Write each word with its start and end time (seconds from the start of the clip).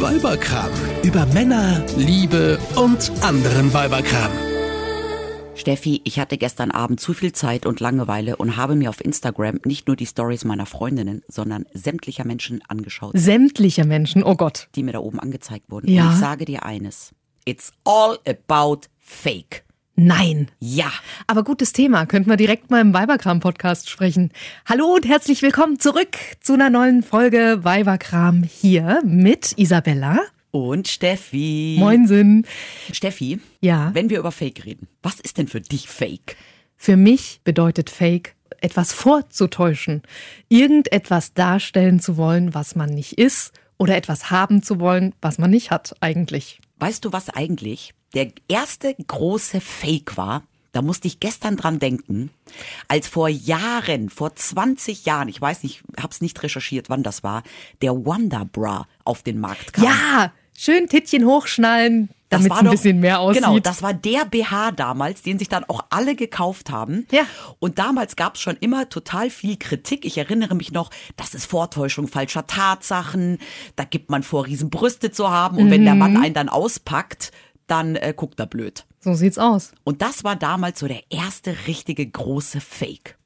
Weiberkram. 0.00 0.70
Über 1.02 1.26
Männer, 1.26 1.84
Liebe 1.96 2.58
und 2.76 3.10
anderen 3.22 3.72
Weiberkram. 3.72 4.30
Steffi, 5.54 6.02
ich 6.04 6.20
hatte 6.20 6.36
gestern 6.36 6.70
Abend 6.70 7.00
zu 7.00 7.14
viel 7.14 7.32
Zeit 7.32 7.66
und 7.66 7.80
Langeweile 7.80 8.36
und 8.36 8.56
habe 8.56 8.76
mir 8.76 8.90
auf 8.90 9.02
Instagram 9.02 9.58
nicht 9.64 9.86
nur 9.86 9.96
die 9.96 10.06
Stories 10.06 10.44
meiner 10.44 10.66
Freundinnen, 10.66 11.22
sondern 11.28 11.64
sämtlicher 11.72 12.26
Menschen 12.26 12.62
angeschaut, 12.68 13.12
Sämtlicher 13.16 13.86
Menschen, 13.86 14.22
oh 14.22 14.36
Gott. 14.36 14.68
die 14.74 14.82
mir 14.82 14.92
da 14.92 14.98
oben 14.98 15.18
angezeigt 15.18 15.70
wurden. 15.70 15.88
Ja. 15.88 16.06
Und 16.06 16.12
ich 16.12 16.18
sage 16.20 16.44
dir 16.44 16.64
eines. 16.64 17.12
It's 17.44 17.72
all 17.84 18.18
about 18.26 18.88
fake. 18.98 19.65
Nein. 19.98 20.50
Ja. 20.60 20.92
Aber 21.26 21.42
gutes 21.42 21.72
Thema, 21.72 22.04
könnten 22.04 22.28
wir 22.28 22.36
direkt 22.36 22.70
mal 22.70 22.82
im 22.82 22.92
Weiberkram-Podcast 22.92 23.88
sprechen. 23.88 24.30
Hallo 24.66 24.94
und 24.94 25.08
herzlich 25.08 25.40
willkommen 25.40 25.80
zurück 25.80 26.18
zu 26.40 26.52
einer 26.52 26.68
neuen 26.68 27.02
Folge 27.02 27.60
Weiberkram 27.62 28.42
hier 28.42 29.00
mit 29.06 29.54
Isabella. 29.56 30.18
Und 30.50 30.88
Steffi. 30.88 31.76
Moinsen. 31.78 32.46
Steffi. 32.92 33.40
Ja. 33.62 33.90
Wenn 33.94 34.10
wir 34.10 34.18
über 34.18 34.32
Fake 34.32 34.66
reden, 34.66 34.86
was 35.02 35.18
ist 35.18 35.38
denn 35.38 35.48
für 35.48 35.62
dich 35.62 35.88
Fake? 35.88 36.36
Für 36.76 36.98
mich 36.98 37.40
bedeutet 37.42 37.88
Fake, 37.88 38.34
etwas 38.60 38.92
vorzutäuschen, 38.92 40.02
irgendetwas 40.50 41.32
darstellen 41.32 42.00
zu 42.00 42.18
wollen, 42.18 42.52
was 42.52 42.76
man 42.76 42.90
nicht 42.90 43.14
ist, 43.14 43.52
oder 43.78 43.96
etwas 43.96 44.30
haben 44.30 44.62
zu 44.62 44.78
wollen, 44.78 45.14
was 45.22 45.38
man 45.38 45.50
nicht 45.50 45.70
hat 45.70 45.94
eigentlich. 46.00 46.60
Weißt 46.78 47.02
du, 47.06 47.12
was 47.14 47.30
eigentlich 47.30 47.94
der 48.14 48.32
erste 48.48 48.94
große 49.06 49.60
Fake 49.60 50.16
war? 50.16 50.42
Da 50.72 50.82
musste 50.82 51.08
ich 51.08 51.20
gestern 51.20 51.56
dran 51.56 51.78
denken, 51.78 52.28
als 52.86 53.08
vor 53.08 53.28
Jahren, 53.30 54.10
vor 54.10 54.34
20 54.34 55.06
Jahren, 55.06 55.28
ich 55.28 55.40
weiß 55.40 55.62
nicht, 55.62 55.82
hab's 55.98 56.20
nicht 56.20 56.42
recherchiert, 56.42 56.90
wann 56.90 57.02
das 57.02 57.22
war, 57.24 57.42
der 57.80 58.04
Wonder 58.04 58.44
Bra 58.44 58.86
auf 59.04 59.22
den 59.22 59.40
Markt 59.40 59.72
kam. 59.72 59.84
Ja, 59.84 60.32
schön 60.54 60.86
Tittchen 60.86 61.24
hochschnallen, 61.24 62.10
Das 62.28 62.40
damit 62.42 62.50
war 62.50 62.56
es 62.56 62.60
ein 62.60 62.64
doch- 62.66 62.72
bisschen 62.72 63.00
mehr 63.00 63.20
aussieht. 63.20 63.42
Genau, 63.42 63.58
das 63.58 63.80
war 63.82 63.94
der 63.94 64.26
BH 64.26 64.72
damals, 64.72 65.22
den 65.22 65.38
sich 65.38 65.48
dann 65.48 65.64
auch 65.64 65.82
alle 65.88 66.14
gekauft 66.14 66.68
haben. 66.68 67.06
Ja. 67.10 67.22
Und 67.58 67.78
damals 67.78 68.14
gab 68.14 68.34
es 68.34 68.42
schon 68.42 68.58
immer 68.60 68.90
total 68.90 69.30
viel 69.30 69.56
Kritik. 69.56 70.04
Ich 70.04 70.18
erinnere 70.18 70.54
mich 70.56 70.72
noch, 70.72 70.90
das 71.16 71.32
ist 71.34 71.46
Vortäuschung 71.46 72.06
falscher 72.06 72.46
Tatsachen. 72.46 73.38
Da 73.76 73.84
gibt 73.84 74.10
man 74.10 74.22
vor, 74.22 74.44
Riesenbrüste 74.44 75.10
zu 75.10 75.30
haben. 75.30 75.56
Und 75.56 75.70
wenn 75.70 75.84
der 75.86 75.94
Mhm. 75.94 76.00
Mann 76.00 76.16
einen 76.18 76.34
dann 76.34 76.50
auspackt, 76.50 77.32
dann 77.66 77.96
äh, 77.96 78.12
guckt 78.16 78.38
er 78.40 78.46
blöd. 78.46 78.84
so 79.00 79.14
sieht's 79.14 79.38
aus. 79.38 79.72
Und 79.84 80.02
das 80.02 80.24
war 80.24 80.34
damals 80.36 80.80
so 80.80 80.88
der 80.88 81.02
erste 81.10 81.54
richtige 81.66 82.04
große 82.06 82.60
Fake. 82.60 83.16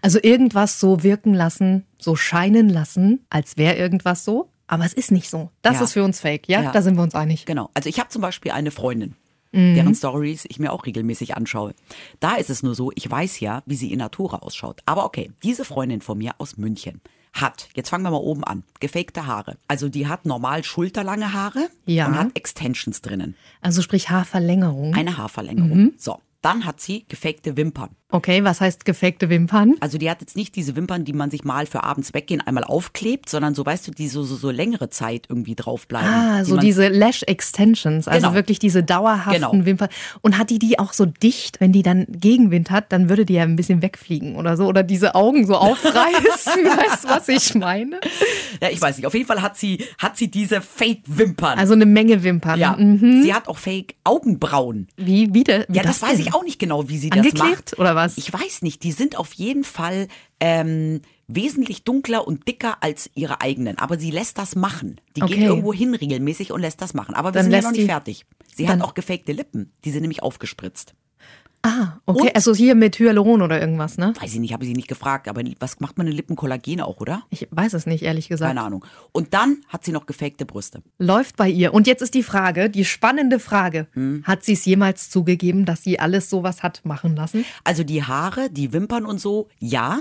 Also 0.00 0.18
irgendwas 0.22 0.80
so 0.80 1.02
wirken 1.02 1.34
lassen, 1.34 1.84
so 1.98 2.16
scheinen 2.16 2.68
lassen, 2.70 3.26
als 3.28 3.56
wäre 3.58 3.76
irgendwas 3.76 4.24
so. 4.24 4.48
Aber 4.66 4.84
es 4.86 4.92
ist 4.94 5.10
nicht 5.12 5.28
so. 5.30 5.50
Das 5.62 5.76
Ja. 5.76 5.84
ist 5.84 5.92
für 5.92 6.02
uns 6.02 6.20
Fake. 6.20 6.48
Ja, 6.48 6.62
Ja. 6.62 6.72
da 6.72 6.80
sind 6.82 6.96
wir 6.96 7.02
uns 7.02 7.14
einig. 7.14 7.44
Genau. 7.46 7.70
Also 7.74 7.88
ich 7.90 7.98
habe 8.00 8.08
zum 8.08 8.22
Beispiel 8.22 8.52
eine 8.52 8.70
Freundin, 8.70 9.14
Mhm. 9.52 9.74
deren 9.74 9.94
Stories 9.94 10.46
ich 10.48 10.58
mir 10.58 10.72
auch 10.72 10.86
regelmäßig 10.86 11.36
anschaue. 11.36 11.74
Da 12.20 12.36
ist 12.36 12.48
es 12.50 12.62
nur 12.62 12.74
so, 12.74 12.90
ich 12.94 13.10
weiß 13.10 13.40
ja, 13.40 13.62
wie 13.66 13.76
sie 13.76 13.92
in 13.92 13.98
Natura 13.98 14.38
ausschaut. 14.38 14.80
Aber 14.86 15.04
okay, 15.04 15.30
diese 15.42 15.64
Freundin 15.64 16.00
von 16.00 16.16
mir 16.18 16.32
aus 16.38 16.56
München 16.56 17.00
hat, 17.40 17.68
jetzt 17.74 17.88
fangen 17.90 18.04
wir 18.04 18.10
mal 18.10 18.16
oben 18.18 18.44
an, 18.44 18.64
gefakte 18.80 19.26
Haare. 19.26 19.56
Also 19.68 19.88
die 19.88 20.06
hat 20.06 20.26
normal 20.26 20.64
schulterlange 20.64 21.32
Haare 21.32 21.68
Ja. 21.86 22.06
und 22.06 22.16
hat 22.18 22.28
Extensions 22.36 23.00
drinnen. 23.02 23.34
Also 23.60 23.82
sprich 23.82 24.10
Haarverlängerung. 24.10 24.94
Eine 24.94 25.16
Haarverlängerung. 25.16 25.76
Mhm. 25.78 25.94
So, 25.96 26.20
dann 26.42 26.64
hat 26.64 26.80
sie 26.80 27.04
gefakte 27.08 27.56
Wimpern. 27.56 27.90
Okay, 28.10 28.42
was 28.42 28.62
heißt 28.62 28.86
gefakte 28.86 29.28
Wimpern? 29.28 29.74
Also 29.80 29.98
die 29.98 30.08
hat 30.10 30.22
jetzt 30.22 30.34
nicht 30.34 30.56
diese 30.56 30.74
Wimpern, 30.76 31.04
die 31.04 31.12
man 31.12 31.30
sich 31.30 31.44
mal 31.44 31.66
für 31.66 31.84
abends 31.84 32.14
weggehen 32.14 32.40
einmal 32.40 32.64
aufklebt, 32.64 33.28
sondern 33.28 33.54
so, 33.54 33.66
weißt 33.66 33.86
du, 33.86 33.90
die 33.90 34.08
so, 34.08 34.22
so, 34.22 34.34
so 34.36 34.50
längere 34.50 34.88
Zeit 34.88 35.26
irgendwie 35.28 35.54
draufbleiben. 35.54 36.08
Ah, 36.08 36.42
so 36.42 36.56
diese 36.56 36.88
Lash 36.88 37.22
Extensions, 37.24 38.08
also 38.08 38.28
Genau. 38.28 38.34
wirklich 38.34 38.58
diese 38.58 38.82
dauerhaften 38.82 39.50
Genau. 39.52 39.66
Wimpern. 39.66 39.90
Und 40.22 40.38
hat 40.38 40.48
die 40.48 40.58
die 40.58 40.78
auch 40.78 40.94
so 40.94 41.04
dicht, 41.04 41.60
wenn 41.60 41.72
die 41.72 41.82
dann 41.82 42.06
Gegenwind 42.08 42.70
hat, 42.70 42.92
dann 42.92 43.10
würde 43.10 43.26
die 43.26 43.34
ja 43.34 43.42
ein 43.42 43.56
bisschen 43.56 43.82
wegfliegen 43.82 44.36
oder 44.36 44.56
so. 44.56 44.64
Oder 44.68 44.82
diese 44.84 45.14
Augen 45.14 45.46
so 45.46 45.56
aufreißen. 45.56 46.64
weißt 46.64 47.04
du, 47.04 47.08
was 47.10 47.28
ich 47.28 47.54
meine? 47.56 48.00
Ja, 48.62 48.70
ich 48.70 48.80
weiß 48.80 48.96
nicht. 48.96 49.06
Auf 49.06 49.12
jeden 49.12 49.26
Fall 49.26 49.42
hat 49.42 49.58
sie, 49.58 49.84
hat 49.98 50.16
sie 50.16 50.30
diese 50.30 50.62
Fake-Wimpern. 50.62 51.58
Also 51.58 51.74
eine 51.74 51.84
Menge 51.84 52.22
Wimpern. 52.22 52.58
ja. 52.58 52.74
Mhm. 52.74 53.22
Sie 53.22 53.34
hat 53.34 53.48
auch 53.48 53.58
Fake-Augenbrauen. 53.58 54.88
Wie, 54.96 55.34
wie, 55.34 55.44
de, 55.44 55.66
wie 55.68 55.76
Ja, 55.76 55.82
das, 55.82 56.00
weiß 56.00 56.12
denn? 56.12 56.20
ich 56.20 56.34
auch 56.34 56.42
nicht 56.44 56.58
genau, 56.58 56.88
wie 56.88 56.96
sie 56.96 57.10
das 57.10 57.18
Angeklebt 57.18 57.72
macht. 57.72 57.78
oder 57.78 57.97
was? 57.98 58.16
Ich 58.18 58.32
weiß 58.32 58.62
nicht. 58.62 58.82
Die 58.82 58.92
sind 58.92 59.16
auf 59.18 59.32
jeden 59.34 59.64
Fall 59.64 60.08
ähm, 60.40 61.02
wesentlich 61.26 61.84
dunkler 61.84 62.26
und 62.26 62.48
dicker 62.48 62.78
als 62.82 63.10
ihre 63.14 63.40
eigenen. 63.42 63.76
Aber 63.78 63.98
sie 63.98 64.10
lässt 64.10 64.38
das 64.38 64.56
machen. 64.56 65.00
Die 65.16 65.20
geht 65.20 65.32
Okay. 65.32 65.44
irgendwo 65.44 65.72
hin 65.72 65.94
regelmäßig 65.94 66.52
und 66.52 66.60
lässt 66.62 66.80
das 66.80 66.94
machen. 66.94 67.14
Aber 67.14 67.30
wir 67.30 67.42
Dann 67.42 67.44
sind 67.44 67.52
ja 67.52 67.60
noch 67.62 67.72
nicht 67.72 67.86
fertig. 67.86 68.24
Sie 68.54 68.68
hat 68.68 68.80
auch 68.80 68.94
gefakte 68.94 69.32
Lippen. 69.32 69.72
Die 69.84 69.90
sind 69.90 70.00
nämlich 70.02 70.22
aufgespritzt. 70.22 70.94
Ah, 71.68 72.00
okay. 72.06 72.20
Und- 72.28 72.34
Also 72.36 72.54
hier 72.54 72.74
mit 72.74 72.98
Hyaluron 72.98 73.42
oder 73.42 73.60
irgendwas, 73.60 73.98
ne? 73.98 74.12
Weiß 74.20 74.32
ich 74.32 74.40
nicht, 74.40 74.52
habe 74.52 74.64
ich 74.64 74.68
sie 74.70 74.74
nicht 74.76 74.88
gefragt. 74.88 75.28
Aber 75.28 75.42
was 75.60 75.80
macht 75.80 75.98
man 75.98 76.06
in 76.06 76.12
Lippenkollagen 76.14 76.80
auch, 76.80 77.00
oder? 77.00 77.22
Ich 77.30 77.46
weiß 77.50 77.74
es 77.74 77.84
nicht, 77.86 78.02
ehrlich 78.02 78.28
gesagt. 78.28 78.48
Keine 78.48 78.62
Ahnung. 78.62 78.84
Und 79.12 79.34
dann 79.34 79.58
hat 79.68 79.84
sie 79.84 79.92
noch 79.92 80.06
gefakte 80.06 80.46
Brüste. 80.46 80.82
Läuft 80.98 81.36
bei 81.36 81.48
ihr. 81.48 81.74
Und 81.74 81.86
jetzt 81.86 82.00
ist 82.02 82.14
die 82.14 82.22
Frage, 82.22 82.70
die 82.70 82.84
spannende 82.84 83.38
Frage. 83.38 83.86
Hm. 83.92 84.22
Hat 84.24 84.44
sie 84.44 84.54
es 84.54 84.64
jemals 84.64 85.10
zugegeben, 85.10 85.64
dass 85.64 85.82
sie 85.82 85.98
alles 86.00 86.30
sowas 86.30 86.62
hat 86.62 86.80
machen 86.84 87.16
lassen? 87.16 87.44
Also 87.64 87.84
die 87.84 88.02
Haare, 88.02 88.48
die 88.50 88.72
Wimpern 88.72 89.04
und 89.04 89.20
so, 89.20 89.48
ja, 89.58 90.00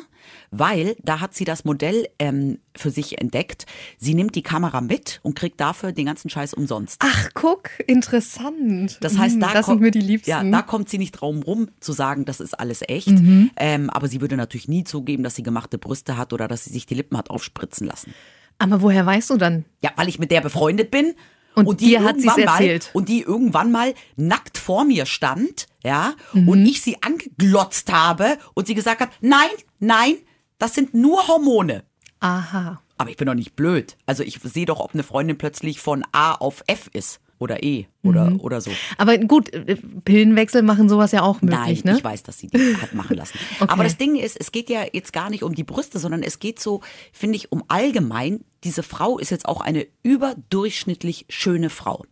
weil 0.51 0.95
da 1.03 1.19
hat 1.19 1.33
sie 1.35 1.43
das 1.45 1.65
Modell 1.65 2.07
ähm, 2.19 2.59
für 2.77 2.89
sich 2.91 3.19
entdeckt. 3.19 3.65
Sie 3.97 4.13
nimmt 4.13 4.35
die 4.35 4.41
Kamera 4.43 4.81
mit 4.81 5.19
und 5.23 5.35
kriegt 5.35 5.59
dafür 5.59 5.91
den 5.91 6.05
ganzen 6.05 6.29
Scheiß 6.29 6.53
umsonst. 6.53 6.97
Ach, 7.03 7.29
guck, 7.33 7.69
interessant. 7.87 8.97
Das 9.01 9.17
heißt, 9.17 9.35
Hm, 9.35 9.41
da, 9.41 9.53
das 9.53 9.65
kommt- 9.65 9.75
sind 9.77 9.81
mir 9.81 9.91
die 9.91 10.01
Liebsten. 10.01 10.29
Ja, 10.29 10.43
da 10.43 10.61
kommt 10.61 10.89
sie 10.89 10.97
nicht 10.97 11.11
drum 11.13 11.41
rum 11.43 11.69
zu 11.79 11.93
sagen, 11.93 12.25
das 12.25 12.39
ist 12.39 12.59
alles 12.59 12.81
echt. 12.87 13.07
Mhm. 13.09 13.51
Ähm, 13.57 13.89
aber 13.89 14.07
sie 14.07 14.21
würde 14.21 14.37
natürlich 14.37 14.67
nie 14.67 14.83
zugeben, 14.83 15.23
dass 15.23 15.35
sie 15.35 15.43
gemachte 15.43 15.77
Brüste 15.77 16.17
hat 16.17 16.33
oder 16.33 16.47
dass 16.47 16.63
sie 16.65 16.71
sich 16.71 16.85
die 16.85 16.95
Lippen 16.95 17.17
hat 17.17 17.29
aufspritzen 17.29 17.87
lassen. 17.87 18.13
Aber 18.59 18.81
woher 18.81 19.05
weißt 19.05 19.29
du 19.29 19.37
dann? 19.37 19.65
Ja, 19.83 19.91
weil 19.95 20.07
ich 20.09 20.19
mit 20.19 20.31
der 20.31 20.41
befreundet 20.41 20.91
bin. 20.91 21.13
Und 21.55 21.81
dir 21.81 22.03
hat 22.03 22.17
sie's 22.17 22.25
irgendwann 22.37 22.53
erzählt. 22.53 22.91
Mal, 22.93 22.99
und 22.99 23.09
die 23.09 23.21
irgendwann 23.21 23.71
mal 23.71 23.95
nackt 24.15 24.59
vor 24.59 24.85
mir 24.85 25.07
stand, 25.07 25.65
ja, 25.83 26.13
Mhm. 26.33 26.49
und 26.49 26.63
ich 26.67 26.83
sie 26.83 26.97
angeglotzt 27.01 27.91
habe 27.91 28.37
und 28.53 28.67
sie 28.67 28.75
gesagt 28.75 29.01
hat, 29.01 29.09
nein, 29.21 29.49
nein, 29.79 30.17
das 30.59 30.75
sind 30.75 30.93
nur 30.93 31.27
Hormone. 31.27 31.83
Aha. 32.19 32.81
Aber 32.97 33.09
ich 33.09 33.17
bin 33.17 33.27
doch 33.27 33.35
nicht 33.35 33.55
blöd. 33.55 33.95
Also 34.05 34.23
ich 34.23 34.39
sehe 34.43 34.65
doch, 34.65 34.79
ob 34.79 34.93
eine 34.93 35.03
Freundin 35.03 35.37
plötzlich 35.37 35.79
von 35.79 36.03
A 36.11 36.33
auf 36.33 36.63
F 36.67 36.89
ist 36.93 37.19
oder 37.39 37.61
E 37.61 37.85
oder, 38.01 38.31
Mhm. 38.31 38.39
oder 38.39 38.59
so. 38.61 38.71
Aber 38.97 39.19
gut, 39.19 39.53
äh, 39.53 39.75
Pillenwechsel 39.75 40.63
machen 40.63 40.89
sowas 40.89 41.11
ja 41.11 41.21
auch 41.21 41.41
möglich, 41.43 41.83
Nein, 41.83 41.93
ne? 41.93 41.97
ich 41.99 42.03
weiß, 42.03 42.23
dass 42.23 42.39
sie 42.39 42.47
die 42.47 42.75
hat 42.77 42.93
machen 42.95 43.15
lassen. 43.15 43.37
Okay. 43.59 43.71
Aber 43.71 43.83
das 43.83 43.97
Ding 43.97 44.15
ist, 44.15 44.35
es 44.39 44.51
geht 44.51 44.69
ja 44.71 44.81
jetzt 44.91 45.13
gar 45.13 45.29
nicht 45.29 45.43
um 45.43 45.53
die 45.53 45.63
Brüste, 45.63 45.99
sondern 45.99 46.23
es 46.23 46.39
geht 46.39 46.59
so, 46.59 46.81
finde 47.13 47.35
ich, 47.35 47.51
um 47.51 47.63
allgemein. 47.67 48.43
Diese 48.63 48.81
Frau 48.81 49.19
ist 49.19 49.29
jetzt 49.29 49.45
auch 49.47 49.61
eine 49.61 49.85
überdurchschnittlich 50.01 51.25
schöne 51.29 51.69
Frau. 51.69 52.03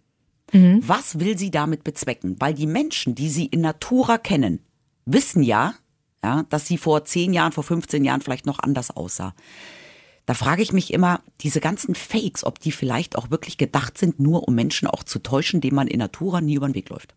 Mhm. 0.54 0.82
Was 0.86 1.20
will 1.20 1.38
sie 1.38 1.50
damit 1.50 1.84
bezwecken? 1.84 2.36
Weil 2.40 2.54
die 2.54 2.68
Menschen, 2.68 3.16
die 3.16 3.30
sie 3.30 3.46
in 3.48 3.62
Natura 3.62 4.18
kennen, 4.20 4.60
wissen 5.06 5.42
ja, 5.42 5.74
ja, 6.24 6.44
dass 6.50 6.68
sie 6.68 6.78
vor 6.78 7.06
10 7.06 7.34
Jahren, 7.34 7.52
vor 7.52 7.64
15 7.64 8.04
Jahren 8.04 8.22
vielleicht 8.22 8.46
noch 8.46 8.60
anders 8.60 8.92
aussah. 8.92 9.34
Da 10.26 10.34
frage 10.34 10.62
ich 10.64 10.74
mich 10.74 10.92
immer, 10.92 11.22
diese 11.42 11.60
ganzen 11.60 11.94
Fakes, 11.94 12.44
ob 12.44 12.60
die 12.60 12.72
vielleicht 12.72 13.16
auch 13.16 13.30
wirklich 13.30 13.58
gedacht 13.58 13.98
sind, 13.98 14.20
nur 14.20 14.48
um 14.48 14.56
Menschen 14.56 14.88
auch 14.88 15.04
zu 15.04 15.20
täuschen, 15.20 15.62
denen 15.62 15.76
man 15.76 15.88
in 15.88 16.00
Natura 16.00 16.42
nie 16.42 16.56
über 16.56 16.68
den 16.68 16.76
Weg 16.76 16.90
läuft. 16.90 17.14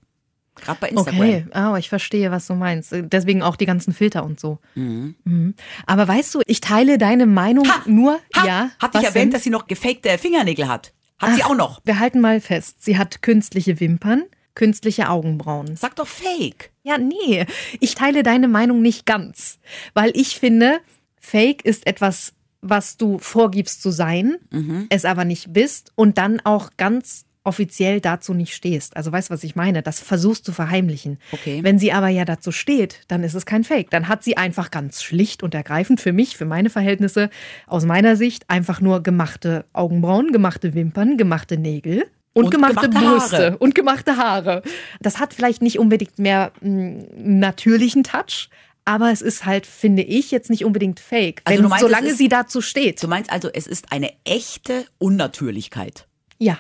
Gerade 0.57 0.79
bei 0.81 0.89
Instagram. 0.89 1.21
Okay, 1.21 1.47
oh, 1.55 1.77
ich 1.77 1.89
verstehe, 1.89 2.31
was 2.31 2.47
du 2.49 2.55
meinst. 2.55 2.93
Deswegen 2.93 3.43
auch 3.43 3.57
die 3.57 3.67
ganzen 3.67 3.93
Filter 3.95 4.25
und 4.25 4.41
so. 4.41 4.59
Mhm. 4.75 5.55
Aber 5.87 6.07
weißt 6.09 6.35
du, 6.35 6.43
ich 6.47 6.61
teile 6.61 6.99
deine 6.99 7.27
Meinung 7.27 7.67
Ha! 7.69 7.83
nur, 7.87 8.19
Ha, 8.35 8.47
ja. 8.47 8.71
Hat 8.81 8.95
dich 8.95 9.03
erwähnt, 9.05 9.27
denn? 9.27 9.31
dass 9.31 9.45
sie 9.45 9.51
noch 9.51 9.67
gefakte 9.67 10.19
Fingernägel 10.19 10.69
hat. 10.69 10.93
Hat 11.19 11.35
sie 11.35 11.43
Ach, 11.45 11.51
auch 11.51 11.57
noch. 11.57 11.81
Wir 11.85 11.99
halten 11.99 12.21
mal 12.21 12.41
fest, 12.41 12.85
sie 12.85 12.99
hat 12.99 13.23
künstliche 13.23 13.81
Wimpern, 13.81 14.25
künstliche 14.55 15.09
Augenbrauen. 15.09 15.77
Sag 15.77 15.97
doch 15.97 16.07
Fake. 16.07 16.71
Ja, 16.83 16.99
nee, 16.99 17.47
ich 17.81 17.95
teile 17.95 18.23
deine 18.23 18.49
Meinung 18.49 18.83
nicht 18.83 19.07
ganz, 19.07 19.59
weil 19.95 20.11
ich 20.15 20.39
finde, 20.39 20.81
Fake 21.21 21.65
ist 21.65 21.87
etwas, 21.87 22.33
was 22.61 22.97
du 22.97 23.19
vorgibst 23.19 23.83
zu 23.83 23.91
sein, 23.91 24.37
Mhm. 24.51 24.87
es 24.91 25.05
aber 25.05 25.25
nicht 25.25 25.53
bist 25.53 25.93
und 25.95 26.19
dann 26.19 26.41
auch 26.45 26.71
ganz 26.77 27.25
offiziell 27.45 28.01
dazu 28.01 28.35
nicht 28.35 28.53
stehst. 28.55 28.95
Also 28.97 29.11
weißt 29.11 29.31
du, 29.31 29.35
was 29.35 29.43
ich 29.43 29.57
meine? 29.57 29.83
Das 29.83 30.01
versuchst 30.01 30.47
du 30.47 30.53
verheimlichen. 30.53 31.19
Okay. 31.33 31.61
Wenn 31.63 31.79
sie 31.79 31.93
aber 31.93 32.09
ja 32.09 32.27
dazu 32.27 32.53
steht, 32.53 33.01
dann 33.09 33.23
ist 33.25 33.33
es 33.35 33.47
kein 33.47 33.65
Fake. 33.65 33.89
Dann 33.91 34.07
hat 34.09 34.23
sie 34.23 34.37
einfach 34.37 34.71
ganz 34.71 35.03
schlicht 35.03 35.43
und 35.43 35.55
ergreifend 35.55 35.99
für 36.01 36.13
mich, 36.13 36.37
für 36.37 36.45
meine 36.45 36.69
Verhältnisse, 36.69 37.31
aus 37.67 37.87
meiner 37.87 38.17
Sicht 38.17 38.51
einfach 38.51 38.83
nur 38.83 39.03
gemachte 39.03 39.65
Augenbrauen, 39.73 40.31
gemachte 40.33 40.75
Wimpern, 40.75 41.17
gemachte 41.17 41.57
Nägel. 41.57 42.05
Und, 42.35 42.45
Und 42.47 42.51
gemachte, 42.51 42.89
gemachte 42.91 42.99
Brüste 43.07 43.37
Haare. 43.39 43.59
und 43.59 43.75
gemachte 43.75 44.17
Haare. 44.19 44.63
Das 45.01 45.19
hat 45.19 45.33
vielleicht 45.33 45.63
nicht 45.63 45.79
unbedingt 45.79 46.19
mehr 46.19 46.53
mh, 46.61 47.05
natürlichen 47.17 48.05
Touch, 48.05 48.51
aber 48.89 49.13
es 49.13 49.21
ist 49.21 49.45
halt, 49.45 49.67
finde 49.67 50.03
ich, 50.03 50.31
jetzt 50.31 50.49
nicht 50.49 50.65
unbedingt 50.65 50.99
fake. 50.99 51.43
Also 51.45 51.63
wenn, 51.63 51.69
meinst, 51.69 51.85
solange 51.85 52.09
ist- 52.09 52.19
sie 52.19 52.29
dazu 52.29 52.63
steht. 52.63 53.03
Du 53.03 53.07
meinst 53.07 53.31
also, 53.31 53.49
es 53.53 53.67
ist 53.67 53.93
eine 53.93 54.13
echte 54.25 54.87
Unnatürlichkeit. 54.99 56.09
Ja. 56.39 56.59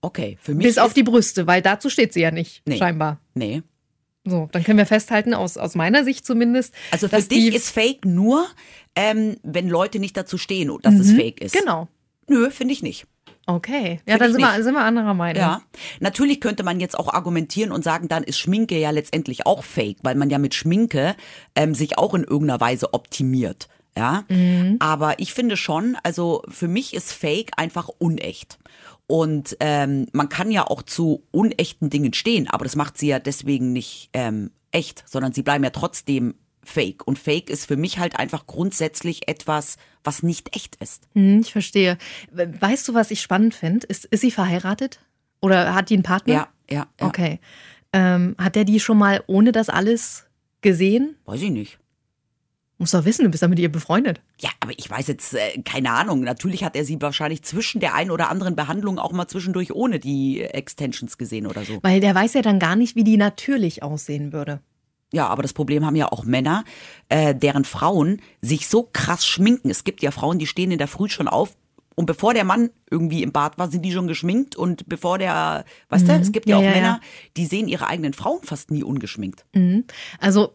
Okay, 0.00 0.38
für 0.40 0.54
mich 0.54 0.64
Bis 0.66 0.78
auf 0.78 0.94
die 0.94 1.02
Brüste, 1.02 1.46
weil 1.48 1.62
dazu 1.62 1.90
steht 1.90 2.12
sie 2.12 2.20
ja 2.20 2.30
nicht, 2.30 2.62
Nee. 2.66 2.78
scheinbar. 2.78 3.18
Nee. 3.34 3.62
So, 4.24 4.48
dann 4.52 4.62
können 4.62 4.78
wir 4.78 4.86
festhalten, 4.86 5.34
aus, 5.34 5.56
aus 5.56 5.74
meiner 5.74 6.04
Sicht 6.04 6.24
zumindest. 6.24 6.72
Also 6.92 7.08
für 7.08 7.20
dich 7.22 7.54
ist 7.54 7.70
Fake 7.70 8.04
nur, 8.04 8.46
ähm, 8.94 9.36
wenn 9.42 9.68
Leute 9.68 9.98
nicht 9.98 10.16
dazu 10.16 10.38
stehen, 10.38 10.70
dass 10.82 10.94
es 10.94 11.12
Fake 11.12 11.40
ist. 11.40 11.52
Genau. 11.58 11.88
Nö, 12.28 12.50
finde 12.50 12.74
ich 12.74 12.82
nicht. 12.82 13.06
Okay. 13.46 14.00
Ja, 14.06 14.14
Find 14.14 14.20
dann 14.20 14.32
sind 14.32 14.40
wir, 14.40 14.62
sind 14.62 14.74
wir 14.74 14.84
anderer 14.84 15.14
Meinung. 15.14 15.40
Ja, 15.40 15.62
natürlich 16.00 16.40
könnte 16.40 16.64
man 16.64 16.80
jetzt 16.80 16.98
auch 16.98 17.14
argumentieren 17.14 17.70
und 17.70 17.84
sagen, 17.84 18.08
dann 18.08 18.24
ist 18.24 18.38
Schminke 18.38 18.76
ja 18.76 18.90
letztendlich 18.90 19.46
auch 19.46 19.62
fake, 19.62 19.98
weil 20.02 20.16
man 20.16 20.30
ja 20.30 20.38
mit 20.38 20.54
Schminke 20.54 21.14
ähm, 21.54 21.74
sich 21.74 21.96
auch 21.96 22.14
in 22.14 22.24
irgendeiner 22.24 22.60
Weise 22.60 22.92
optimiert. 22.92 23.68
Ja, 23.96 24.24
aber 24.78 25.20
ich 25.20 25.32
finde 25.32 25.56
schon, 25.56 25.96
also 26.02 26.42
für 26.48 26.68
mich 26.68 26.92
ist 26.92 27.12
Fake 27.12 27.52
einfach 27.56 27.88
unecht. 27.88 28.58
Und 29.06 29.56
ähm, 29.60 30.06
man 30.12 30.28
kann 30.28 30.50
ja 30.50 30.66
auch 30.66 30.82
zu 30.82 31.22
unechten 31.30 31.88
Dingen 31.88 32.12
stehen, 32.12 32.46
aber 32.50 32.64
das 32.64 32.76
macht 32.76 32.98
sie 32.98 33.06
ja 33.06 33.20
deswegen 33.20 33.72
nicht 33.72 34.10
ähm, 34.12 34.50
echt, 34.70 35.04
sondern 35.06 35.32
sie 35.32 35.42
bleiben 35.42 35.64
ja 35.64 35.70
trotzdem 35.70 36.34
fake. 36.68 37.06
Und 37.06 37.18
fake 37.18 37.50
ist 37.50 37.66
für 37.66 37.76
mich 37.76 37.98
halt 37.98 38.18
einfach 38.18 38.46
grundsätzlich 38.46 39.28
etwas, 39.28 39.76
was 40.04 40.22
nicht 40.22 40.54
echt 40.56 40.76
ist. 40.76 41.08
Hm, 41.14 41.40
ich 41.40 41.52
verstehe. 41.52 41.98
We- 42.32 42.52
Weißt 42.60 42.86
du, 42.88 42.94
was 42.94 43.10
ich 43.10 43.20
spannend 43.22 43.54
finde? 43.54 43.86
Ist, 43.86 44.04
ist 44.06 44.20
sie 44.20 44.30
verheiratet? 44.30 45.00
Oder 45.40 45.74
hat 45.74 45.90
die 45.90 45.94
einen 45.94 46.02
Partner? 46.02 46.34
Ja, 46.34 46.48
ja, 46.70 46.86
ja. 47.00 47.06
Okay. 47.06 47.40
Ähm, 47.92 48.34
hat 48.38 48.56
der 48.56 48.64
die 48.64 48.80
schon 48.80 48.98
mal 48.98 49.22
ohne 49.26 49.52
das 49.52 49.68
alles 49.68 50.26
gesehen? 50.60 51.16
Weiß 51.24 51.40
ich 51.42 51.50
nicht. 51.50 51.78
Muss 52.78 52.90
doch 52.90 53.06
wissen, 53.06 53.24
du 53.24 53.30
bist 53.30 53.40
ja 53.40 53.48
mit 53.48 53.58
ihr 53.58 53.72
befreundet. 53.72 54.20
Ja, 54.38 54.50
aber 54.60 54.72
ich 54.76 54.90
weiß 54.90 55.06
jetzt, 55.06 55.32
äh, 55.32 55.62
keine 55.64 55.92
Ahnung. 55.92 56.20
Natürlich 56.20 56.62
hat 56.62 56.76
er 56.76 56.84
sie 56.84 57.00
wahrscheinlich 57.00 57.42
zwischen 57.42 57.80
der 57.80 57.94
einen 57.94 58.10
oder 58.10 58.28
anderen 58.28 58.54
Behandlung 58.54 58.98
auch 58.98 59.12
mal 59.12 59.28
zwischendurch 59.28 59.72
ohne 59.72 59.98
die 59.98 60.42
Extensions 60.42 61.16
gesehen 61.16 61.46
oder 61.46 61.64
so. 61.64 61.78
Weil 61.82 62.00
der 62.00 62.14
weiß 62.14 62.34
ja 62.34 62.42
dann 62.42 62.58
gar 62.58 62.76
nicht, 62.76 62.94
wie 62.94 63.04
die 63.04 63.16
natürlich 63.16 63.82
aussehen 63.82 64.34
würde. 64.34 64.60
Ja, 65.12 65.28
aber 65.28 65.42
das 65.42 65.52
Problem 65.52 65.84
haben 65.86 65.96
ja 65.96 66.10
auch 66.10 66.24
Männer, 66.24 66.64
äh, 67.08 67.34
deren 67.34 67.64
Frauen 67.64 68.20
sich 68.40 68.66
so 68.68 68.88
krass 68.92 69.26
schminken. 69.26 69.70
Es 69.70 69.84
gibt 69.84 70.02
ja 70.02 70.10
Frauen, 70.10 70.38
die 70.38 70.46
stehen 70.46 70.70
in 70.72 70.78
der 70.78 70.88
Früh 70.88 71.08
schon 71.08 71.28
auf. 71.28 71.56
Und 71.94 72.06
bevor 72.06 72.34
der 72.34 72.44
Mann 72.44 72.70
irgendwie 72.90 73.22
im 73.22 73.32
Bad 73.32 73.56
war, 73.56 73.70
sind 73.70 73.82
die 73.82 73.92
schon 73.92 74.06
geschminkt. 74.06 74.54
Und 74.56 74.88
bevor 74.88 75.18
der, 75.18 75.64
weißt 75.88 76.08
du, 76.08 76.12
es 76.12 76.32
gibt 76.32 76.46
ja, 76.46 76.58
Mhm. 76.58 76.62
Ja, 76.62 76.70
auch 76.70 76.74
ja, 76.74 76.80
Männer, 76.80 77.00
die 77.36 77.46
sehen 77.46 77.68
ihre 77.68 77.86
eigenen 77.86 78.12
Frauen 78.12 78.40
fast 78.42 78.70
nie 78.70 78.82
ungeschminkt. 78.82 79.46
Also 80.20 80.54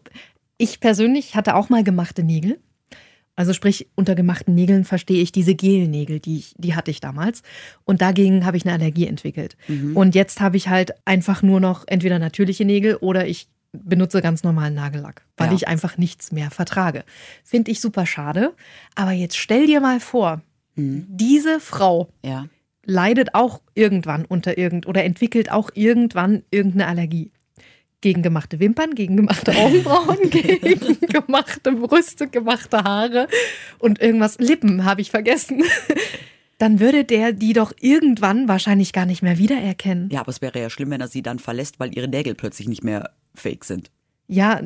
ich 0.58 0.78
persönlich 0.80 1.34
hatte 1.34 1.56
auch 1.56 1.68
mal 1.68 1.82
gemachte 1.82 2.22
Nägel. 2.22 2.60
Also 3.34 3.54
sprich, 3.54 3.88
unter 3.96 4.14
gemachten 4.14 4.54
Nägeln 4.54 4.84
verstehe 4.84 5.22
ich 5.22 5.32
diese 5.32 5.54
Gelnägel, 5.54 6.20
die, 6.20 6.36
ich, 6.38 6.54
die 6.58 6.76
hatte 6.76 6.90
ich 6.90 7.00
damals. 7.00 7.42
Und 7.84 8.02
dagegen 8.02 8.44
habe 8.44 8.58
ich 8.58 8.64
eine 8.64 8.74
Allergie 8.74 9.06
entwickelt. 9.06 9.56
Und 9.96 10.14
jetzt 10.14 10.40
habe 10.40 10.58
ich 10.58 10.68
halt 10.68 10.92
einfach 11.06 11.42
nur 11.42 11.58
noch 11.58 11.84
entweder 11.86 12.18
natürliche 12.18 12.66
Nägel 12.66 12.96
oder 12.96 13.26
ich 13.26 13.48
benutze 13.72 14.20
ganz 14.20 14.42
normalen 14.44 14.74
Nagellack, 14.74 15.22
weil 15.36 15.48
Ja. 15.48 15.54
ich 15.54 15.68
einfach 15.68 15.96
nichts 15.98 16.30
mehr 16.32 16.50
vertrage. 16.50 17.04
Finde 17.44 17.70
ich 17.70 17.80
super 17.80 18.06
schade. 18.06 18.52
Aber 18.94 19.12
jetzt 19.12 19.36
stell 19.36 19.66
dir 19.66 19.80
mal 19.80 19.98
vor, 20.00 20.42
diese 20.76 21.60
Frau 21.60 22.08
Ja. 22.24 22.46
leidet 22.84 23.34
auch 23.34 23.60
irgendwann 23.74 24.24
unter 24.24 24.58
irgend 24.58 24.86
oder 24.86 25.04
entwickelt 25.04 25.50
auch 25.50 25.70
irgendwann 25.74 26.42
irgendeine 26.50 26.86
Allergie. 26.86 27.30
Gegen 28.00 28.22
gemachte 28.22 28.58
Wimpern, 28.58 28.94
gegen 28.96 29.16
gemachte 29.16 29.52
Augenbrauen, 29.56 30.28
gegen 30.30 30.98
gemachte 31.00 31.70
Brüste, 31.72 32.26
gemachte 32.28 32.78
Haare 32.82 33.28
und 33.78 34.00
irgendwas 34.00 34.38
Lippen 34.38 34.84
habe 34.84 35.00
ich 35.00 35.10
vergessen. 35.10 35.62
Dann 36.58 36.78
würde 36.80 37.04
der 37.04 37.32
die 37.32 37.52
doch 37.52 37.72
irgendwann 37.80 38.48
wahrscheinlich 38.48 38.92
gar 38.92 39.06
nicht 39.06 39.22
mehr 39.22 39.38
wiedererkennen. 39.38 40.10
Ja, 40.10 40.20
aber 40.20 40.30
es 40.30 40.40
wäre 40.42 40.60
ja 40.60 40.68
schlimm, 40.70 40.90
wenn 40.90 41.00
er 41.00 41.08
sie 41.08 41.22
dann 41.22 41.38
verlässt, 41.40 41.80
weil 41.80 41.96
ihre 41.96 42.06
Nägel 42.08 42.34
plötzlich 42.34 42.68
nicht 42.68 42.84
mehr 42.84 43.10
fake 43.34 43.64
sind. 43.64 43.90
Ja, 44.28 44.62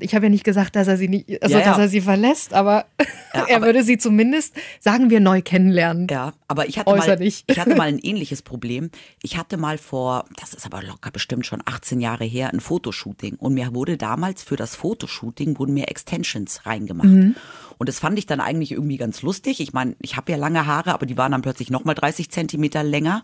ich 0.00 0.16
habe 0.16 0.26
ja 0.26 0.30
nicht 0.30 0.42
gesagt, 0.42 0.74
dass 0.74 0.88
er 0.88 0.96
sie 0.96 1.06
nicht, 1.06 1.40
also 1.40 1.54
Ja, 1.54 1.60
ja. 1.60 1.66
dass 1.70 1.78
er 1.78 1.88
sie 1.88 2.00
verlässt, 2.00 2.52
aber 2.54 2.86
Ja, 3.34 3.44
er 3.48 3.56
aber- 3.58 3.66
würde 3.66 3.84
sie 3.84 3.98
zumindest, 3.98 4.54
sagen 4.80 5.10
wir, 5.10 5.20
neu 5.20 5.42
kennenlernen. 5.42 6.08
Ja, 6.10 6.32
aber 6.48 6.66
ich 6.68 6.78
hatte, 6.78 6.90
mal, 6.96 7.22
ich 7.22 7.44
hatte 7.56 7.76
mal 7.76 7.86
ein 7.86 7.98
ähnliches 8.02 8.42
Problem. 8.42 8.90
Ich 9.22 9.36
hatte 9.36 9.58
mal 9.58 9.78
vor, 9.78 10.24
das 10.40 10.54
ist 10.54 10.66
aber 10.66 10.82
locker 10.82 11.12
bestimmt 11.12 11.46
schon 11.46 11.62
18 11.64 12.00
Jahre 12.00 12.24
her, 12.24 12.52
ein 12.52 12.58
Fotoshooting. 12.58 13.36
Und 13.36 13.54
mir 13.54 13.72
wurde 13.74 13.96
damals 13.96 14.42
für 14.42 14.56
das 14.56 14.74
Fotoshooting 14.74 15.56
wurden 15.58 15.74
mir 15.74 15.88
Extensions 15.88 16.66
reingemacht. 16.66 17.06
Mhm. 17.08 17.36
Und 17.78 17.88
das 17.88 17.98
fand 17.98 18.18
ich 18.18 18.26
dann 18.26 18.40
eigentlich 18.40 18.72
irgendwie 18.72 18.96
ganz 18.96 19.22
lustig. 19.22 19.60
Ich 19.60 19.72
meine, 19.72 19.96
ich 20.00 20.16
habe 20.16 20.32
ja 20.32 20.38
lange 20.38 20.66
Haare, 20.66 20.92
aber 20.94 21.06
die 21.06 21.16
waren 21.16 21.32
dann 21.32 21.42
plötzlich 21.42 21.70
nochmal 21.70 21.94
30 21.94 22.30
Zentimeter 22.30 22.82
länger. 22.82 23.22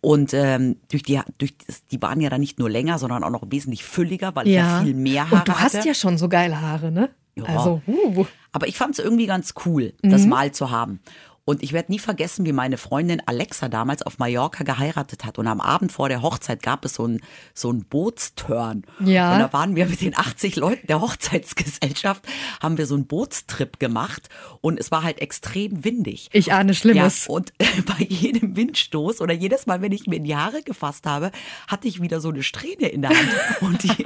Und 0.00 0.34
ähm, 0.34 0.76
durch 0.90 1.02
die, 1.02 1.20
durch 1.38 1.54
die 1.90 2.02
waren 2.02 2.20
ja 2.20 2.30
dann 2.30 2.40
nicht 2.40 2.58
nur 2.58 2.70
länger, 2.70 2.98
sondern 2.98 3.24
auch 3.24 3.30
noch 3.30 3.44
wesentlich 3.50 3.84
fülliger, 3.84 4.34
weil 4.34 4.48
ich 4.48 4.54
ja 4.54 4.82
viel 4.82 4.94
mehr 4.94 5.30
Haare 5.30 5.36
Und 5.36 5.48
du 5.48 5.54
hast 5.54 5.76
hatte. 5.76 5.88
ja 5.88 5.94
schon 5.94 6.18
so 6.18 6.28
geile 6.28 6.60
Haare, 6.60 6.90
ne? 6.90 7.10
Ja. 7.34 7.44
Also, 7.44 7.80
uh. 7.86 8.26
Aber 8.52 8.68
ich 8.68 8.76
fand 8.76 8.98
es 8.98 9.04
irgendwie 9.04 9.26
ganz 9.26 9.54
cool, 9.64 9.94
das 10.02 10.26
mal 10.26 10.52
zu 10.52 10.70
haben. 10.70 11.00
Und 11.44 11.62
ich 11.62 11.72
werde 11.72 11.90
nie 11.90 11.98
vergessen, 11.98 12.46
wie 12.46 12.52
meine 12.52 12.78
Freundin 12.78 13.20
Alexa 13.26 13.68
damals 13.68 14.02
auf 14.02 14.18
Mallorca 14.18 14.62
geheiratet 14.62 15.24
hat. 15.24 15.38
Und 15.38 15.48
am 15.48 15.60
Abend 15.60 15.90
vor 15.90 16.08
der 16.08 16.22
Hochzeit 16.22 16.62
gab 16.62 16.84
es 16.84 16.94
so 16.94 17.06
ein, 17.06 17.20
so 17.52 17.72
ein 17.72 17.84
Bootsturn. 17.84 18.84
Ja. 19.00 19.32
Und 19.32 19.40
da 19.40 19.52
waren 19.52 19.74
wir 19.74 19.86
mit 19.86 20.00
den 20.00 20.16
80 20.16 20.54
Leuten 20.54 20.86
der 20.86 21.00
Hochzeitsgesellschaft, 21.00 22.24
haben 22.62 22.78
wir 22.78 22.86
so 22.86 22.94
einen 22.94 23.06
Bootstrip 23.06 23.80
gemacht. 23.80 24.28
Und 24.60 24.78
es 24.78 24.92
war 24.92 25.02
halt 25.02 25.20
extrem 25.20 25.84
windig. 25.84 26.28
Ich 26.32 26.52
ahne 26.52 26.74
Schlimmes. 26.74 27.26
Ja, 27.26 27.34
und 27.34 27.52
bei 27.58 28.04
jedem 28.04 28.54
Windstoß 28.54 29.20
oder 29.20 29.34
jedes 29.34 29.66
Mal, 29.66 29.82
wenn 29.82 29.90
ich 29.90 30.06
mir 30.06 30.16
in 30.16 30.24
die 30.24 30.36
Haare 30.36 30.62
gefasst 30.62 31.06
habe, 31.06 31.32
hatte 31.66 31.88
ich 31.88 32.00
wieder 32.00 32.20
so 32.20 32.28
eine 32.28 32.44
Strähne 32.44 32.86
in 32.86 33.02
der 33.02 33.10
Hand. 33.10 33.28
Und, 33.60 33.82
die, 33.84 34.04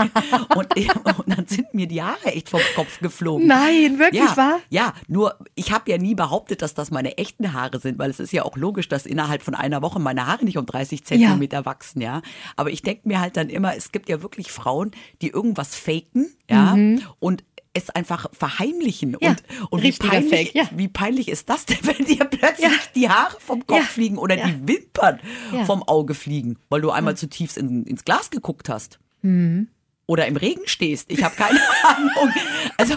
und, 0.55 1.19
und 1.19 1.29
dann 1.29 1.47
sind 1.47 1.73
mir 1.73 1.87
die 1.87 2.03
Haare 2.03 2.27
echt 2.27 2.51
vom 2.51 2.61
Kopf 2.75 3.01
geflogen. 3.01 3.47
Nein, 3.47 3.99
wirklich 3.99 4.23
ja, 4.23 4.37
wahr? 4.37 4.61
Ja, 4.69 4.93
nur 5.09 5.37
ich 5.55 5.73
habe 5.73 5.91
ja 5.91 5.99
nie 5.99 6.15
behauptet, 6.15 6.63
dass 6.63 6.75
das 6.75 6.91
meine 6.91 7.17
echten 7.27 7.53
Haare 7.53 7.81
sind, 7.81 7.99
weil 7.99 8.11
es 8.11 8.21
ist 8.21 8.33
ja 8.33 8.45
auch 8.45 8.57
logisch, 8.57 8.89
dass 8.89 9.07
innerhalb 9.07 9.43
von 9.43 9.55
einer 9.55 9.83
Woche 9.83 9.99
meine 9.99 10.27
Haare 10.27 10.45
nicht 10.45 10.59
um 10.59 10.67
30 10.67 11.05
Zentimeter 11.05 11.65
wachsen, 11.65 12.01
ja. 12.01 12.23
Aber 12.57 12.71
ich 12.71 12.83
denke 12.83 13.09
mir 13.09 13.21
halt 13.21 13.37
dann 13.37 13.49
immer, 13.49 13.77
es 13.77 13.91
gibt 13.93 14.09
ja 14.09 14.23
wirklich 14.23 14.53
Frauen, 14.53 14.91
die 15.23 15.29
irgendwas 15.29 15.75
faken, 15.75 16.29
ja, 16.51 16.77
und 17.19 17.45
es 17.73 17.91
einfach 17.91 18.27
verheimlichen. 18.33 19.11
Mhm. 19.11 19.19
Ja, 19.21 19.31
und 19.31 19.43
und 19.71 19.83
wie, 19.83 19.93
peinlich, 19.93 20.31
Fake, 20.31 20.55
ja. 20.55 20.65
wie 20.75 20.89
peinlich 20.89 21.29
ist 21.29 21.51
das 21.51 21.67
denn, 21.67 21.77
wenn 21.83 22.07
dir 22.07 22.25
plötzlich 22.25 22.71
Ja. 22.71 22.79
die 22.95 23.09
Haare 23.11 23.37
vom 23.39 23.67
Kopf 23.67 23.79
Ja. 23.81 23.85
fliegen 23.85 24.17
oder 24.17 24.37
Ja. 24.39 24.47
die 24.49 24.67
Wimpern 24.69 25.21
Ja. 25.53 25.65
vom 25.67 25.83
Auge 25.83 26.15
fliegen, 26.15 26.57
weil 26.71 26.81
du 26.81 26.91
einmal 26.91 27.17
zu 27.19 27.29
tief 27.29 27.57
in, 27.59 27.85
ins 27.85 28.05
Glas 28.05 28.31
geguckt 28.31 28.69
hast? 28.71 28.99
Mhm. 29.23 29.69
Oder 30.07 30.27
im 30.27 30.37
Regen 30.37 30.63
stehst. 30.67 31.11
Ich 31.13 31.23
habe 31.25 31.35
keine 31.37 31.59
Ahnung. 31.83 32.33
Also 32.79 32.95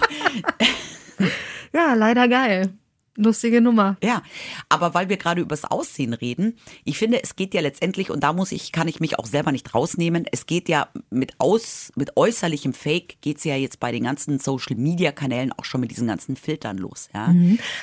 Ja, 1.74 1.93
leider 1.93 2.27
geil. 2.27 2.74
Lustige 3.19 3.61
Nummer. 3.61 3.97
Ja, 4.03 4.23
aber 4.69 4.93
weil 4.93 5.09
wir 5.09 5.17
gerade 5.17 5.41
übers 5.41 5.65
Aussehen 5.65 6.13
reden, 6.13 6.57
ich 6.85 6.97
finde, 6.97 7.21
es 7.21 7.35
geht 7.35 7.53
ja 7.53 7.61
letztendlich, 7.61 8.09
und 8.09 8.23
da 8.23 8.33
muss 8.33 8.51
ich, 8.51 8.71
kann 8.71 8.88
ich 8.88 8.99
mich 8.99 9.19
auch 9.19 9.25
selber 9.25 9.51
nicht 9.51 9.73
rausnehmen, 9.75 10.25
es 10.31 10.45
geht 10.45 10.69
ja 10.69 10.88
mit 11.09 11.33
aus, 11.38 11.91
mit 11.95 12.15
äußerlichem 12.15 12.73
Fake 12.73 13.17
geht's 13.21 13.43
ja 13.43 13.55
jetzt 13.55 13.79
bei 13.79 13.91
den 13.91 14.03
ganzen 14.03 14.39
Social 14.39 14.77
Media 14.77 15.11
Kanälen 15.11 15.51
auch 15.57 15.65
schon 15.65 15.81
mit 15.81 15.91
diesen 15.91 16.07
ganzen 16.07 16.35
Filtern 16.35 16.77
los, 16.77 17.09
ja. 17.13 17.33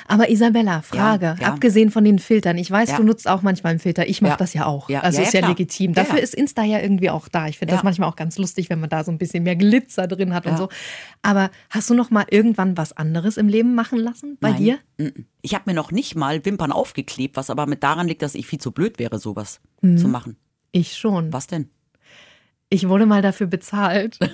Aber 0.09 0.31
Isabella, 0.31 0.81
Frage, 0.83 1.27
Ja, 1.27 1.37
ja. 1.41 1.49
abgesehen 1.49 1.91
von 1.91 2.05
den 2.05 2.19
Filtern, 2.19 2.57
ich 2.59 2.71
weiß, 2.71 2.91
Ja. 2.93 2.97
du 2.97 3.03
nutzt 3.03 3.29
auch 3.29 3.43
manchmal 3.43 3.73
einen 3.73 3.81
Filter, 3.81 4.09
ich 4.09 4.23
mache 4.23 4.39
das 4.39 4.55
ja 4.55 4.65
auch. 4.67 4.89
Ja, 4.89 5.01
Also 5.01 5.21
ist 5.23 5.35
ja, 5.35 5.47
legitim. 5.47 5.93
Dafür 5.93 6.21
ist 6.21 6.35
Insta 6.35 6.65
ja 6.65 6.81
irgendwie 6.81 7.11
auch 7.11 7.29
da. 7.29 7.47
Ich 7.49 7.59
finde 7.59 7.75
das 7.75 7.83
manchmal 7.83 8.09
auch 8.09 8.17
ganz 8.17 8.39
lustig, 8.39 8.71
wenn 8.71 8.81
man 8.81 8.89
da 8.89 9.05
so 9.05 9.11
ein 9.13 9.19
bisschen 9.19 9.43
mehr 9.43 9.57
Glitzer 9.57 10.07
drin 10.07 10.33
hat 10.35 10.47
und 10.47 10.57
so. 10.57 10.69
Aber 11.23 11.51
hast 11.71 11.91
du 11.91 11.95
noch 11.95 12.11
mal 12.11 12.25
irgendwann 12.31 12.77
was 12.77 12.93
anderes 12.93 13.37
im 13.37 13.49
Leben 13.49 13.75
machen 13.75 13.99
lassen 13.99 14.39
bei 14.41 14.51
Nein. 14.51 14.59
dir? 14.63 14.79
Ich 15.43 15.55
habe 15.55 15.65
mir 15.67 15.75
noch 15.75 15.93
nicht 15.93 16.17
mal 16.17 16.45
Wimpern 16.45 16.73
aufgeklebt, 16.73 17.37
was 17.37 17.51
aber 17.51 17.67
mit 17.67 17.83
daran 17.83 18.09
liegt, 18.09 18.23
dass 18.23 18.35
ich 18.35 18.47
viel 18.47 18.61
zu 18.61 18.73
blöd 18.73 18.99
wäre, 18.99 19.19
sowas 19.19 19.61
Mhm. 19.83 19.99
zu 19.99 20.09
machen. 20.09 20.37
Ich 20.73 20.97
schon. 20.97 21.33
Was 21.33 21.47
denn? 21.47 21.69
Ich 22.69 22.89
wurde 22.89 23.07
mal 23.07 23.23
dafür 23.23 23.47
bezahlt. 23.47 24.19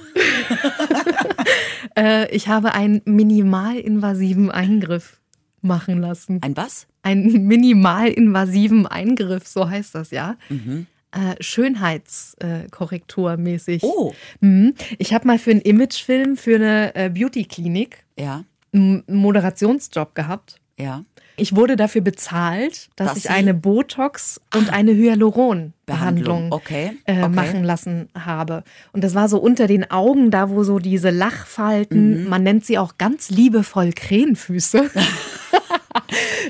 äh, 1.97 2.31
ich 2.35 2.49
habe 2.49 2.73
einen 2.75 3.03
minimalinvasiven 3.05 4.51
Eingriff 4.51 5.21
machen 5.61 6.01
lassen. 6.01 6.39
Ein 6.43 6.57
was? 6.57 6.87
Einen 7.03 7.47
minimalinvasiven 7.47 8.87
Eingriff, 8.87 9.47
so 9.47 9.69
heißt 9.69 9.95
das 9.95 10.11
ja. 10.11 10.37
Mhm. 10.49 10.87
Äh, 11.13 11.35
Schönheitskorrektur 11.43 13.37
mäßig. 13.37 13.83
Oh, 13.83 14.15
Mhm. 14.41 14.75
Ich 14.99 15.13
habe 15.13 15.27
mal 15.27 15.39
für 15.39 15.51
einen 15.51 15.61
Imagefilm 15.61 16.37
für 16.37 16.57
eine 16.57 16.95
äh, 16.95 17.11
Beauty-Klinik 17.11 18.05
ja, 18.19 18.45
einen 18.73 19.05
Moderationsjob 19.07 20.15
gehabt. 20.15 20.59
Ja. 20.79 21.05
Ich 21.37 21.57
wurde 21.57 21.77
dafür 21.77 22.03
bezahlt, 22.03 22.91
dass, 22.97 23.09
Dass 23.09 23.17
ich 23.17 23.31
eine 23.31 23.55
Botox 23.55 24.41
und 24.55 24.71
eine 24.71 24.93
Hyaluron-Behandlung 24.93 26.51
Behandlung, 26.51 26.53
okay, 26.53 26.99
äh, 27.07 27.23
okay. 27.23 27.29
machen 27.31 27.65
lassen 27.65 28.09
habe. 28.15 28.65
Und 28.93 29.03
das 29.03 29.15
war 29.15 29.29
so 29.31 29.39
unter 29.39 29.67
den 29.67 29.91
Augen, 29.91 30.31
da 30.31 30.51
wo 30.51 30.63
so 30.63 30.79
diese 30.79 31.11
Mhm. 31.11 31.19
Lachfalten, 31.19 32.29
man 32.29 32.43
nennt 32.43 32.67
sie 32.67 32.77
auch 32.79 32.99
ganz 32.99 33.31
liebevoll 33.31 33.93
Krähenfüße. 33.93 34.91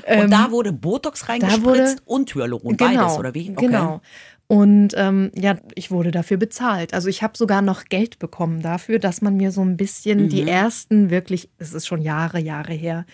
Und 0.21 0.31
da 0.31 0.51
wurde 0.51 0.73
Botox 0.73 1.29
reingespritzt 1.29 1.59
Ähm, 1.59 1.65
wurde- 1.65 1.95
und 2.05 2.35
Hyaluron, 2.35 2.77
beides, 2.77 3.17
oder 3.17 3.33
wie? 3.33 3.51
Okay. 3.51 3.65
Genau. 3.67 4.01
Und 4.47 4.89
ähm, 4.97 5.31
ja, 5.35 5.55
ich 5.75 5.89
wurde 5.89 6.11
dafür 6.11 6.37
bezahlt. 6.37 6.93
Also 6.93 7.07
ich 7.07 7.23
habe 7.23 7.37
sogar 7.37 7.61
noch 7.61 7.85
Geld 7.85 8.19
bekommen 8.19 8.61
dafür, 8.61 8.99
dass 8.99 9.21
man 9.21 9.37
mir 9.37 9.51
so 9.51 9.61
ein 9.61 9.77
bisschen 9.77 10.23
Mhm. 10.25 10.29
die 10.29 10.47
ersten 10.47 11.09
wirklich, 11.09 11.49
es 11.57 11.73
ist 11.73 11.87
schon 11.87 12.01
Jahre, 12.01 12.39
Jahre 12.39 12.73
her, 12.73 13.05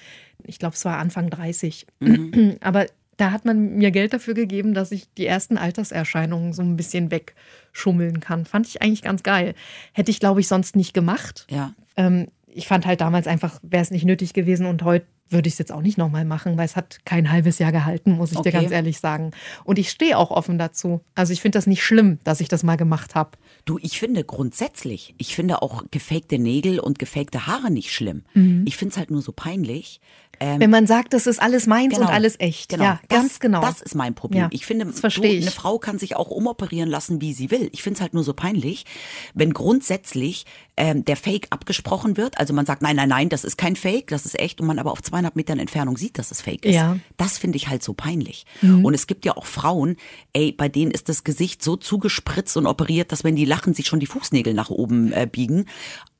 ich 0.45 0.59
glaube 0.59 0.75
es 0.75 0.85
war 0.85 0.97
Anfang 0.97 1.29
30, 1.29 1.85
Mhm. 1.99 2.57
aber 2.61 2.85
da 3.17 3.31
hat 3.31 3.43
man 3.43 3.75
mir 3.75 3.91
Geld 3.91 4.13
dafür 4.13 4.33
gegeben, 4.33 4.73
dass 4.73 4.91
ich 4.93 5.07
die 5.17 5.25
ersten 5.25 5.57
Alterserscheinungen 5.57 6.53
so 6.53 6.61
ein 6.61 6.77
bisschen 6.77 7.11
wegschummeln 7.11 8.19
kann. 8.21 8.45
Fand 8.45 8.67
ich 8.67 8.81
eigentlich 8.81 9.01
ganz 9.01 9.23
geil. 9.23 9.55
Hätte 9.93 10.11
ich, 10.11 10.19
glaube 10.21 10.39
ich, 10.39 10.47
sonst 10.47 10.75
nicht 10.77 10.93
gemacht. 10.93 11.45
Ja. 11.49 11.73
Ähm, 11.97 12.27
ich 12.47 12.67
fand 12.67 12.85
halt 12.85 13.01
damals 13.01 13.27
einfach, 13.27 13.59
wäre 13.61 13.83
es 13.83 13.91
nicht 13.91 14.05
nötig 14.05 14.33
gewesen 14.33 14.65
und 14.65 14.83
heute 14.83 15.05
würde 15.31 15.47
ich 15.47 15.53
es 15.53 15.59
jetzt 15.59 15.71
auch 15.71 15.83
nicht 15.83 15.99
nochmal 15.99 16.25
machen, 16.25 16.57
weil 16.57 16.65
es 16.65 16.75
hat 16.75 17.05
kein 17.05 17.29
halbes 17.31 17.59
Jahr 17.59 17.71
gehalten, 17.71 18.13
muss 18.13 18.31
ich 18.31 18.37
Okay. 18.39 18.49
dir 18.49 18.61
ganz 18.61 18.71
ehrlich 18.71 18.99
sagen. 18.99 19.29
Und 19.63 19.77
ich 19.77 19.91
stehe 19.91 20.17
auch 20.17 20.31
offen 20.31 20.57
dazu. 20.57 21.01
Also 21.13 21.33
ich 21.33 21.41
finde 21.41 21.59
das 21.59 21.67
nicht 21.67 21.83
schlimm, 21.83 22.17
dass 22.23 22.39
ich 22.41 22.47
das 22.47 22.63
mal 22.63 22.77
gemacht 22.77 23.13
habe. 23.13 23.31
Du, 23.65 23.77
ich 23.79 23.99
finde 23.99 24.23
grundsätzlich, 24.23 25.13
ich 25.19 25.35
finde 25.35 25.61
auch 25.61 25.83
gefakte 25.91 26.39
Nägel 26.39 26.79
und 26.79 26.97
gefakte 26.97 27.45
Haare 27.45 27.69
nicht 27.69 27.93
schlimm. 27.93 28.23
Mhm. 28.33 28.63
Ich 28.65 28.75
finde 28.75 28.93
es 28.93 28.97
halt 28.97 29.11
nur 29.11 29.21
so 29.21 29.31
peinlich. 29.31 30.01
Ähm, 30.39 30.59
Wenn 30.59 30.69
man 30.69 30.87
sagt, 30.87 31.13
das 31.13 31.27
ist 31.27 31.41
alles 31.41 31.67
meins 31.67 31.93
genau, 31.93 32.07
und 32.07 32.13
alles 32.13 32.39
echt. 32.39 32.69
Genau. 32.69 32.83
Ja, 32.83 32.99
das, 33.07 33.19
ganz 33.19 33.39
genau. 33.39 33.61
Das 33.61 33.81
ist 33.81 33.95
mein 33.95 34.15
Problem. 34.15 34.43
Ja, 34.43 34.49
ich 34.51 34.65
finde, 34.65 34.85
du, 34.85 35.21
eine 35.21 35.51
Frau 35.51 35.79
kann 35.79 35.99
sich 35.99 36.15
auch 36.15 36.29
umoperieren 36.29 36.89
lassen, 36.89 37.21
wie 37.21 37.33
sie 37.33 37.51
will. 37.51 37.69
Ich 37.73 37.83
finde 37.83 37.97
es 37.97 38.01
halt 38.01 38.13
nur 38.13 38.23
so 38.23 38.33
peinlich, 38.33 38.85
wenn 39.33 39.53
grundsätzlich 39.53 40.45
ähm, 40.77 41.03
der 41.03 41.17
Fake 41.17 41.47
abgesprochen 41.49 42.15
wird. 42.15 42.37
Also 42.39 42.53
man 42.53 42.65
sagt, 42.65 42.81
nein, 42.81 42.95
nein, 42.95 43.09
nein, 43.09 43.29
das 43.29 43.43
ist 43.43 43.57
kein 43.57 43.75
Fake, 43.75 44.07
das 44.07 44.25
ist 44.25 44.39
echt. 44.39 44.61
Und 44.61 44.67
man 44.67 44.79
aber 44.79 44.91
auf 44.91 45.01
200 45.01 45.35
Metern 45.35 45.59
Entfernung 45.59 45.97
sieht, 45.97 46.17
dass 46.17 46.31
es 46.31 46.41
Fake 46.41 46.65
ist. 46.65 46.75
Ja. 46.75 46.93
Mhm. 46.93 47.01
Das 47.17 47.37
finde 47.37 47.57
ich 47.57 47.67
halt 47.67 47.83
so 47.83 47.93
peinlich. 47.93 48.45
Und 48.61 48.93
es 48.93 49.07
gibt 49.07 49.25
ja 49.25 49.35
auch 49.35 49.45
Frauen, 49.45 49.97
ey, 50.33 50.51
bei 50.51 50.69
denen 50.69 50.91
ist 50.91 51.09
das 51.09 51.23
Gesicht 51.23 51.63
so 51.63 51.75
zugespritzt 51.75 52.55
und 52.55 52.65
operiert, 52.65 53.11
dass 53.11 53.23
wenn 53.23 53.35
die 53.35 53.45
lachen, 53.45 53.73
sich 53.73 53.87
schon 53.87 53.99
die 53.99 54.05
Fußnägel 54.05 54.53
nach 54.53 54.69
oben 54.69 55.11
äh, 55.11 55.27
biegen. 55.29 55.65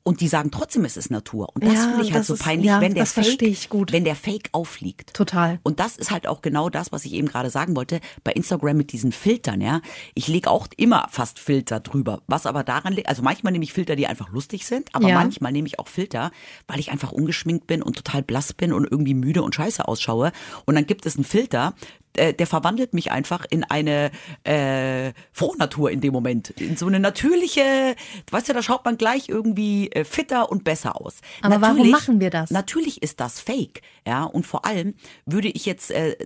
Und 0.02 0.22
die 0.22 0.28
sagen 0.28 0.50
trotzdem, 0.50 0.86
es 0.86 0.96
ist 0.96 1.10
Natur. 1.10 1.50
Und 1.54 1.62
das 1.62 1.74
Ja, 1.74 1.88
finde 1.88 2.02
ich 2.04 2.12
halt 2.14 2.24
so 2.24 2.32
ist- 2.34 2.42
peinlich, 2.42 2.66
ja, 2.68 2.80
wenn 2.80 2.94
der 2.94 3.04
Fake, 3.04 3.42
ich 3.42 3.68
gut. 3.68 3.92
wenn 3.92 4.04
der 4.04 4.16
Fake 4.16 4.48
aufliegt. 4.52 5.12
Total. 5.12 5.60
Und 5.62 5.78
das 5.78 5.96
ist 5.98 6.10
halt 6.10 6.26
auch 6.26 6.40
genau 6.40 6.70
das, 6.70 6.90
was 6.90 7.04
ich 7.04 7.12
eben 7.12 7.28
gerade 7.28 7.50
sagen 7.50 7.76
wollte, 7.76 8.00
bei 8.24 8.32
Instagram 8.32 8.78
mit 8.78 8.92
diesen 8.92 9.12
Filtern, 9.12 9.60
ja. 9.60 9.82
Ich 10.14 10.26
lege 10.26 10.50
auch 10.50 10.68
immer 10.78 11.06
fast 11.10 11.38
Filter 11.38 11.80
drüber. 11.80 12.22
Was 12.26 12.46
aber 12.46 12.64
daran 12.64 12.94
liegt, 12.94 13.08
also 13.10 13.22
manchmal 13.22 13.52
nehme 13.52 13.64
ich 13.64 13.74
Filter, 13.74 13.94
die 13.94 14.06
einfach 14.06 14.30
lustig 14.30 14.64
sind, 14.66 14.88
aber 14.94 15.08
Ja. 15.08 15.16
manchmal 15.16 15.52
nehme 15.52 15.68
ich 15.68 15.78
auch 15.78 15.88
Filter, 15.88 16.30
weil 16.66 16.80
ich 16.80 16.90
einfach 16.90 17.12
ungeschminkt 17.12 17.66
bin 17.66 17.82
und 17.82 17.94
total 17.96 18.22
blass 18.22 18.54
bin 18.54 18.72
und 18.72 18.90
irgendwie 18.90 19.14
müde 19.14 19.42
und 19.42 19.54
scheiße 19.54 19.86
ausschaue. 19.86 20.32
Und 20.64 20.76
dann 20.76 20.86
gibt 20.86 21.04
es 21.04 21.16
einen 21.16 21.24
Filter, 21.24 21.74
äh, 22.16 22.34
der 22.34 22.46
verwandelt 22.46 22.94
mich 22.94 23.10
einfach 23.10 23.44
in 23.48 23.64
eine 23.64 24.10
äh, 24.44 25.12
Frohnatur 25.32 25.90
in 25.90 26.00
dem 26.00 26.12
Moment. 26.12 26.50
In 26.50 26.76
so 26.76 26.86
eine 26.86 27.00
natürliche, 27.00 27.94
weißt 28.30 28.48
du, 28.48 28.52
da 28.52 28.62
schaut 28.62 28.84
man 28.84 28.96
gleich 28.96 29.28
irgendwie 29.28 29.90
äh, 29.92 30.04
fitter 30.04 30.50
und 30.50 30.64
besser 30.64 31.00
aus. 31.00 31.20
Aber 31.42 31.60
warum 31.60 31.90
machen 31.90 32.20
wir 32.20 32.30
das? 32.30 32.50
Natürlich 32.50 33.02
ist 33.02 33.20
das 33.20 33.40
fake, 33.40 33.82
ja. 34.06 34.24
Und 34.24 34.46
vor 34.46 34.64
allem 34.64 34.94
würde 35.26 35.48
ich 35.48 35.66
jetzt 35.66 35.90
äh, 35.90 36.16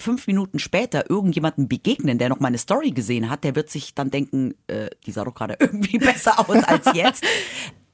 fünf 0.00 0.26
Minuten 0.26 0.58
später 0.58 1.08
irgendjemandem 1.08 1.68
begegnen, 1.68 2.18
der 2.18 2.28
noch 2.28 2.40
meine 2.40 2.58
Story 2.58 2.90
gesehen 2.90 3.30
hat, 3.30 3.44
der 3.44 3.54
wird 3.54 3.70
sich 3.70 3.94
dann 3.94 4.10
denken, 4.10 4.54
äh, 4.66 4.88
die 5.06 5.12
sah 5.12 5.24
doch 5.24 5.34
gerade 5.34 5.56
irgendwie 5.60 5.98
besser 5.98 6.38
aus 6.40 6.64
als 6.64 6.86
jetzt. 6.94 7.24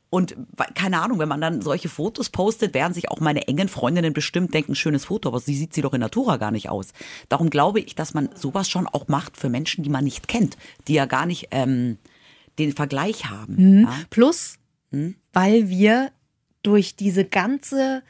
Und 0.09 0.37
keine 0.75 1.01
Ahnung, 1.01 1.19
wenn 1.19 1.29
man 1.29 1.41
dann 1.41 1.63
solche 1.63 1.89
Fotos 1.89 2.31
postet, 2.31 2.75
werden 2.75 2.95
sich 2.95 3.11
auch 3.11 3.19
meine 3.21 3.49
engen 3.49 3.69
Freundinnen 3.69 4.13
bestimmt 4.13 4.55
denken, 4.55 4.75
schönes 4.75 5.05
Foto, 5.07 5.29
aber 5.29 5.41
sie 5.41 5.57
sieht 5.57 5.75
sie 5.75 5.83
doch 5.83 5.95
in 5.95 6.01
Natura 6.01 6.37
gar 6.37 6.53
nicht 6.53 6.69
aus. 6.69 6.93
Darum 7.29 7.51
glaube 7.51 7.81
ich, 7.81 7.95
dass 7.97 8.15
man 8.15 8.29
sowas 8.35 8.69
schon 8.71 8.87
auch 8.87 9.09
macht 9.09 9.37
für 9.37 9.49
Menschen, 9.49 9.83
die 9.83 9.91
man 9.91 10.05
nicht 10.05 10.29
kennt, 10.29 10.57
die 10.87 10.95
ja 10.95 11.07
gar 11.07 11.27
nicht 11.27 11.49
ähm, 11.51 11.99
den 12.59 12.73
Vergleich 12.73 13.27
haben. 13.31 13.83
Ja? 13.83 13.95
Plus, 14.11 14.59
Hm? 14.93 15.17
weil 15.33 15.69
wir 15.69 16.13
durch 16.63 16.95
diese 16.95 17.25
ganze 17.25 18.03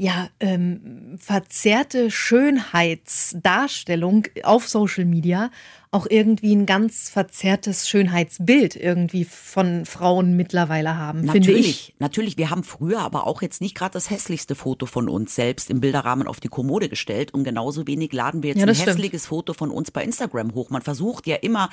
ja, 0.00 0.28
ähm, 0.38 1.16
verzerrte 1.18 2.12
Schönheitsdarstellung 2.12 4.26
auf 4.44 4.68
Social 4.68 5.04
Media 5.04 5.50
auch 5.90 6.06
irgendwie 6.08 6.54
ein 6.54 6.66
ganz 6.66 7.08
verzerrtes 7.08 7.88
Schönheitsbild 7.88 8.76
irgendwie 8.76 9.24
von 9.24 9.86
Frauen 9.86 10.36
mittlerweile 10.36 10.98
haben, 10.98 11.20
finde 11.20 11.38
Natürlich, 11.48 11.88
ich. 11.88 11.94
natürlich. 11.98 12.36
Wir 12.36 12.50
haben 12.50 12.62
früher 12.62 13.00
aber 13.00 13.26
auch 13.26 13.40
jetzt 13.40 13.62
nicht 13.62 13.74
gerade 13.74 13.94
das 13.94 14.10
hässlichste 14.10 14.54
Foto 14.54 14.84
von 14.84 15.08
uns 15.08 15.34
selbst 15.34 15.70
im 15.70 15.80
Bilderrahmen 15.80 16.28
auf 16.28 16.40
die 16.40 16.48
Kommode 16.48 16.90
gestellt 16.90 17.32
und 17.32 17.42
genauso 17.42 17.86
wenig 17.86 18.12
laden 18.12 18.42
wir 18.42 18.50
jetzt 18.50 18.58
Ja, 18.60 18.66
ein 18.66 18.74
stimmt. 18.74 18.90
hässliches 18.90 19.24
Foto 19.26 19.54
von 19.54 19.70
uns 19.70 19.90
bei 19.90 20.04
Instagram 20.04 20.52
hoch. 20.54 20.68
Man 20.68 20.82
versucht 20.82 21.26
ja 21.26 21.36
immer 21.36 21.70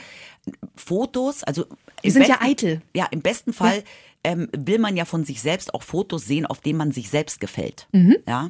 Fotos, 0.77 1.44
also 1.44 1.65
im 2.01 2.12
sind 2.12 2.22
ja 2.27 2.36
besten- 2.38 2.46
eitel. 2.46 2.82
Ja, 2.96 3.08
im 3.12 3.20
besten 3.22 3.51
Fall 3.51 3.84
ähm, 4.25 4.50
will 4.58 4.79
man 4.79 4.98
ja 4.98 5.05
von 5.05 5.24
sich 5.24 5.41
selbst 5.41 5.74
auch 5.74 5.84
Fotos 5.84 6.25
sehen, 6.25 6.48
auf 6.48 6.60
denen 6.60 6.79
man 6.79 6.91
sich 6.91 7.10
selbst 7.10 7.39
gefällt. 7.39 7.88
Mhm. 7.91 8.17
Ja, 8.27 8.50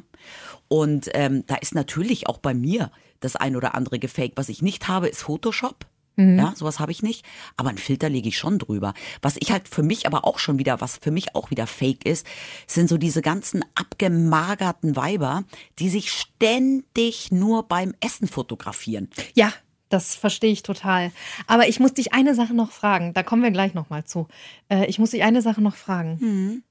und 0.68 1.10
ähm, 1.12 1.44
da 1.46 1.56
ist 1.56 1.74
natürlich 1.74 2.26
auch 2.28 2.38
bei 2.38 2.54
mir 2.54 2.90
das 3.20 3.36
ein 3.36 3.56
oder 3.56 3.74
andere 3.74 3.98
gefaked. 3.98 4.36
Was 4.36 4.48
ich 4.48 4.62
nicht 4.62 4.88
habe, 4.88 5.08
ist 5.08 5.22
Photoshop. 5.22 5.86
Mhm. 6.16 6.38
Ja, 6.38 6.54
sowas 6.56 6.80
habe 6.80 6.92
ich 6.92 7.02
nicht. 7.02 7.24
Aber 7.58 7.68
einen 7.68 7.78
Filter 7.78 8.08
lege 8.08 8.28
ich 8.28 8.38
schon 8.38 8.58
drüber. 8.58 8.94
Was 9.20 9.36
ich 9.38 9.52
halt 9.52 9.68
für 9.68 9.82
mich 9.82 10.06
aber 10.06 10.24
auch 10.24 10.38
schon 10.38 10.58
wieder, 10.58 10.80
was 10.80 10.96
für 10.96 11.10
mich 11.10 11.34
auch 11.34 11.50
wieder 11.50 11.66
fake 11.66 12.06
ist, 12.06 12.26
sind 12.66 12.88
so 12.88 12.96
diese 12.96 13.20
ganzen 13.20 13.62
abgemagerten 13.74 14.96
Weiber, 14.96 15.44
die 15.78 15.90
sich 15.90 16.10
ständig 16.10 17.30
nur 17.32 17.64
beim 17.64 17.94
Essen 18.00 18.28
fotografieren. 18.28 19.10
Ja, 19.34 19.52
das 19.88 20.14
verstehe 20.14 20.50
ich 20.52 20.62
total. 20.62 21.12
Aber 21.46 21.68
ich 21.68 21.78
muss 21.80 21.94
dich 21.94 22.12
eine 22.12 22.34
Sache 22.34 22.54
noch 22.54 22.72
fragen. 22.72 23.14
Da 23.14 23.22
kommen 23.22 23.42
wir 23.42 23.50
gleich 23.50 23.74
noch 23.74 23.88
mal 23.90 24.04
zu. 24.04 24.26
Äh, 24.68 24.86
ich 24.86 24.98
muss 24.98 25.10
dich 25.10 25.22
eine 25.22 25.42
Sache 25.42 25.60
noch 25.62 25.76
fragen. 25.76 26.18
Hm. 26.20 26.62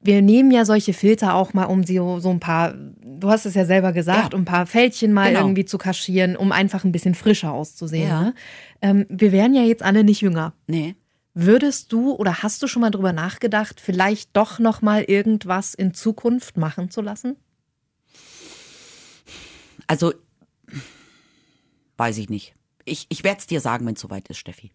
Wir 0.00 0.20
nehmen 0.20 0.50
ja 0.50 0.64
solche 0.66 0.92
Filter 0.92 1.34
auch 1.34 1.54
mal, 1.54 1.64
um 1.64 1.82
so, 1.84 2.18
so 2.20 2.28
ein 2.30 2.38
paar, 2.40 2.74
du 2.74 3.30
hast 3.30 3.46
es 3.46 3.54
ja 3.54 3.64
selber 3.64 3.92
gesagt, 3.92 4.32
Ja. 4.32 4.36
um 4.36 4.42
ein 4.42 4.44
paar 4.44 4.66
Fältchen 4.66 5.12
mal 5.14 5.28
Genau. 5.28 5.40
irgendwie 5.40 5.64
zu 5.64 5.78
kaschieren, 5.78 6.36
um 6.36 6.52
einfach 6.52 6.84
ein 6.84 6.92
bisschen 6.92 7.14
frischer 7.14 7.52
auszusehen. 7.52 8.08
Ja. 8.08 8.22
Ne? 8.22 8.34
Ähm, 8.82 9.06
wir 9.08 9.32
wären 9.32 9.54
ja 9.54 9.62
jetzt 9.62 9.82
alle 9.82 10.04
nicht 10.04 10.20
jünger. 10.20 10.52
Nee. 10.66 10.94
Würdest 11.32 11.90
du 11.92 12.12
oder 12.12 12.42
hast 12.42 12.62
du 12.62 12.66
schon 12.66 12.82
mal 12.82 12.90
drüber 12.90 13.12
nachgedacht, 13.12 13.80
vielleicht 13.80 14.36
doch 14.36 14.58
noch 14.58 14.82
mal 14.82 15.02
irgendwas 15.04 15.74
in 15.74 15.94
Zukunft 15.94 16.56
machen 16.58 16.90
zu 16.90 17.00
lassen? 17.00 17.36
Also, 19.86 20.12
weiß 21.96 22.18
ich 22.18 22.28
nicht. 22.28 22.54
Ich, 22.84 23.06
ich 23.08 23.24
werde 23.24 23.38
es 23.40 23.46
dir 23.46 23.60
sagen, 23.60 23.86
wenn 23.86 23.94
es 23.94 24.00
soweit 24.00 24.28
ist, 24.28 24.38
Steffi. 24.38 24.70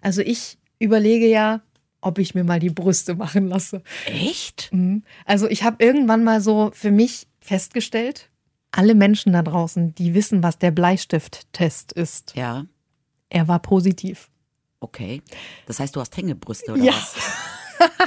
Also 0.00 0.22
ich 0.22 0.58
überlege 0.78 1.26
ja, 1.28 1.60
ob 2.00 2.18
ich 2.18 2.34
mir 2.34 2.44
mal 2.44 2.60
die 2.60 2.70
Brüste 2.70 3.14
machen 3.14 3.48
lasse. 3.48 3.82
Echt? 4.06 4.70
Mhm. 4.72 5.02
Also 5.24 5.48
ich 5.48 5.62
habe 5.64 5.84
irgendwann 5.84 6.24
mal 6.24 6.40
so 6.40 6.70
für 6.72 6.90
mich 6.90 7.26
festgestellt, 7.40 8.30
alle 8.70 8.94
Menschen 8.94 9.32
da 9.32 9.42
draußen, 9.42 9.94
die 9.94 10.14
wissen, 10.14 10.42
was 10.42 10.58
der 10.58 10.70
Bleistift-Test 10.70 11.92
ist, 11.92 12.34
Ja. 12.36 12.66
er 13.30 13.48
war 13.48 13.60
positiv. 13.60 14.30
Okay. 14.80 15.22
Das 15.66 15.80
heißt, 15.80 15.96
du 15.96 16.00
hast 16.00 16.16
Hängebrüste 16.16 16.72
oder 16.72 16.82
Ja. 16.84 16.92
was? 16.92 17.14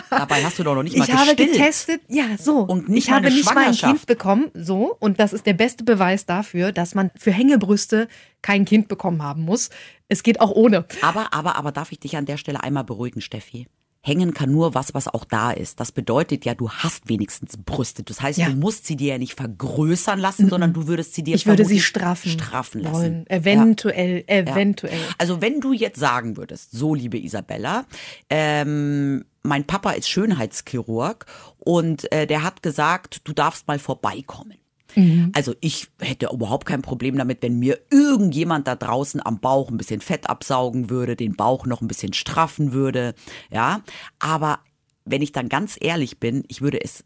Dabei 0.10 0.44
hast 0.44 0.60
du 0.60 0.63
doch 0.63 0.75
noch 0.75 0.84
nicht 0.84 0.98
mal 0.98 1.06
Ich 1.06 1.13
habe 1.13 1.28
gestillt. 1.28 1.54
getestet, 1.54 2.01
ja, 2.08 2.25
so. 2.40 2.60
Und 2.60 2.90
nicht 2.90 3.06
ich 3.06 3.10
mal 3.10 3.18
habe 3.18 3.30
nicht 3.34 3.46
mal 3.54 3.66
ein. 3.68 3.74
Kind 3.74 4.06
bekommen, 4.06 4.51
so. 4.54 4.96
Und 5.00 5.20
das 5.20 5.34
ist 5.34 5.46
der 5.46 5.54
beste 5.54 5.84
Beweis 5.84 6.25
dafür, 6.25 6.72
dass 6.72 6.96
man 6.96 7.12
für 7.18 7.32
Hängebrüste 7.32 8.08
kein 8.42 8.66
Kind 8.66 8.88
bekommen 8.88 9.24
haben 9.24 9.44
muss. 9.44 9.70
Es 10.08 10.24
geht 10.24 10.42
auch 10.42 10.51
ohne. 10.51 10.86
Aber, 11.01 11.34
aber, 11.34 11.56
aber 11.56 11.72
darf 11.72 11.92
ich 11.92 12.00
dich 12.00 12.18
an 12.18 12.25
der 12.25 12.38
Stelle 12.38 12.63
einmal 12.63 12.84
beruhigen, 12.84 13.22
Steffi? 13.22 13.68
Hängen 14.03 14.34
kann 14.34 14.51
nur 14.51 14.74
was, 14.74 14.96
was 14.96 15.08
auch 15.08 15.25
da 15.25 15.51
ist. 15.51 15.79
Das 15.79 15.91
bedeutet 15.91 16.43
ja, 16.43 16.55
du 16.55 16.72
hast 16.72 17.08
wenigstens 17.08 17.55
Brüste. 17.58 18.01
Das 18.01 18.20
heißt, 18.20 18.39
Ja. 18.39 18.50
du 18.50 18.55
musst 18.55 18.88
sie 18.88 18.96
dir 18.96 19.13
ja 19.13 19.17
nicht 19.20 19.36
vergrößern 19.36 20.20
lassen, 20.20 20.50
sondern 20.50 20.74
du 20.74 20.88
würdest 20.88 21.13
sie 21.13 21.22
dir 21.24 21.36
Ich 21.36 21.46
würde 21.46 21.65
sie 21.65 21.79
straffen, 21.79 22.31
straffen 22.31 22.81
lassen. 22.81 22.93
wollen. 22.96 23.27
Eventuell, 23.29 24.24
eventuell. 24.25 24.98
Also 25.20 25.39
wenn 25.41 25.62
du 25.62 25.72
jetzt 25.74 26.00
sagen 26.00 26.36
würdest, 26.36 26.72
so 26.72 26.96
liebe 26.96 27.20
Isabella, 27.20 27.86
ähm, 28.29 29.24
mein 29.43 29.65
Papa 29.65 29.91
ist 29.91 30.10
Schönheitschirurg 30.10 31.25
und 31.60 32.12
äh, 32.12 32.25
der 32.25 32.43
hat 32.43 32.63
gesagt, 32.63 33.22
du 33.25 33.34
darfst 33.34 33.67
mal 33.67 33.79
vorbeikommen. 33.79 34.58
Also 35.33 35.55
ich 35.62 35.88
hätte 36.00 36.29
überhaupt 36.31 36.65
kein 36.65 36.81
Problem 36.81 37.17
damit, 37.17 37.41
wenn 37.41 37.60
mir 37.60 37.79
irgendjemand 37.89 38.67
da 38.67 38.75
draußen 38.75 39.25
am 39.25 39.39
Bauch 39.39 39.69
ein 39.69 39.77
bisschen 39.77 40.01
Fett 40.01 40.29
absaugen 40.29 40.89
würde, 40.89 41.15
den 41.15 41.36
Bauch 41.36 41.65
noch 41.65 41.81
ein 41.81 41.88
bisschen 41.88 42.13
straffen 42.13 42.74
würde, 42.74 43.13
ja. 43.51 43.81
Aber 44.19 44.60
wenn 45.05 45.21
ich 45.21 45.31
dann 45.31 45.50
ganz 45.50 45.77
ehrlich 45.79 46.19
bin, 46.19 46.43
ich 46.48 46.62
würde 46.62 46.83
es 46.83 47.03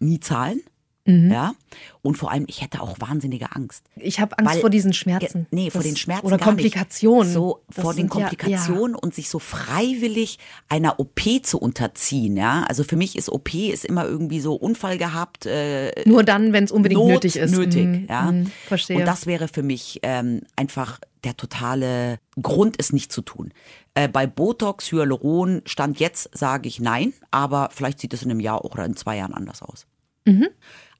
nie 0.00 0.20
zahlen. 0.20 0.60
Ja. 1.06 1.54
Und 2.00 2.16
vor 2.16 2.30
allem, 2.32 2.44
ich 2.48 2.62
hätte 2.62 2.80
auch 2.80 2.98
wahnsinnige 2.98 3.54
Angst. 3.54 3.84
Ich 3.96 4.20
habe 4.20 4.38
Angst 4.38 4.54
Weil- 4.54 4.60
vor 4.62 4.70
diesen 4.70 4.94
Schmerzen. 4.94 5.46
Ge- 5.50 5.64
Nee, 5.64 5.70
vor 5.70 5.80
Das- 5.82 5.88
den 5.90 5.96
Schmerzen 5.98 6.24
Oder 6.26 6.38
Komplikationen. 6.38 7.30
So 7.30 7.60
Das 7.68 7.82
vor 7.82 7.92
den 7.92 8.08
sind 8.08 8.14
ja- 8.14 8.20
Komplikationen 8.28 8.94
und 8.96 9.14
sich 9.14 9.28
so 9.28 9.38
freiwillig 9.38 10.38
einer 10.70 10.98
OP 10.98 11.40
zu 11.42 11.58
unterziehen, 11.58 12.38
ja. 12.38 12.64
Also 12.68 12.84
für 12.84 12.96
mich 12.96 13.16
ist 13.16 13.28
OP 13.30 13.68
ist 13.70 13.84
immer 13.84 14.06
irgendwie 14.06 14.40
so 14.40 14.54
Unfall 14.54 14.96
gehabt, 14.96 15.44
äh, 15.44 15.88
Ja. 15.88 15.92
Nur 16.06 16.22
dann, 16.24 16.54
wenn 16.54 16.64
es 16.64 16.72
unbedingt 16.72 17.00
Not 17.02 17.10
nötig 17.10 17.36
ist. 17.36 17.50
Nötig, 17.50 17.84
Mhm, 17.86 18.06
ja. 18.08 18.32
mhm, 18.32 18.50
verstehe. 18.66 18.96
Und 18.98 19.04
das 19.04 19.26
wäre 19.26 19.48
für 19.48 19.62
mich 19.62 20.00
ähm, 20.02 20.40
einfach 20.56 21.00
der 21.24 21.36
totale 21.36 22.18
Grund, 22.40 22.76
es 22.78 22.92
nicht 22.94 23.12
zu 23.12 23.20
tun. 23.20 23.52
Äh, 23.94 24.08
bei 24.08 24.26
Botox, 24.26 24.90
Hyaluron, 24.90 25.60
Stand 25.66 26.00
jetzt 26.00 26.30
sage 26.36 26.66
ich 26.68 26.80
nein, 26.80 27.12
aber 27.30 27.68
vielleicht 27.72 28.00
sieht 28.00 28.14
es 28.14 28.22
in 28.22 28.30
einem 28.30 28.40
Jahr 28.40 28.64
oder 28.64 28.84
in 28.86 28.96
zwei 28.96 29.18
Jahren 29.18 29.34
anders 29.34 29.60
aus. 29.62 29.86
Mhm. 30.26 30.48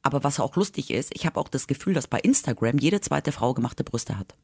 Aber 0.05 0.23
was 0.23 0.39
auch 0.39 0.55
lustig 0.55 0.91
ist, 0.91 1.11
ich 1.15 1.27
habe 1.27 1.41
auch 1.41 1.49
das 1.49 1.67
Gefühl, 1.67 1.95
dass 1.95 2.07
bei 2.07 2.21
Instagram 2.21 2.79
jede 2.79 3.01
zweite 3.01 3.33
Frau 3.33 3.55
gemachte 3.55 3.83
Brüste 3.83 4.17
hat. 4.19 4.35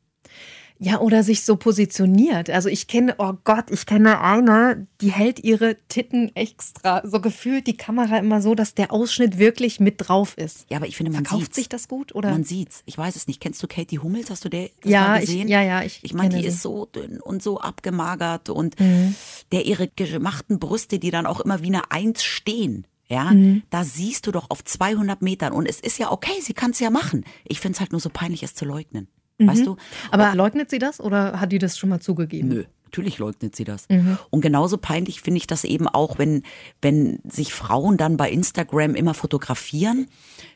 Ja, 0.82 0.98
oder 1.00 1.22
sich 1.22 1.44
so 1.44 1.56
positioniert. 1.56 2.48
Also 2.48 2.70
ich 2.70 2.86
kenne, 2.86 3.14
oh 3.18 3.34
Gott, 3.44 3.70
ich 3.70 3.84
kenne 3.84 4.22
eine, 4.22 4.86
die 5.02 5.12
hält 5.12 5.38
ihre 5.44 5.76
Titten 5.88 6.34
extra, 6.34 7.02
so 7.06 7.20
gefühlt 7.20 7.66
die 7.66 7.76
Kamera 7.76 8.16
immer 8.16 8.40
so, 8.40 8.54
dass 8.54 8.74
der 8.74 8.90
Ausschnitt 8.90 9.36
wirklich 9.36 9.78
mit 9.78 9.96
drauf 9.98 10.38
ist. 10.38 10.64
Ja, 10.70 10.78
aber 10.78 10.86
ich 10.86 10.96
finde, 10.96 11.12
man 11.12 11.26
Verkauft 11.26 11.44
sieht's. 11.46 11.56
sich 11.56 11.68
das 11.68 11.86
gut 11.86 12.14
oder? 12.14 12.30
Man 12.30 12.44
sieht's. 12.44 12.82
Ich 12.86 12.96
weiß 12.96 13.14
es 13.16 13.26
nicht. 13.26 13.42
Kennst 13.42 13.62
du 13.62 13.66
Katie 13.68 13.98
Hummels? 13.98 14.30
Hast 14.30 14.46
du 14.46 14.48
der 14.48 14.70
Ja, 14.82 15.08
mal 15.08 15.18
ich- 15.18 15.26
gesehen? 15.26 15.48
ja, 15.48 15.60
ja, 15.60 15.82
ich 15.82 16.00
Ich 16.02 16.14
meine, 16.14 16.38
die 16.38 16.46
ist 16.46 16.62
so 16.62 16.86
dünn 16.86 17.20
und 17.20 17.42
so 17.42 17.60
abgemagert 17.60 18.48
und 18.48 18.80
Mhm. 18.80 19.14
der 19.52 19.66
ihre 19.66 19.86
gemachten 19.86 20.58
Brüste, 20.58 20.98
die 20.98 21.10
dann 21.10 21.26
auch 21.26 21.40
immer 21.40 21.60
wie 21.62 21.66
eine 21.66 21.90
Eins 21.90 22.24
stehen. 22.24 22.86
Ja, 23.10 23.24
Mhm. 23.32 23.62
da 23.70 23.82
siehst 23.84 24.26
du 24.26 24.30
doch 24.30 24.48
auf 24.50 24.62
200 24.64 25.20
Metern 25.20 25.52
und 25.52 25.66
es 25.66 25.80
ist 25.80 25.98
ja 25.98 26.12
okay, 26.12 26.40
sie 26.40 26.54
kann 26.54 26.70
es 26.70 26.78
ja 26.78 26.90
machen. 26.90 27.24
Ich 27.44 27.58
finde 27.60 27.74
es 27.74 27.80
halt 27.80 27.90
nur 27.92 28.00
so 28.00 28.08
peinlich, 28.08 28.42
es 28.44 28.54
zu 28.54 28.64
leugnen. 28.64 29.08
Mhm. 29.38 29.48
Weißt 29.48 29.66
du? 29.66 29.76
Aber 30.12 30.34
leugnet 30.36 30.70
sie 30.70 30.78
das 30.78 31.00
oder 31.00 31.40
hat 31.40 31.50
die 31.50 31.58
das 31.58 31.76
schon 31.76 31.88
mal 31.90 31.98
zugegeben? 32.00 32.48
Nö, 32.48 32.64
natürlich 32.84 33.18
leugnet 33.18 33.56
sie 33.56 33.64
das. 33.64 33.88
Mhm. 33.88 34.16
Und 34.30 34.42
genauso 34.42 34.78
peinlich 34.78 35.22
finde 35.22 35.38
ich 35.38 35.48
das 35.48 35.64
eben 35.64 35.88
auch, 35.88 36.18
wenn, 36.18 36.44
wenn 36.82 37.18
sich 37.28 37.52
Frauen 37.52 37.96
dann 37.96 38.16
bei 38.16 38.30
Instagram 38.30 38.94
immer 38.94 39.14
fotografieren 39.14 40.06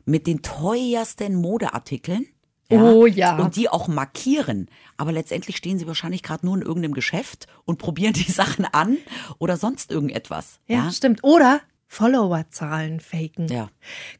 mit 0.05 0.27
den 0.29 0.43
teuersten 0.43 1.35
Modeartikeln. 1.35 2.27
Oh 2.71 3.07
ja. 3.07 3.37
Und 3.39 3.57
die 3.57 3.69
auch 3.69 3.89
markieren. 3.89 4.69
Aber 4.97 5.13
letztendlich 5.13 5.57
stehen 5.57 5.79
sie 5.79 5.87
wahrscheinlich 5.87 6.23
gerade 6.23 6.47
nur 6.47 6.57
in 6.57 6.63
irgendeinem 6.63 6.95
Geschäft 6.95 7.47
und 7.65 7.79
probieren 7.79 8.13
die 8.15 8.23
Sachen 8.33 8.65
an 8.65 8.97
oder 9.39 9.57
sonst 9.57 9.91
irgendetwas. 9.91 10.61
Ja, 10.67 10.91
stimmt. 10.91 11.23
Oder 11.25 11.61
Followerzahlen 11.87 13.01
faken. 13.01 13.49
Ja. 13.49 13.69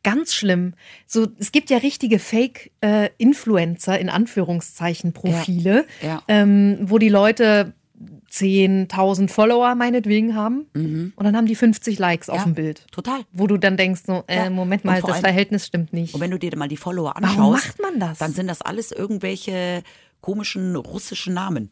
Ganz 0.03 0.33
schlimm. 0.35 0.75
So, 1.07 1.27
es 1.39 1.51
gibt 1.53 1.71
ja 1.71 1.79
richtige 1.79 2.19
Fake-Influencer 2.19 3.99
in 3.99 4.09
Anführungszeichen 4.09 5.13
Profile, 5.13 5.87
Ja, 6.03 6.09
ja. 6.09 6.23
Ähm, 6.29 6.79
wo 6.83 6.99
die 6.99 7.09
Leute 7.09 7.73
10.000 8.31 9.29
Follower 9.31 9.75
meinetwegen 9.77 10.35
haben 10.35 10.67
und 10.75 11.25
dann 11.25 11.37
haben 11.37 11.47
die 11.47 11.55
50 11.55 11.99
Likes 11.99 12.29
auf 12.29 12.39
Mhm. 12.39 12.41
Ja, 12.41 12.45
dem 12.47 12.55
Bild. 12.55 12.87
Total. 12.91 13.21
Wo 13.33 13.47
du 13.47 13.57
dann 13.59 13.77
denkst, 13.77 14.03
so, 14.07 14.25
äh, 14.27 14.37
Ja. 14.45 14.51
Moment 14.51 14.85
mal, 14.85 15.01
das 15.01 15.11
allem- 15.11 15.21
Verhältnis 15.23 15.67
stimmt 15.67 15.93
nicht. 15.93 16.15
Und 16.15 16.21
wenn 16.21 16.31
du 16.33 16.39
dir 16.39 16.57
mal 16.57 16.69
die 16.69 16.77
Follower 16.77 17.17
anschaust, 17.17 17.39
Warum 17.39 17.53
macht 17.53 17.81
man 17.81 18.01
das? 18.01 18.19
dann 18.19 18.33
sind 18.33 18.49
das 18.49 18.61
alles 18.61 18.91
irgendwelche 18.93 19.83
komischen 20.21 20.75
russischen 20.75 21.35
Namen. 21.35 21.71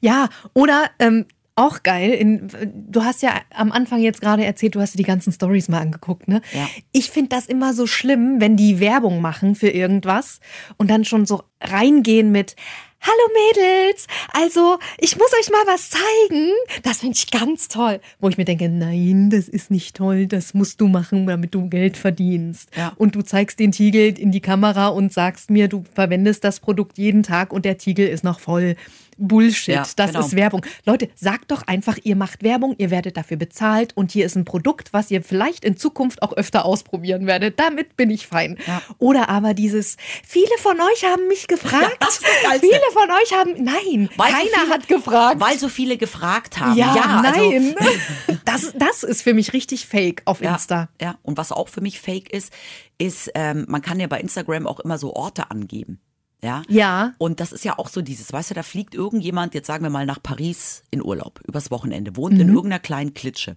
Ja, 0.00 0.30
oder 0.54 0.86
ähm, 0.98 1.26
auch 1.58 1.82
geil, 1.82 2.10
in, 2.12 2.48
du 2.74 3.04
hast 3.04 3.22
ja 3.22 3.32
am 3.54 3.72
Anfang 3.72 4.00
jetzt 4.00 4.20
gerade 4.20 4.44
erzählt, 4.44 4.74
du 4.74 4.80
hast 4.80 4.94
dir 4.94 4.98
die 4.98 5.04
ganzen 5.04 5.32
Stories 5.32 5.68
mal 5.68 5.80
angeguckt, 5.80 6.28
ne? 6.28 6.40
Ja. 6.52 6.68
Ich 6.92 7.10
finde 7.10 7.30
das 7.30 7.46
immer 7.46 7.74
so 7.74 7.86
schlimm, 7.86 8.40
wenn 8.40 8.56
die 8.56 8.80
Werbung 8.80 9.20
machen 9.20 9.54
für 9.54 9.68
irgendwas 9.68 10.40
und 10.76 10.90
dann 10.90 11.04
schon 11.04 11.26
so 11.26 11.42
reingehen 11.60 12.30
mit 12.30 12.54
Hallo 13.00 13.32
Mädels, 13.32 14.08
also 14.32 14.78
ich 14.98 15.16
muss 15.16 15.30
euch 15.38 15.50
mal 15.50 15.64
was 15.66 15.90
zeigen. 15.90 16.50
Das 16.82 16.98
finde 16.98 17.16
ich 17.16 17.30
ganz 17.30 17.68
toll. 17.68 18.00
Wo 18.18 18.28
ich 18.28 18.36
mir 18.36 18.44
denke, 18.44 18.68
nein, 18.68 19.30
das 19.30 19.48
ist 19.48 19.70
nicht 19.70 19.94
toll, 19.94 20.26
das 20.26 20.52
musst 20.52 20.80
du 20.80 20.88
machen, 20.88 21.26
damit 21.28 21.54
du 21.54 21.68
Geld 21.68 21.96
verdienst. 21.96 22.70
Ja. 22.76 22.92
Und 22.96 23.14
du 23.14 23.22
zeigst 23.22 23.60
den 23.60 23.70
Tiegel 23.70 24.18
in 24.18 24.32
die 24.32 24.40
Kamera 24.40 24.88
und 24.88 25.12
sagst 25.12 25.48
mir, 25.48 25.68
du 25.68 25.84
verwendest 25.94 26.42
das 26.42 26.58
Produkt 26.58 26.98
jeden 26.98 27.22
Tag 27.22 27.52
und 27.52 27.64
der 27.64 27.78
Tiegel 27.78 28.08
ist 28.08 28.24
noch 28.24 28.40
voll. 28.40 28.74
Bullshit, 29.18 29.74
Ja, 29.74 29.86
das 29.96 30.12
genau. 30.12 30.24
ist 30.24 30.34
Werbung. 30.36 30.64
Leute, 30.86 31.08
sagt 31.14 31.50
doch 31.50 31.62
einfach, 31.66 31.98
ihr 32.02 32.16
macht 32.16 32.42
Werbung, 32.42 32.74
ihr 32.78 32.90
werdet 32.90 33.16
dafür 33.16 33.36
bezahlt 33.36 33.96
und 33.96 34.12
hier 34.12 34.24
ist 34.26 34.36
ein 34.36 34.44
Produkt, 34.44 34.92
was 34.92 35.10
ihr 35.10 35.22
vielleicht 35.22 35.64
in 35.64 35.76
Zukunft 35.76 36.22
auch 36.22 36.32
öfter 36.32 36.64
ausprobieren 36.64 37.26
werdet. 37.26 37.58
Damit 37.58 37.96
bin 37.96 38.10
ich 38.10 38.26
fein. 38.26 38.56
Ja. 38.66 38.80
Oder 38.98 39.28
aber 39.28 39.54
dieses, 39.54 39.96
viele 40.26 40.56
von 40.58 40.76
euch 40.80 41.04
haben 41.04 41.26
mich 41.28 41.46
gefragt. 41.48 41.98
Geilste. 42.00 42.60
viele 42.60 42.80
von 42.92 43.10
euch 43.10 43.32
haben, 43.32 43.64
nein, 43.64 44.08
Weil 44.16 44.30
so 44.30 44.36
keiner 44.36 44.44
viele- 44.62 44.68
hat 44.74 44.88
gefragt. 44.88 45.40
Weil 45.40 45.58
so 45.58 45.68
viele 45.68 45.96
gefragt 45.98 46.58
haben. 46.60 46.76
ja, 46.76 46.92
also, 47.24 47.50
nein. 47.50 47.74
das, 48.44 48.72
das 48.76 49.02
ist 49.02 49.22
für 49.22 49.34
mich 49.34 49.52
richtig 49.52 49.86
fake 49.86 50.22
auf 50.24 50.40
Ja, 50.40 50.52
Insta. 50.54 50.88
ja, 51.00 51.16
und 51.22 51.36
was 51.38 51.52
auch 51.52 51.68
für 51.68 51.80
mich 51.80 52.00
fake 52.00 52.32
ist, 52.32 52.52
ist, 52.98 53.30
ähm, 53.34 53.64
man 53.68 53.82
kann 53.82 54.00
ja 54.00 54.06
bei 54.06 54.20
Instagram 54.20 54.66
auch 54.66 54.80
immer 54.80 54.98
so 54.98 55.14
Orte 55.14 55.50
angeben. 55.50 56.00
Ja. 56.40 56.62
Ja. 56.68 57.14
Und 57.18 57.40
das 57.40 57.50
ist 57.50 57.64
ja 57.64 57.78
auch 57.78 57.88
so 57.88 58.00
dieses, 58.00 58.32
weißt 58.32 58.50
du, 58.50 58.54
da 58.54 58.62
fliegt 58.62 58.94
irgendjemand, 58.94 59.54
jetzt 59.54 59.66
sagen 59.66 59.82
wir 59.82 59.90
mal 59.90 60.06
nach 60.06 60.22
Paris 60.22 60.84
in 60.92 61.02
Urlaub, 61.04 61.40
übers 61.48 61.70
Wochenende, 61.72 62.16
wohnt 62.16 62.34
Mhm. 62.34 62.40
in 62.40 62.48
irgendeiner 62.50 62.78
kleinen 62.78 63.12
Klitsche 63.12 63.56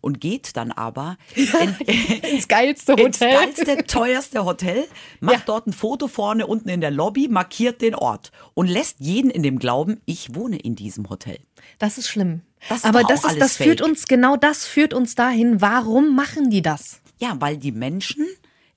und 0.00 0.20
geht 0.22 0.56
dann 0.56 0.72
aber 0.72 1.18
in, 1.34 1.74
Ins 2.34 2.48
geilste 2.48 2.92
ins 2.92 3.20
Hotel. 3.20 3.34
geilste, 3.34 3.76
teuerste 3.86 4.44
Hotel, 4.46 4.84
macht 5.20 5.34
Ja. 5.40 5.42
dort 5.44 5.66
ein 5.66 5.72
Foto 5.74 6.08
vorne 6.08 6.46
unten 6.46 6.70
in 6.70 6.80
der 6.80 6.90
Lobby, 6.90 7.28
markiert 7.28 7.82
den 7.82 7.94
Ort 7.94 8.32
und 8.54 8.68
lässt 8.68 8.96
jeden 9.00 9.30
in 9.30 9.42
dem 9.42 9.58
Glauben, 9.58 10.00
ich 10.06 10.34
wohne 10.34 10.56
in 10.58 10.74
diesem 10.76 11.10
Hotel. 11.10 11.38
Das 11.78 11.98
ist 11.98 12.08
schlimm. 12.08 12.40
Das 12.70 12.78
ist 12.78 12.84
Aber 12.86 13.02
das, 13.04 13.24
ist, 13.24 13.38
das 13.38 13.56
führt 13.58 13.82
uns, 13.82 14.06
genau 14.06 14.36
das 14.38 14.64
führt 14.64 14.94
uns 14.94 15.14
dahin. 15.14 15.60
Warum 15.60 16.16
machen 16.16 16.48
die 16.48 16.62
das? 16.62 17.00
Ja, 17.20 17.36
weil 17.40 17.58
die 17.58 17.72
Menschen, 17.72 18.26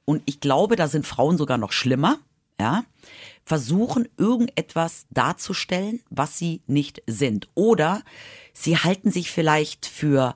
und 0.03 0.21
ich 0.25 0.41
glaube, 0.41 0.75
da 0.75 0.89
sind 0.89 1.07
Frauen 1.07 1.37
sogar 1.37 1.57
noch 1.57 1.71
schlimmer, 1.71 2.17
ja, 2.59 2.83
versuchen 3.47 4.09
irgendetwas 4.17 5.05
darzustellen, 5.09 6.01
was 6.09 6.37
sie 6.37 6.63
nicht 6.67 7.01
sind. 7.07 7.47
Oder 7.55 8.03
sie 8.51 8.75
halten 8.75 9.09
sich 9.09 9.31
vielleicht 9.31 9.85
für 9.85 10.35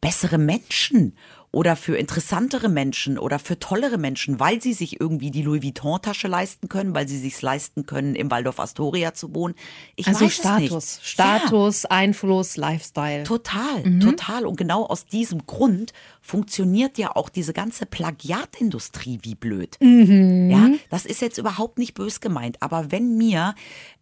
bessere 0.00 0.38
Menschen 0.38 1.16
oder 1.52 1.76
für 1.76 1.96
interessantere 1.96 2.68
Menschen 2.70 3.18
oder 3.18 3.38
für 3.38 3.58
tollere 3.58 3.98
Menschen, 3.98 4.40
weil 4.40 4.60
sie 4.62 4.72
sich 4.72 5.00
irgendwie 5.00 5.30
die 5.30 5.42
Louis 5.42 5.62
Vuitton-Tasche 5.62 6.26
leisten 6.26 6.68
können, 6.68 6.94
weil 6.94 7.06
sie 7.06 7.18
sich 7.18 7.40
leisten 7.42 7.84
können, 7.84 8.14
im 8.14 8.30
Waldorf 8.30 8.58
Astoria 8.58 9.12
zu 9.12 9.34
wohnen. 9.34 9.54
Ich 9.94 10.06
Also 10.08 10.24
weiß 10.24 10.32
Status, 10.34 10.84
es 10.84 10.96
nicht. 10.98 11.06
Status, 11.06 11.84
Einfluss, 11.84 12.56
Lifestyle. 12.56 13.24
Total, 13.24 13.82
Mhm. 13.84 14.00
total. 14.00 14.46
Und 14.46 14.56
genau 14.56 14.86
aus 14.86 15.04
diesem 15.06 15.46
Grund 15.46 15.92
funktioniert 16.22 16.96
ja 16.98 17.14
auch 17.16 17.28
diese 17.28 17.52
ganze 17.52 17.84
Plagiatindustrie 17.84 19.18
wie 19.22 19.34
blöd. 19.34 19.76
Mhm. 19.80 20.50
Ja, 20.50 20.70
das 20.90 21.04
ist 21.04 21.20
jetzt 21.20 21.38
überhaupt 21.38 21.78
nicht 21.78 21.94
bös 21.94 22.20
gemeint. 22.20 22.62
Aber 22.62 22.90
wenn 22.90 23.16
mir 23.16 23.54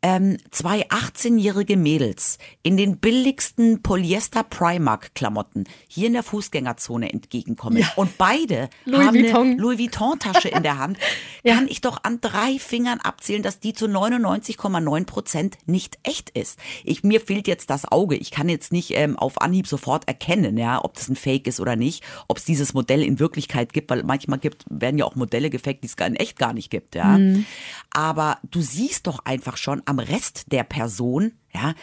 ähm, 0.03 0.37
zwei 0.51 0.87
18-jährige 0.89 1.77
Mädels 1.77 2.39
in 2.63 2.77
den 2.77 2.99
billigsten 2.99 3.83
Polyester 3.83 4.45
Primark 4.45 5.15
Klamotten 5.15 5.65
hier 5.89 6.07
in 6.07 6.13
der 6.15 6.23
Fußgängerzone 6.23 7.11
entgegenkommen 7.41 7.85
und 7.97 8.19
beide 8.19 8.69
Louis 8.85 9.07
haben 9.07 9.15
Vuitton. 9.15 9.47
eine 9.53 9.57
Louis 9.57 9.79
Vuitton 9.79 10.19
Tasche 10.19 10.49
in 10.49 10.63
der 10.63 10.79
Hand, 10.79 10.99
kann 11.47 11.69
ich 11.69 11.81
doch 11.81 12.03
an 12.03 12.21
drei 12.21 12.59
Fingern 12.59 13.01
abzählen, 13.01 13.43
dass 13.43 13.61
die 13.61 13.73
zu 13.73 13.87
99,9 13.87 15.05
Prozent 15.05 15.59
nicht 15.67 15.99
echt 16.03 16.31
ist. 16.31 16.59
Ich, 16.85 17.03
mir 17.03 17.21
fehlt 17.21 17.49
jetzt 17.49 17.71
das 17.71 17.91
Auge. 17.91 18.17
Ich 18.17 18.31
kann 18.31 18.49
jetzt 18.49 18.73
nicht 18.73 18.93
ähm, 18.97 19.19
auf 19.19 19.41
Anhieb 19.41 19.67
sofort 19.67 20.07
erkennen, 20.09 20.57
ja, 20.57 20.83
ob 20.85 20.95
das 20.95 21.09
ein 21.09 21.17
Fake 21.17 21.47
ist 21.47 21.61
oder 21.61 21.77
nicht, 21.77 22.05
ob 22.29 22.39
es 22.39 22.45
dieses 22.45 22.75
Modell 22.75 23.03
in 23.03 23.19
Wirklichkeit 23.19 23.73
gibt, 23.73 23.91
weil 23.91 24.03
manchmal 24.03 24.39
gibt, 24.39 24.65
werden 24.69 24.99
ja 24.99 25.05
auch 25.05 25.15
Modelle 25.15 25.51
gefaked, 25.51 25.83
die 25.83 25.89
es 25.89 25.97
gar 25.97 26.09
in 26.09 26.17
echt 26.17 26.39
gar 26.39 26.53
nicht 26.53 26.71
gibt, 26.71 26.95
ja. 26.95 27.19
Aber 27.91 28.39
du 28.51 28.61
siehst 28.61 29.07
doch 29.07 29.21
einfach 29.25 29.57
schon 29.57 29.83
am 29.87 29.99
Rest 29.99 30.53
der 30.53 30.65
Person, 30.65 31.33
ja, 31.53 31.75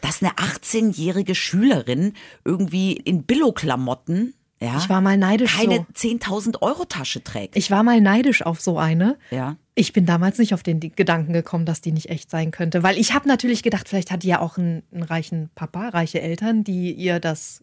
dass 0.00 0.22
eine 0.22 0.32
18-jährige 0.34 1.34
Schülerin 1.34 2.14
irgendwie 2.44 2.92
in 2.92 3.24
Billo-Klamotten, 3.24 4.34
ja, 4.60 4.76
Ich 4.78 4.88
war 4.88 5.00
mal 5.00 5.16
neidisch 5.16 5.56
keine 5.56 5.76
so. 5.94 6.08
10.000 6.08 6.62
Euro 6.62 6.84
Tasche 6.86 7.22
trägt. 7.22 7.56
Ich 7.56 7.70
war 7.70 7.82
mal 7.82 8.00
neidisch 8.00 8.42
auf 8.44 8.60
so 8.60 8.78
eine. 8.78 9.18
Ja. 9.30 9.56
Ich 9.74 9.92
bin 9.92 10.06
damals 10.06 10.38
nicht 10.38 10.54
auf 10.54 10.62
den 10.62 10.80
Gedanken 10.80 11.32
gekommen, 11.34 11.66
dass 11.66 11.82
die 11.82 11.92
nicht 11.92 12.08
echt 12.08 12.30
sein 12.30 12.50
könnte. 12.50 12.82
Weil 12.82 12.96
ich 12.98 13.12
habe 13.12 13.28
natürlich 13.28 13.62
gedacht, 13.62 13.88
vielleicht 13.88 14.10
hat 14.10 14.22
die 14.22 14.28
ja 14.28 14.40
auch 14.40 14.56
einen, 14.56 14.82
einen 14.92 15.02
reichen 15.02 15.50
Papa, 15.54 15.90
reiche 15.90 16.20
Eltern, 16.22 16.64
die 16.64 16.92
ihr 16.92 17.20
das 17.20 17.62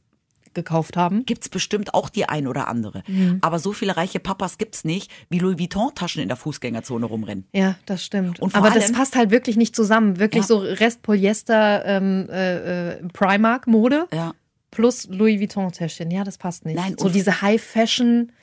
gekauft 0.53 0.95
haben. 0.97 1.25
Gibt's 1.25 1.49
bestimmt 1.49 1.95
auch 1.95 2.09
die 2.09 2.29
ein 2.29 2.45
oder 2.45 2.67
andere. 2.67 3.01
Mhm. 3.07 3.39
Aber 3.41 3.57
so 3.57 3.73
viele 3.73 3.97
reiche 3.97 4.19
Papas 4.19 4.59
gibt's 4.59 4.83
nicht, 4.85 5.09
wie 5.31 5.39
Louis 5.39 5.57
Vuitton-Taschen 5.57 6.21
in 6.21 6.27
der 6.27 6.37
Fußgängerzone 6.37 7.07
rumrennen. 7.07 7.47
Ja, 7.53 7.73
das 7.87 8.05
stimmt. 8.05 8.39
Aber 8.39 8.69
das 8.69 8.83
allem- 8.83 8.93
passt 8.95 9.15
halt 9.15 9.31
wirklich 9.31 9.57
nicht 9.57 9.75
zusammen. 9.75 10.19
Wirklich 10.19 10.43
Ja. 10.43 10.47
so 10.47 10.59
Rest-Polyester 10.59 11.85
ähm, 11.85 12.27
äh, 12.29 12.91
äh, 12.91 13.03
Primark-Mode 13.13 14.07
Ja. 14.13 14.33
Plus 14.73 15.07
Louis 15.09 15.39
Vuitton-Täschchen. 15.39 16.11
Ja, 16.11 16.23
das 16.23 16.37
passt 16.37 16.65
nicht. 16.65 16.75
Nein, 16.75 16.95
so 16.97 17.07
diese 17.09 17.41
High-Fashion-Labels. 17.41 18.33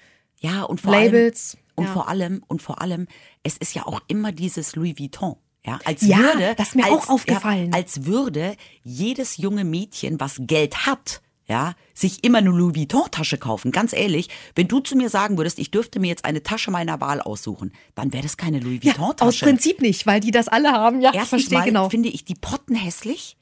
Ja, 0.41 0.63
und 0.63 0.81
vor 0.81 0.95
allem, 0.95 1.33
Und 1.77 1.85
Ja. 1.87 1.93
vor 1.93 2.09
allem, 2.09 2.43
und 2.47 2.61
vor 2.63 2.81
allem, 2.83 3.07
es 3.43 3.57
ist 3.57 3.75
ja 3.75 3.87
auch 3.87 4.01
immer 4.07 4.33
dieses 4.33 4.77
Louis 4.77 4.99
Vuitton. 4.99 5.37
Ja, 5.65 5.79
als 5.85 6.03
Ja, 6.03 6.19
würde, 6.19 6.55
das 6.57 6.69
ist 6.69 6.75
mir 6.77 6.85
als, 6.85 6.93
auch 6.95 7.09
aufgefallen. 7.11 7.71
Ja, 7.73 7.79
als 7.79 8.05
würde 8.07 8.55
jedes 8.83 9.37
junge 9.39 9.65
Mädchen, 9.65 10.19
was 10.21 10.37
Geld 10.41 10.87
hat, 10.87 11.21
ja, 11.47 11.75
sich 11.95 12.23
immer 12.25 12.39
eine 12.39 12.51
Louis 12.51 12.77
Vuitton-Tasche 12.77 13.37
kaufen. 13.39 13.73
Ganz 13.73 13.93
ehrlich, 13.93 14.29
wenn 14.55 14.69
du 14.69 14.81
zu 14.81 14.95
mir 14.97 15.09
sagen 15.11 15.37
würdest, 15.39 15.59
ich 15.59 15.71
dürfte 15.71 16.01
mir 16.01 16.07
jetzt 16.09 16.25
eine 16.25 16.43
Tasche 16.43 16.71
meiner 16.71 17.01
Wahl 17.01 17.21
aussuchen, 17.21 17.73
dann 17.95 18.13
wäre 18.13 18.23
das 18.23 18.37
keine 18.37 18.59
Louis 18.61 18.81
Ja, 18.83 18.93
aus 18.93 18.99
Vuitton-Tasche. 18.99 19.45
Prinzip 19.47 19.81
nicht, 19.81 20.07
weil 20.07 20.21
die 20.21 20.31
das 20.31 20.49
alle 20.49 20.73
haben. 20.73 21.01
Ja, 21.01 21.13
Erstens 21.13 21.29
verstehe 21.45 21.59
mal 21.59 21.65
genau. 21.65 21.87
Mhm. 21.87 21.91
finde 21.91 22.09
ich 22.11 22.25
die 22.25 22.35
Potten 22.37 22.75
hässlich, 22.77 23.37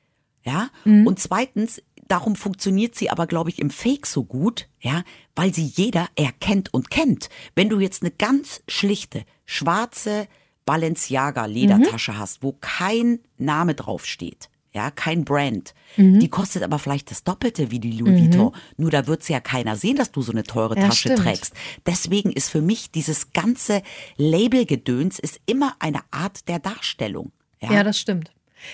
ja, 0.44 0.70
und 0.84 1.18
zweitens, 1.18 1.82
darum 2.08 2.34
funktioniert 2.36 2.94
sie 2.94 3.10
aber, 3.10 3.26
glaube 3.26 3.50
ich, 3.50 3.58
im 3.58 3.70
Fake 3.70 4.06
so 4.06 4.24
gut, 4.24 4.68
ja, 4.80 5.04
weil 5.36 5.54
sie 5.54 5.64
jeder 5.66 6.08
erkennt 6.16 6.72
und 6.74 6.90
kennt. 6.90 7.28
Wenn 7.54 7.68
du 7.68 7.78
jetzt 7.80 8.02
eine 8.02 8.10
ganz 8.10 8.62
schlichte, 8.68 9.24
schwarze 9.46 10.26
Balenciaga 10.64 11.46
Ledertasche 11.46 12.12
Mhm. 12.12 12.18
hast, 12.18 12.42
wo 12.42 12.52
kein 12.60 13.20
Name 13.38 13.74
draufsteht, 13.74 14.50
ja, 14.74 14.90
kein 14.90 15.24
Brand, 15.24 15.74
Mhm. 15.96 16.18
die 16.20 16.28
kostet 16.28 16.62
aber 16.62 16.78
vielleicht 16.78 17.10
das 17.10 17.24
Doppelte 17.24 17.70
wie 17.70 17.80
die 17.80 17.92
Louis 17.92 18.20
Vuitton. 18.20 18.52
Nur 18.76 18.90
da 18.90 19.06
wird 19.06 19.26
ja 19.28 19.40
keiner 19.40 19.76
sehen, 19.76 19.96
dass 19.96 20.12
du 20.12 20.20
so 20.20 20.30
eine 20.32 20.44
teure 20.44 20.76
Ja, 20.76 20.88
Tasche 20.88 21.08
stimmt. 21.08 21.20
trägst. 21.20 21.54
Deswegen 21.86 22.30
ist 22.32 22.50
für 22.50 22.60
mich 22.60 22.90
dieses 22.90 23.32
ganze 23.32 23.82
Labelgedöns 24.16 25.18
ist 25.18 25.40
immer 25.46 25.74
eine 25.78 26.00
Art 26.10 26.48
der 26.48 26.58
Darstellung. 26.58 27.32
Ja, 27.60 27.82
das 27.82 27.98
stimmt. 27.98 28.30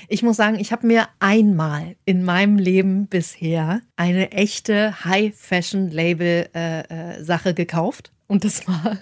Ich 0.08 0.22
muss 0.22 0.36
sagen, 0.36 0.58
ich 0.58 0.72
habe 0.72 0.86
mir 0.86 1.08
einmal 1.18 1.96
in 2.04 2.22
meinem 2.24 2.58
Leben 2.58 3.06
bisher 3.06 3.80
eine 3.96 4.32
echte 4.32 5.02
High-Fashion-Label-Sache 5.04 7.54
gekauft. 7.54 8.12
Und 8.26 8.44
das 8.44 8.66
war 8.66 8.98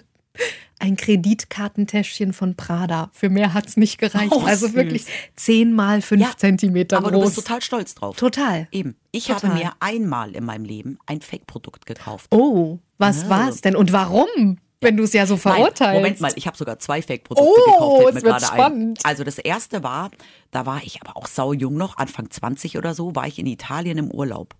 ein 0.79 0.95
Kreditkartentäschchen 0.97 2.33
von 2.33 2.55
Prada. 2.55 3.09
Für 3.13 3.29
mehr 3.29 3.53
hat 3.53 3.67
es 3.67 3.77
nicht 3.77 3.99
gereicht. 3.99 4.33
Oh, 4.33 4.43
also 4.45 4.73
wirklich 4.73 5.05
10 5.37 5.71
mal 5.71 6.01
5 6.01 6.21
Ja, 6.21 6.31
Zentimeter 6.35 6.97
Aber 6.97 7.11
groß. 7.11 7.19
du 7.19 7.25
bist 7.35 7.47
total 7.47 7.61
stolz 7.61 7.95
drauf. 7.95 8.17
Total. 8.17 8.67
Eben. 8.71 8.97
Ich 9.11 9.27
Total. 9.27 9.51
habe 9.51 9.59
mir 9.59 9.71
einmal 9.79 10.35
in 10.35 10.43
meinem 10.43 10.65
Leben 10.65 10.97
ein 11.05 11.21
Fake-Produkt 11.21 11.85
gekauft. 11.85 12.27
Oh, 12.31 12.79
was 12.97 13.29
war 13.29 13.47
es 13.49 13.61
denn? 13.61 13.77
Und 13.77 13.93
warum? 13.93 14.57
Wenn 14.83 14.97
du 14.97 15.03
es 15.03 15.13
ja 15.13 15.25
so 15.25 15.37
verurteilst. 15.37 15.81
Nein, 15.81 15.95
Moment 15.95 16.21
mal, 16.21 16.31
ich 16.35 16.47
habe 16.47 16.57
sogar 16.57 16.79
zwei 16.79 17.01
Fake-Produkte 17.01 17.49
Oh, 17.51 17.71
gekauft. 17.71 18.01
fällt 18.03 18.15
mir 18.15 18.21
wird 18.23 18.39
gerade 18.41 18.45
spannend. 18.45 18.99
Ein. 19.03 19.09
Also 19.09 19.23
das 19.23 19.37
erste 19.37 19.83
war, 19.83 20.11
da 20.51 20.65
war 20.65 20.81
ich 20.83 20.99
aber 21.01 21.17
auch 21.17 21.27
saujung 21.27 21.75
noch, 21.75 21.97
Anfang 21.97 22.29
20 22.29 22.77
oder 22.77 22.93
so, 22.93 23.15
war 23.15 23.27
ich 23.27 23.39
in 23.39 23.47
Italien 23.47 23.97
im 23.97 24.11
Urlaub. 24.11 24.55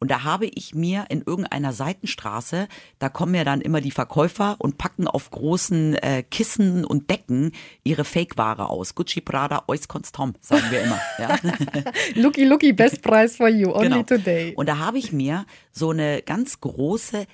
Und 0.00 0.10
da 0.10 0.24
habe 0.24 0.46
ich 0.46 0.74
mir 0.74 1.06
in 1.08 1.22
irgendeiner 1.24 1.72
Seitenstraße, 1.72 2.66
da 2.98 3.08
kommen 3.08 3.34
ja 3.34 3.44
dann 3.44 3.60
immer 3.60 3.80
die 3.80 3.92
Verkäufer 3.92 4.56
und 4.58 4.76
packen 4.76 5.06
auf 5.06 5.30
großen 5.30 5.94
äh, 5.94 6.22
Kissen 6.24 6.84
und 6.84 7.08
Decken 7.10 7.52
ihre 7.84 8.04
Fake-Ware 8.04 8.68
aus. 8.68 8.96
Gucci, 8.96 9.20
Prada, 9.20 9.62
Ois 9.68 9.86
Constom, 9.88 10.34
sagen 10.40 10.64
wir 10.70 10.82
immer. 10.82 11.00
Ja. 11.18 11.38
Looky, 12.16 12.44
looky, 12.44 12.72
best 12.72 13.02
price 13.02 13.36
for 13.36 13.48
you, 13.48 13.70
only 13.72 13.88
Genau. 13.88 14.02
today. 14.02 14.52
Und 14.56 14.68
da 14.68 14.78
habe 14.78 14.98
ich 14.98 15.12
mir 15.12 15.46
so 15.72 15.90
eine 15.90 16.22
ganz 16.22 16.60
große, 16.60 17.26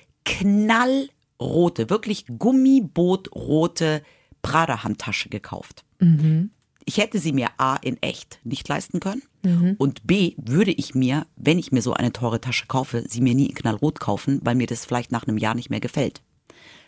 knallrote, 1.41 1.89
wirklich 1.89 2.25
Gummibootrote 2.37 4.03
Prada-Handtasche 4.41 5.29
gekauft. 5.29 5.83
Ich 6.85 6.97
hätte 6.97 7.19
sie 7.19 7.31
mir 7.31 7.49
A 7.57 7.75
in 7.75 8.01
echt 8.01 8.39
nicht 8.43 8.67
leisten 8.67 8.99
können 8.99 9.21
und 9.77 10.05
B 10.07 10.33
würde 10.37 10.71
ich 10.71 10.95
mir, 10.95 11.27
wenn 11.35 11.59
ich 11.59 11.71
mir 11.71 11.81
so 11.81 11.93
eine 11.93 12.11
teure 12.11 12.41
Tasche 12.41 12.65
kaufe, 12.67 13.03
sie 13.07 13.21
mir 13.21 13.35
nie 13.35 13.47
in 13.47 13.55
knallrot 13.55 13.99
kaufen, 13.99 14.39
weil 14.43 14.55
mir 14.55 14.67
das 14.67 14.85
vielleicht 14.85 15.11
nach 15.11 15.27
einem 15.27 15.37
Jahr 15.37 15.53
nicht 15.53 15.69
mehr 15.69 15.79
gefällt. 15.79 16.21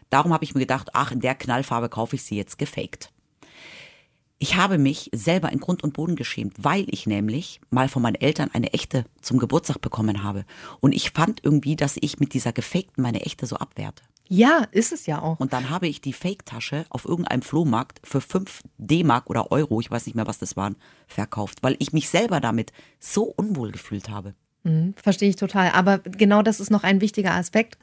Darum 0.09 0.33
habe 0.33 0.43
ich 0.43 0.53
mir 0.53 0.61
gedacht, 0.61 0.89
ach, 0.93 1.11
in 1.11 1.19
der 1.19 1.35
Knallfarbe 1.35 1.89
kaufe 1.89 2.15
ich 2.15 2.23
sie 2.23 2.35
jetzt 2.35 2.57
gefaked. 2.57 3.11
Ich 4.43 4.58
habe 4.58 4.77
mich 4.77 5.10
selber 5.13 5.53
in 5.53 5.62
Grund 5.62 5.86
und 5.86 5.93
Boden 5.93 6.17
geschämt, 6.17 6.56
weil 6.58 6.86
ich 6.89 7.08
nämlich 7.08 7.62
mal 7.69 7.88
von 7.88 8.01
meinen 8.01 8.15
Eltern 8.15 8.49
eine 8.51 8.73
echte 8.73 9.06
zum 9.21 9.39
Geburtstag 9.39 9.79
bekommen 9.79 10.21
habe. 10.21 10.43
Und 10.82 10.91
ich 10.91 11.12
fand 11.12 11.39
irgendwie, 11.45 11.77
dass 11.77 11.95
ich 12.01 12.19
mit 12.19 12.34
dieser 12.34 12.51
gefakten 12.51 13.03
meine 13.03 13.21
echte 13.21 13.45
so 13.45 13.56
abwerte. 13.56 14.03
Ja, 14.27 14.67
ist 14.71 14.91
es 14.91 15.06
ja 15.06 15.21
auch. 15.21 15.39
Und 15.39 15.53
dann 15.53 15.69
habe 15.69 15.88
ich 15.88 16.01
die 16.01 16.12
Fake-Tasche 16.12 16.86
auf 16.89 17.06
irgendeinem 17.06 17.41
Flohmarkt 17.41 18.01
für 18.03 18.19
5 18.19 18.63
D-Mark 18.77 19.29
oder 19.29 19.49
Euro, 19.49 19.79
ich 19.79 19.89
weiß 19.89 20.08
nicht 20.08 20.15
mehr, 20.15 20.27
was 20.27 20.39
das 20.39 20.58
waren, 20.58 20.75
verkauft, 21.08 21.60
weil 21.62 21.77
ich 21.79 21.93
mich 21.93 22.10
selber 22.10 22.41
damit 22.41 22.73
so 22.99 23.23
unwohl 23.23 23.71
gefühlt 23.71 24.10
habe. 24.10 24.36
Mhm, 24.65 24.93
Verstehe 25.02 25.28
ich 25.30 25.36
total. 25.36 25.71
Aber 25.71 25.99
genau 25.99 26.41
das 26.41 26.60
ist 26.62 26.71
noch 26.71 26.84
ein 26.84 27.02
wichtiger 27.02 27.34
Aspekt. 27.34 27.78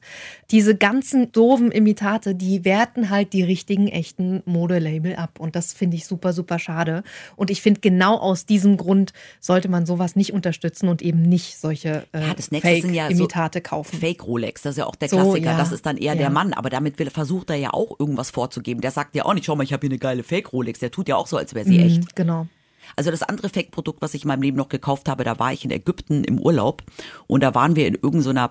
Diese 0.50 0.74
ganzen 0.74 1.30
doofen 1.30 1.70
Imitate, 1.70 2.34
die 2.34 2.64
werten 2.64 3.10
halt 3.10 3.34
die 3.34 3.42
richtigen, 3.42 3.88
echten 3.88 4.42
Modelabel 4.46 5.16
ab. 5.16 5.38
Und 5.38 5.56
das 5.56 5.74
finde 5.74 5.98
ich 5.98 6.06
super, 6.06 6.32
super 6.32 6.58
schade. 6.58 7.02
Und 7.36 7.50
ich 7.50 7.60
finde, 7.60 7.80
genau 7.80 8.16
aus 8.16 8.46
diesem 8.46 8.78
Grund 8.78 9.12
sollte 9.40 9.68
man 9.68 9.84
sowas 9.84 10.16
nicht 10.16 10.32
unterstützen 10.32 10.88
und 10.88 11.02
eben 11.02 11.20
nicht 11.20 11.58
solche 11.58 12.06
äh, 12.12 12.20
Ja, 12.20 12.34
sind 12.38 12.54
ja 12.54 12.60
so 12.60 13.08
Fake-Imitate 13.10 13.60
kaufen. 13.60 13.98
Fake 14.00 14.26
Rolex, 14.26 14.62
das 14.62 14.72
ist 14.72 14.78
ja 14.78 14.86
auch 14.86 14.96
der 14.96 15.08
So, 15.10 15.16
Klassiker. 15.16 15.50
ja. 15.50 15.58
Das 15.58 15.72
ist 15.72 15.84
dann 15.84 15.98
eher 15.98 16.16
der 16.16 16.30
Mann, 16.30 16.54
aber 16.54 16.70
damit 16.70 16.98
will, 16.98 17.10
versucht 17.10 17.50
er 17.50 17.56
ja 17.56 17.74
auch 17.74 18.00
irgendwas 18.00 18.30
vorzugeben. 18.30 18.80
Der 18.80 18.90
sagt 18.90 19.14
ja 19.14 19.26
auch 19.26 19.34
nicht, 19.34 19.44
schau 19.44 19.54
mal, 19.54 19.64
ich 19.64 19.74
habe 19.74 19.82
hier 19.82 19.90
eine 19.90 19.98
geile 19.98 20.22
Fake 20.22 20.52
Rolex. 20.52 20.78
Der 20.78 20.90
tut 20.90 21.08
ja 21.08 21.16
auch 21.16 21.26
so, 21.26 21.36
als 21.36 21.54
wäre 21.54 21.66
sie 21.66 21.78
Mhm, 21.78 21.84
echt. 21.84 22.16
Genau. 22.16 22.46
Also 22.96 23.10
das 23.10 23.22
andere 23.22 23.48
Fake-Produkt, 23.48 24.02
was 24.02 24.14
ich 24.14 24.22
in 24.24 24.28
meinem 24.28 24.42
Leben 24.42 24.56
noch 24.56 24.68
gekauft 24.68 25.08
habe, 25.08 25.24
da 25.24 25.38
war 25.38 25.52
ich 25.52 25.64
in 25.64 25.70
Ägypten 25.70 26.24
im 26.24 26.38
Urlaub 26.38 26.82
und 27.26 27.42
da 27.42 27.54
waren 27.54 27.76
wir 27.76 27.86
in 27.86 27.94
irgendeiner 27.94 28.48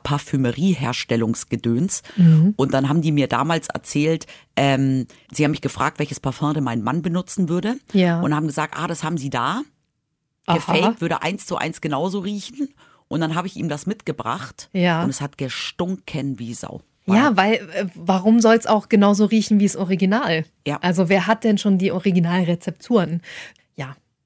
Parfümerie-Herstellungsgedöns 0.90 2.02
Mhm. 2.18 2.54
und 2.58 2.74
dann 2.74 2.90
haben 2.90 3.02
die 3.02 3.12
mir 3.12 3.28
damals 3.28 3.68
erzählt, 3.70 4.26
ähm, 4.56 5.08
sie 5.32 5.44
haben 5.44 5.52
mich 5.52 5.62
gefragt, 5.62 6.00
welches 6.00 6.20
Parfum 6.20 6.54
denn 6.54 6.64
mein 6.64 6.82
Mann 6.84 7.02
benutzen 7.02 7.50
würde 7.50 7.76
Ja. 7.94 8.22
und 8.22 8.34
haben 8.36 8.48
gesagt, 8.48 8.76
ah, 8.78 8.88
das 8.88 9.04
haben 9.04 9.18
sie 9.18 9.30
da, 9.30 9.62
Aha. 10.46 10.56
gefaked, 10.56 11.02
würde 11.02 11.22
eins 11.22 11.46
zu 11.46 11.58
eins 11.58 11.82
genauso 11.82 12.20
riechen 12.20 12.70
und 13.08 13.22
dann 13.22 13.36
habe 13.36 13.48
ich 13.48 13.56
ihm 13.56 13.70
das 13.70 13.86
mitgebracht 13.86 14.70
Ja. 14.74 15.04
und 15.04 15.10
es 15.10 15.22
hat 15.22 15.38
gestunken 15.38 16.40
wie 16.40 16.54
Sau. 16.54 16.82
Ja, 17.06 17.36
weil 17.36 17.56
äh, 17.74 17.86
warum 17.96 18.40
soll 18.40 18.54
es 18.56 18.68
auch 18.68 18.88
genauso 18.88 19.26
riechen 19.26 19.60
wie 19.60 19.66
das 19.66 19.76
Original? 19.76 20.46
Ja. 20.68 20.78
Also 20.82 21.10
wer 21.10 21.26
hat 21.26 21.44
denn 21.44 21.58
schon 21.58 21.80
die 21.80 21.92
Originalrezepturen? 21.92 23.22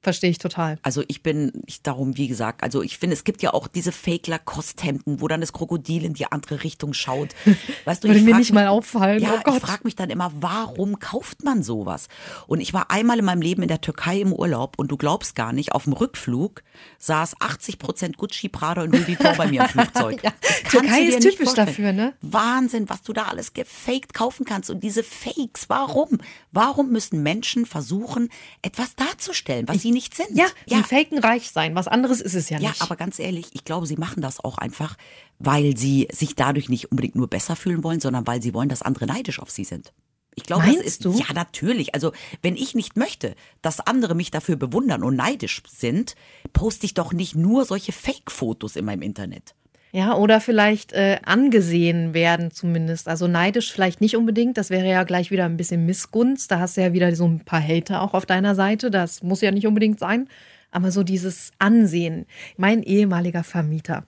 Verstehe 0.04 0.30
ich 0.30 0.38
total. 0.38 0.78
Also 0.84 1.02
ich 1.08 1.24
bin, 1.24 1.52
ich 1.66 1.82
darum, 1.82 2.18
wie 2.18 2.28
gesagt, 2.28 2.62
also 2.62 2.82
ich 2.84 2.98
finde, 2.98 3.16
es 3.16 3.24
gibt 3.24 3.42
ja 3.42 3.54
auch 3.54 3.68
diese 3.68 3.92
Fake 3.92 4.28
Lacoste-Hemden, 4.28 5.22
wo 5.22 5.28
dann 5.30 5.42
das 5.42 5.54
Krokodil 5.54 6.04
in 6.04 6.13
die 6.13 6.26
andere 6.32 6.63
Richtung 6.63 6.94
schaut. 6.94 7.30
Weißt 7.86 8.04
du, 8.04 8.10
Würde 8.10 8.20
ich 8.20 8.26
mir 8.26 8.36
nicht 8.36 8.50
mich- 8.50 8.54
mal 8.54 8.68
auffallen. 8.68 9.22
Ja, 9.24 9.36
oh 9.38 9.42
Gott. 9.44 9.56
ich 9.56 9.62
frage 9.62 9.82
mich 9.86 9.96
dann 9.96 10.10
immer, 10.10 10.32
warum 10.36 11.00
kauft 11.00 11.44
man 11.44 11.63
sowas? 11.63 12.10
Und 12.48 12.60
ich 12.60 12.74
war 12.74 12.92
einmal 12.92 13.18
in 13.18 13.26
meinem 13.26 13.42
Leben 13.42 13.62
in 13.63 13.70
der 13.70 13.82
Türkei 13.82 14.20
im 14.20 14.34
Urlaub 14.34 14.74
und 14.78 14.89
du 14.92 14.98
glaubst 14.98 15.36
gar 15.36 15.54
nicht, 15.54 15.72
auf 15.72 15.86
dem 15.86 15.94
Rückflug 15.94 16.63
saß 17.00 17.36
80 17.39 17.80
Prozent 17.80 18.18
Gucci, 18.18 18.50
Prada 18.50 18.84
und 18.84 18.92
Louis 18.92 19.08
Vuitton 19.08 19.38
bei 19.38 19.48
mir 19.48 19.62
im 19.63 19.68
Flugzeug. 19.70 20.22
Ja, 20.24 20.32
Türkei 20.70 21.04
ist 21.04 21.22
typisch 21.22 21.46
vorstellen. 21.46 21.68
dafür, 21.68 21.94
ne? 21.94 22.13
Wahnsinn, 22.22 22.89
was 22.89 23.02
du 23.04 23.13
da 23.13 23.24
alles 23.28 23.54
gefaked 23.54 24.13
kaufen 24.13 24.46
kannst. 24.46 24.70
Und 24.70 24.84
diese 24.84 25.02
Fakes, 25.04 25.70
warum? 25.70 26.20
Warum 26.52 26.89
müssen 26.92 27.24
Menschen 27.24 27.66
versuchen, 27.66 28.30
etwas 28.62 28.96
darzustellen, 28.96 29.68
was 29.70 29.82
sie 29.82 29.92
nicht 29.93 30.15
sind? 30.15 30.29
Ja, 30.32 30.45
die 30.69 30.82
faken 30.84 31.19
reich 31.19 31.51
sein. 31.51 31.75
Was 31.75 31.88
anderes 31.88 32.19
ist 32.21 32.34
es 32.34 32.49
ja 32.49 32.60
Ja, 32.60 32.69
nicht. 32.69 32.82
aber 32.82 32.95
ganz 32.95 33.19
ehrlich, 33.19 33.47
ich 33.53 33.63
glaube, 33.63 33.86
sie 33.88 33.95
machen 33.97 34.21
das 34.21 34.43
auch 34.43 34.58
einfach, 34.58 34.97
weil 35.39 35.77
sie 35.77 36.08
sich 36.12 36.36
dadurch 36.36 36.67
nicht 36.69 36.91
unbedingt 36.91 37.15
nur 37.15 37.27
besser 37.29 37.56
fühlen 37.56 37.84
wollen, 37.84 37.99
sondern 37.99 38.27
weil 38.27 38.41
sie 38.41 38.53
wollen, 38.53 38.69
dass 38.69 38.82
andere 38.82 39.06
neidisch 39.06 39.39
auf 39.39 39.49
sie 39.51 39.63
sind. 39.63 39.93
Ich 40.36 40.43
glaube, 40.43 40.63
Meinst 40.65 40.79
das 40.79 40.86
ist 40.88 41.06
du? 41.06 41.13
ja 41.13 41.32
natürlich. 41.36 41.93
Also, 41.93 42.12
wenn 42.41 42.56
ich 42.56 42.73
nicht 42.73 42.97
möchte, 42.97 43.36
dass 43.62 43.79
andere 43.79 44.15
mich 44.15 44.32
dafür 44.32 44.56
bewundern 44.56 45.03
und 45.03 45.15
neidisch 45.15 45.62
sind, 45.69 46.15
poste 46.53 46.88
ich 46.88 46.95
doch 46.95 47.13
nicht 47.13 47.36
nur 47.36 47.65
solche 47.65 47.91
Fake-Fotos 47.91 48.75
in 48.75 48.86
meinem 48.86 49.03
Internet. 49.03 49.53
Ja, 49.95 50.15
oder 50.15 50.41
vielleicht 50.41 50.91
äh, 50.93 51.19
angesehen 51.23 52.15
werden 52.15 52.49
zumindest. 52.49 53.08
Also 53.08 53.27
neidisch 53.27 53.71
vielleicht 53.71 54.01
nicht 54.01 54.17
unbedingt. 54.17 54.58
Das 54.58 54.71
wäre 54.71 54.89
ja 54.89 55.03
gleich 55.03 55.29
wieder 55.29 55.45
ein 55.45 55.56
bisschen 55.56 55.86
Missgunst. 55.86 56.49
Da 56.49 56.60
hast 56.60 56.77
du 56.77 56.82
ja 56.82 56.93
wieder 56.93 57.15
so 57.15 57.27
ein 57.27 57.41
paar 57.41 57.62
Hater 57.62 58.01
auch 58.01 58.15
auf 58.15 58.25
deiner 58.25 58.56
Seite. 58.56 58.89
Das 58.89 59.21
muss 59.21 59.41
ja 59.41 59.51
nicht 59.51 59.67
unbedingt 59.67 59.99
sein. 59.99 60.27
Aber 60.71 60.89
so 60.89 61.03
dieses 61.03 61.51
Ansehen. 61.60 62.25
Mein 62.58 62.82
ehemaliger 62.82 63.43
Vermieter. 63.43 64.08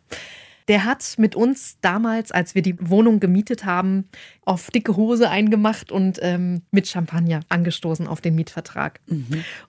Der 0.67 0.86
hat 0.86 1.13
mit 1.19 1.36
uns 1.36 1.78
damals, 1.82 2.32
als 2.32 2.56
wir 2.56 2.63
die 2.63 2.78
Wohnung 2.80 3.19
gemietet 3.19 3.65
haben, 3.65 4.10
auf 4.43 4.71
dicke 4.71 4.95
Hose 4.95 5.30
eingemacht 5.30 5.91
und 5.91 6.17
ähm, 6.24 6.63
mit 6.71 6.88
Champagner 6.88 7.41
angestoßen 7.50 8.08
auf 8.08 8.21
den 8.21 8.34
Mietvertrag. 8.34 9.00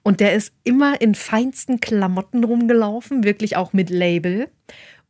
Und 0.02 0.20
der 0.20 0.32
ist 0.32 0.54
immer 0.64 0.98
in 0.98 1.14
feinsten 1.14 1.80
Klamotten 1.80 2.42
rumgelaufen, 2.42 3.24
wirklich 3.24 3.56
auch 3.58 3.74
mit 3.74 3.90
Label 3.90 4.48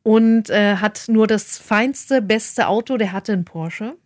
und 0.06 0.50
äh, 0.50 0.76
hat 0.76 1.06
nur 1.08 1.26
das 1.26 1.58
feinste, 1.58 2.22
beste 2.22 2.68
Auto. 2.68 2.96
Der 2.96 3.10
hatte 3.10 3.32
einen 3.32 3.44
Porsche. 3.44 3.96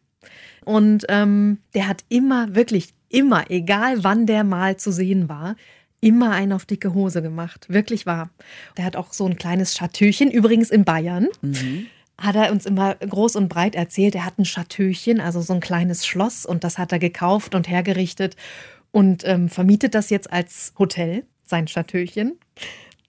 Und 0.64 1.04
ähm, 1.10 1.58
der 1.74 1.88
hat 1.88 2.04
immer, 2.08 2.54
wirklich 2.54 2.94
immer, 3.10 3.50
egal 3.50 4.02
wann 4.02 4.24
der 4.24 4.42
mal 4.42 4.78
zu 4.78 4.92
sehen 4.92 5.28
war, 5.28 5.56
immer 6.00 6.30
einen 6.30 6.54
auf 6.54 6.64
dicke 6.64 6.94
Hose 6.94 7.20
gemacht. 7.20 7.66
Wirklich 7.68 8.06
wahr. 8.06 8.30
Der 8.78 8.86
hat 8.86 8.96
auch 8.96 9.12
so 9.12 9.26
ein 9.26 9.36
kleines 9.36 9.76
Chateauchen, 9.76 10.30
übrigens 10.30 10.70
in 10.70 10.86
Bayern. 10.86 11.28
hat 12.16 12.34
er 12.34 12.50
uns 12.50 12.64
immer 12.64 12.94
groß 12.94 13.36
und 13.36 13.50
breit 13.50 13.74
erzählt, 13.74 14.14
er 14.14 14.24
hat 14.24 14.38
ein 14.38 14.44
Chateauchen, 14.44 15.20
also 15.20 15.42
so 15.42 15.52
ein 15.52 15.60
kleines 15.60 16.06
Schloss 16.06 16.46
und 16.46 16.64
das 16.64 16.78
hat 16.78 16.92
er 16.92 16.98
gekauft 16.98 17.54
und 17.54 17.68
hergerichtet 17.68 18.36
und 18.90 19.22
ähm, 19.26 19.50
vermietet 19.50 19.94
das 19.94 20.08
jetzt 20.08 20.32
als 20.32 20.72
Hotel, 20.78 21.24
sein 21.44 21.66
Chateauchen. 21.66 22.38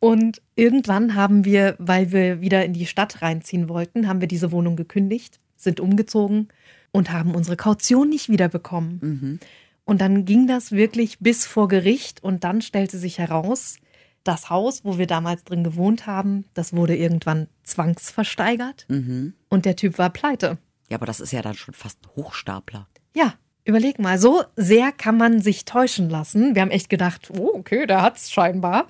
Und 0.02 0.42
irgendwann 0.56 1.14
haben 1.14 1.46
wir, 1.46 1.76
weil 1.78 2.12
wir 2.12 2.42
wieder 2.42 2.66
in 2.66 2.74
die 2.74 2.88
Stadt 2.88 3.22
reinziehen 3.22 3.70
wollten, 3.70 4.08
haben 4.08 4.20
wir 4.20 4.28
diese 4.28 4.52
Wohnung 4.52 4.76
gekündigt, 4.76 5.40
sind 5.56 5.80
umgezogen 5.80 6.48
und 6.92 7.12
haben 7.12 7.36
unsere 7.36 7.56
Kaution 7.56 8.10
nicht 8.10 8.28
wiederbekommen. 8.28 9.00
Mhm. 9.02 9.40
Und 9.86 10.02
dann 10.02 10.26
ging 10.26 10.48
das 10.48 10.72
wirklich 10.72 11.20
bis 11.20 11.46
vor 11.46 11.68
Gericht 11.68 12.24
und 12.24 12.44
dann 12.44 12.64
stellte 12.64 12.98
sich 12.98 13.20
heraus, 13.20 13.78
das 14.24 14.50
Haus, 14.50 14.84
wo 14.84 14.98
wir 14.98 15.06
damals 15.06 15.44
drin 15.44 15.64
gewohnt 15.64 16.08
haben, 16.08 16.46
das 16.56 16.74
wurde 16.74 16.96
irgendwann 16.98 17.48
zwangsversteigert 17.64 18.86
Mhm. 18.90 19.34
und 19.50 19.66
der 19.66 19.76
Typ 19.76 20.00
war 20.00 20.10
pleite. 20.10 20.58
Ja, 20.90 20.98
aber 20.98 21.06
das 21.06 21.20
ist 21.20 21.32
ja 21.32 21.44
dann 21.44 21.54
schon 21.54 21.76
fast 21.76 22.00
ein 22.04 22.10
Hochstapler. 22.16 22.88
Ja, 23.16 23.36
überleg 23.66 24.00
mal, 24.00 24.18
so 24.18 24.44
sehr 24.56 24.92
kann 24.92 25.18
man 25.18 25.42
sich 25.42 25.66
täuschen 25.66 26.10
lassen. 26.10 26.56
Wir 26.56 26.64
haben 26.64 26.72
echt 26.72 26.90
gedacht, 26.90 27.30
oh, 27.38 27.52
okay, 27.54 27.86
der 27.86 28.02
hat's 28.02 28.32
scheinbar. 28.32 28.88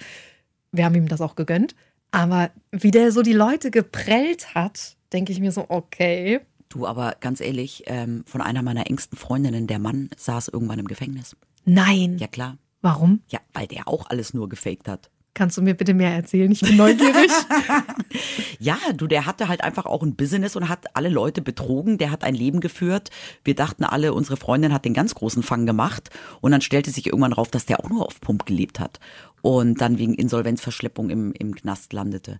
Wir 0.72 0.86
haben 0.86 0.96
ihm 0.96 1.08
das 1.08 1.22
auch 1.22 1.36
gegönnt. 1.36 1.76
Aber 2.12 2.52
wie 2.72 2.92
der 2.92 3.12
so 3.12 3.22
die 3.22 3.34
Leute 3.34 3.72
geprellt 3.72 4.54
hat, 4.54 4.98
denke 5.14 5.32
ich 5.32 5.40
mir 5.40 5.52
so, 5.52 5.66
okay. 5.70 6.42
Du, 6.70 6.86
aber 6.86 7.16
ganz 7.20 7.42
ehrlich, 7.42 7.84
ähm, 7.88 8.24
von 8.26 8.42
einer 8.42 8.62
meiner 8.62 8.88
engsten 8.88 9.18
Freundinnen, 9.18 9.68
der 9.68 9.80
Mann 9.80 10.10
saß 10.16 10.50
irgendwann 10.50 10.80
im 10.80 10.88
Gefängnis. 10.88 11.36
Nein. 11.66 12.18
Ja, 12.18 12.28
klar. 12.28 12.58
Warum? 12.82 13.22
Ja, 13.30 13.40
weil 13.54 13.68
der 13.68 13.88
auch 13.88 14.10
alles 14.10 14.34
nur 14.34 14.50
gefaked 14.50 14.88
hat. 14.88 15.12
Kannst 15.34 15.58
du 15.58 15.62
mir 15.62 15.76
bitte 15.76 15.94
mehr 15.94 16.14
erzählen? 16.14 16.52
Ich 16.52 16.62
bin 16.62 16.78
neugierig. 16.78 17.32
Ja, 18.60 18.78
du, 18.96 19.08
der 19.08 19.26
hatte 19.26 19.48
halt 19.48 19.64
einfach 19.64 19.88
auch 19.88 20.04
ein 20.04 20.16
Business 20.16 20.56
und 20.56 20.70
hat 20.70 20.96
alle 20.96 21.10
Leute 21.10 21.42
betrogen. 21.42 21.98
Der 21.98 22.12
hat 22.12 22.24
ein 22.24 22.36
Leben 22.36 22.60
geführt. 22.60 23.10
Wir 23.44 23.56
dachten 23.56 23.84
alle, 23.84 24.14
unsere 24.14 24.38
Freundin 24.38 24.72
hat 24.72 24.86
den 24.86 24.94
ganz 24.94 25.16
großen 25.16 25.42
Fang 25.42 25.66
gemacht. 25.66 26.12
Und 26.42 26.52
dann 26.52 26.62
stellte 26.62 26.92
sich 26.92 27.08
irgendwann 27.08 27.34
rauf, 27.34 27.50
dass 27.50 27.66
der 27.66 27.80
auch 27.80 27.90
nur 27.90 28.06
auf 28.06 28.22
Pump 28.22 28.46
gelebt 28.46 28.80
hat. 28.80 29.00
Und 29.42 29.82
dann 29.82 29.98
wegen 29.98 30.14
Insolvenzverschleppung 30.14 31.10
im, 31.10 31.32
im 31.32 31.56
Knast 31.56 31.92
landete. 31.92 32.40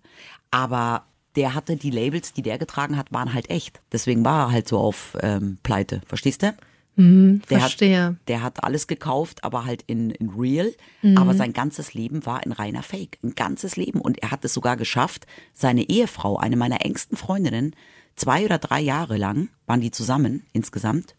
Aber 0.52 1.06
der 1.34 1.54
hatte 1.54 1.76
die 1.76 1.90
Labels, 1.90 2.34
die 2.34 2.42
der 2.42 2.58
getragen 2.58 2.96
hat, 2.96 3.12
waren 3.12 3.34
halt 3.34 3.50
echt. 3.50 3.80
Deswegen 3.90 4.24
war 4.24 4.46
er 4.46 4.52
halt 4.52 4.68
so 4.68 4.78
auf 4.78 5.16
ähm, 5.20 5.58
Pleite. 5.64 6.02
Verstehst 6.06 6.44
du? 6.44 6.54
Der 6.96 7.60
Verstehe. 7.60 8.04
Hat, 8.04 8.16
der 8.28 8.42
hat 8.42 8.64
alles 8.64 8.86
gekauft, 8.86 9.44
aber 9.44 9.64
halt 9.64 9.82
in, 9.86 10.10
in 10.10 10.30
real. 10.30 10.72
Mhm. 11.00 11.16
Aber 11.16 11.34
sein 11.34 11.52
ganzes 11.52 11.94
Leben 11.94 12.26
war 12.26 12.44
ein 12.44 12.52
reiner 12.52 12.82
Fake. 12.82 13.18
Ein 13.22 13.34
ganzes 13.34 13.76
Leben. 13.76 14.00
Und 14.00 14.22
er 14.22 14.30
hat 14.30 14.44
es 14.44 14.52
sogar 14.52 14.76
geschafft, 14.76 15.26
seine 15.54 15.88
Ehefrau, 15.88 16.36
eine 16.36 16.56
meiner 16.56 16.84
engsten 16.84 17.16
Freundinnen, 17.16 17.74
zwei 18.14 18.44
oder 18.44 18.58
drei 18.58 18.80
Jahre 18.80 19.16
lang, 19.16 19.48
waren 19.66 19.80
die 19.80 19.90
zusammen 19.90 20.44
insgesamt, 20.52 21.14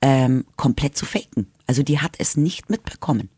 ähm, 0.00 0.44
komplett 0.56 0.96
zu 0.96 1.06
faken. 1.06 1.48
Also 1.66 1.82
die 1.82 1.98
hat 1.98 2.14
es 2.18 2.36
nicht 2.36 2.70
mitbekommen. 2.70 3.30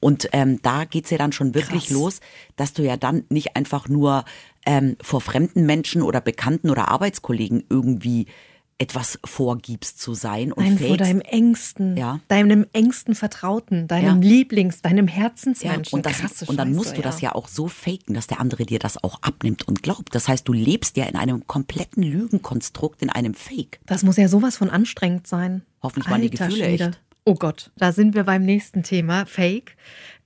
Und 0.00 0.28
ähm, 0.32 0.60
da 0.62 0.84
geht's 0.84 1.10
ja 1.10 1.18
dann 1.18 1.32
schon 1.32 1.54
wirklich 1.54 1.86
Krass. 1.86 1.94
los, 1.94 2.20
dass 2.56 2.74
du 2.74 2.82
ja 2.82 2.96
dann 2.96 3.24
nicht 3.28 3.56
einfach 3.56 3.88
nur 3.88 4.24
ähm, 4.66 4.96
vor 5.00 5.20
fremden 5.20 5.66
Menschen 5.66 6.02
oder 6.02 6.20
Bekannten 6.20 6.70
oder 6.70 6.88
Arbeitskollegen 6.88 7.64
irgendwie 7.68 8.26
etwas 8.78 9.18
vorgibst 9.24 10.00
zu 10.00 10.14
sein 10.14 10.52
und 10.52 10.64
Nein, 10.64 10.78
vor 10.78 10.88
fakest. 10.88 11.10
deinem 11.10 11.20
engsten, 11.20 11.96
Ja. 11.96 12.20
deinem 12.28 12.66
engsten 12.72 13.14
Vertrauten, 13.14 13.86
deinem 13.86 14.20
Ja. 14.22 14.28
Lieblings, 14.28 14.82
deinem 14.82 15.06
Ja, 15.06 15.14
Herzensmenschen. 15.14 15.96
und, 15.96 16.06
das, 16.06 16.18
Krasse 16.18 16.46
und 16.46 16.56
dann 16.56 16.68
Scheiße, 16.68 16.76
musst 16.78 16.96
du 16.96 17.02
das 17.02 17.20
ja 17.20 17.34
auch 17.34 17.46
so 17.48 17.68
faken, 17.68 18.14
dass 18.14 18.26
der 18.26 18.40
andere 18.40 18.64
dir 18.66 18.78
das 18.78 19.02
auch 19.02 19.22
abnimmt 19.22 19.66
und 19.68 19.82
glaubt. 19.82 20.14
Das 20.14 20.26
heißt, 20.28 20.46
du 20.48 20.52
lebst 20.52 20.96
ja 20.96 21.04
in 21.04 21.16
einem 21.16 21.46
kompletten 21.46 22.02
Lügenkonstrukt, 22.02 23.00
in 23.02 23.10
einem 23.10 23.34
Fake. 23.34 23.78
Das 23.86 24.02
muss 24.02 24.16
ja 24.16 24.26
sowas 24.28 24.56
von 24.56 24.70
anstrengend 24.70 25.26
sein. 25.26 25.62
Hoffentlich 25.82 26.10
waren 26.10 26.22
die 26.22 26.30
Gefühle 26.30 26.56
Schwede. 26.64 26.84
echt. 26.86 27.00
Oh 27.24 27.34
Gott, 27.34 27.70
da 27.76 27.92
sind 27.92 28.14
wir 28.14 28.24
beim 28.24 28.42
nächsten 28.44 28.82
Thema, 28.82 29.24
Fake. 29.24 29.76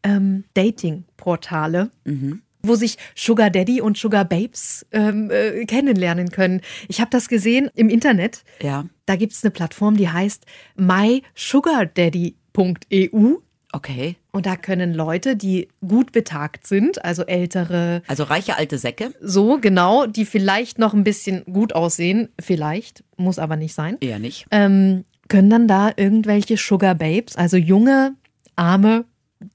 Ähm, 0.02 0.44
Dating-Portale. 0.54 1.90
Mhm. 2.04 2.42
Wo 2.62 2.74
sich 2.74 2.96
Sugar 3.14 3.50
Daddy 3.50 3.80
und 3.80 3.96
Sugar 3.96 4.24
Babes 4.24 4.84
ähm, 4.92 5.30
äh, 5.30 5.64
kennenlernen 5.66 6.30
können. 6.30 6.60
Ich 6.88 7.00
habe 7.00 7.10
das 7.10 7.28
gesehen 7.28 7.70
im 7.74 7.88
Internet. 7.88 8.42
Ja, 8.62 8.84
Da 9.06 9.16
gibt 9.16 9.32
es 9.32 9.44
eine 9.44 9.50
Plattform, 9.52 9.96
die 9.96 10.08
heißt 10.08 10.44
mysugardaddy.eu. 10.76 13.34
okay. 13.72 14.16
Und 14.32 14.46
da 14.46 14.56
können 14.56 14.94
Leute, 14.94 15.36
die 15.36 15.68
gut 15.86 16.12
betagt 16.12 16.66
sind, 16.66 17.04
also 17.04 17.24
ältere, 17.24 18.02
Also 18.06 18.24
reiche 18.24 18.56
alte 18.56 18.78
Säcke? 18.78 19.12
so 19.20 19.58
genau, 19.58 20.06
die 20.06 20.24
vielleicht 20.26 20.78
noch 20.78 20.94
ein 20.94 21.04
bisschen 21.04 21.44
gut 21.44 21.74
aussehen, 21.74 22.28
vielleicht, 22.40 23.04
muss 23.16 23.38
aber 23.38 23.56
nicht 23.56 23.74
sein, 23.74 23.96
Eher 24.00 24.18
nicht. 24.18 24.46
ähm, 24.50 25.04
können 25.28 25.50
dann 25.50 25.68
da 25.68 25.90
irgendwelche 25.96 26.56
Sugar 26.56 26.94
Babes, 26.94 27.36
also 27.36 27.56
junge, 27.56 28.14
arme, 28.56 29.04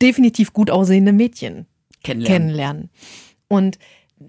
definitiv 0.02 0.54
gut 0.54 0.70
aussehende 0.70 1.14
Mädchen 1.14 1.66
Kennenlernen. 2.04 2.48
kennenlernen. 2.48 2.90
Und 3.48 3.80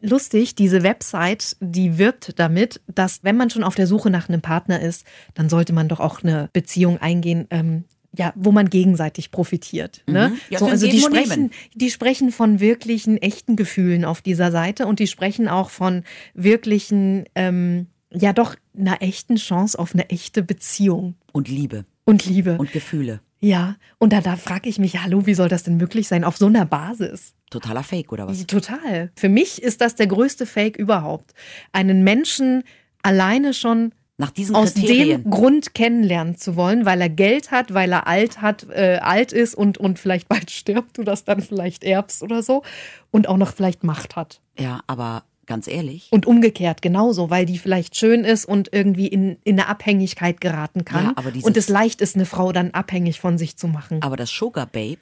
lustig, 0.01 0.55
diese 0.55 0.83
Website, 0.83 1.57
die 1.61 1.99
wirbt 1.99 2.39
damit, 2.39 2.81
dass 2.87 3.23
wenn 3.23 3.37
man 3.37 3.51
schon 3.51 3.65
auf 3.65 3.75
der 3.75 3.87
Suche 3.87 4.11
nach 4.11 4.29
einem 4.29 4.41
Partner 4.41 4.81
ist, 4.81 5.05
dann 5.35 5.49
sollte 5.49 5.73
man 5.73 5.89
doch 5.89 6.01
auch 6.01 6.23
eine 6.23 6.49
Beziehung 6.53 6.99
eingehen, 6.99 7.47
ähm, 7.51 7.85
ja, 8.17 8.33
wo 8.37 8.53
man 8.53 8.71
gegenseitig 8.71 9.31
profitiert. 9.31 10.03
Ne? 10.07 10.31
Mhm. 10.31 10.39
Ja, 10.51 10.59
so, 10.61 10.67
also 10.67 10.87
die 10.87 11.01
sprechen, 11.01 11.51
die 11.75 11.91
sprechen 11.91 12.31
von 12.31 12.61
wirklichen, 12.61 13.19
echten 13.19 13.57
Gefühlen 13.57 14.05
auf 14.05 14.23
dieser 14.23 14.53
Seite 14.53 14.87
und 14.87 15.01
die 15.01 15.07
sprechen 15.07 15.49
auch 15.49 15.71
von 15.71 16.05
wirklichen, 16.33 17.25
ähm, 17.35 17.89
ja 18.13 18.33
doch, 18.33 18.55
einer 18.79 19.03
echten 19.03 19.37
Chance 19.37 19.79
auf 19.79 19.95
eine 19.95 20.11
echte 20.11 20.43
Beziehung 20.43 21.17
Und 21.33 21.49
Liebe 21.49 21.87
und 22.05 22.25
Liebe. 22.27 22.57
und 22.59 22.73
Gefühle. 22.73 23.21
ja, 23.41 23.77
und 23.99 24.13
da, 24.13 24.21
da 24.21 24.37
frage 24.37 24.69
ich 24.69 24.79
mich, 24.79 25.03
hallo, 25.03 25.27
wie 25.27 25.35
soll 25.35 25.49
das 25.49 25.65
denn 25.65 25.77
möglich 25.77 26.07
sein 26.07 26.23
auf 26.25 26.37
so 26.37 26.47
einer 26.47 26.67
Basis? 26.67 27.35
Totaler 27.55 27.83
Fake, 27.83 28.13
oder 28.13 28.27
was? 28.27 28.47
Total. 28.47 29.11
Für 29.17 29.29
mich 29.29 29.63
ist 29.63 29.81
das 29.81 29.95
der 29.95 30.07
größte 30.07 30.45
Fake 30.47 30.77
überhaupt. 30.77 31.33
Einen 31.73 32.03
Menschen 32.05 32.65
alleine 33.03 33.55
schon 33.55 33.93
Nach 34.19 34.31
diesen 34.31 34.55
aus 34.57 34.75
Kriterien. 34.75 35.23
dem 35.23 35.31
Grund 35.31 35.75
kennenlernen 35.75 36.37
zu 36.37 36.57
wollen, 36.57 36.85
weil 36.85 37.01
er 37.01 37.09
Geld 37.09 37.51
hat, 37.51 37.73
weil 37.75 37.93
er 37.93 38.07
alt 38.07 38.41
hat, 38.43 38.67
äh, 38.71 38.99
alt 39.01 39.33
ist 39.33 39.55
und, 39.55 39.79
und 39.79 39.99
vielleicht 39.99 40.29
bald 40.29 40.51
stirbt, 40.61 40.99
du 40.99 41.03
das 41.05 41.25
dann 41.25 41.41
vielleicht 41.41 41.85
erbst 41.85 42.23
oder 42.23 42.43
so 42.43 42.63
und 43.11 43.29
auch 43.29 43.37
noch 43.37 43.53
vielleicht 43.53 43.85
Macht 43.85 44.17
hat. 44.17 44.41
Ja, 44.59 44.81
aber 44.87 45.25
ganz 45.47 45.69
ehrlich, 45.69 46.09
Und 46.11 46.25
umgekehrt 46.25 46.81
genauso, 46.81 47.29
weil 47.29 47.45
die 47.45 47.59
vielleicht 47.59 47.97
schön 47.97 48.25
ist 48.25 48.47
und 48.47 48.71
irgendwie 48.73 49.09
in, 49.09 49.37
in 49.45 49.61
eine 49.61 49.69
Abhängigkeit 49.69 50.41
geraten 50.41 50.87
kann. 50.87 51.05
Ja, 51.05 51.13
aber 51.17 51.31
dieses- 51.33 51.47
und 51.47 51.57
es 51.59 51.69
leicht 51.69 52.01
ist, 52.01 52.15
eine 52.17 52.25
Frau 52.25 52.51
dann 52.53 52.71
abhängig 52.71 53.21
von 53.21 53.37
sich 53.37 53.57
zu 53.59 53.69
machen. 53.69 54.01
aber 54.03 54.17
das 54.17 54.31
Sugar 54.31 54.65
Babe 54.67 54.97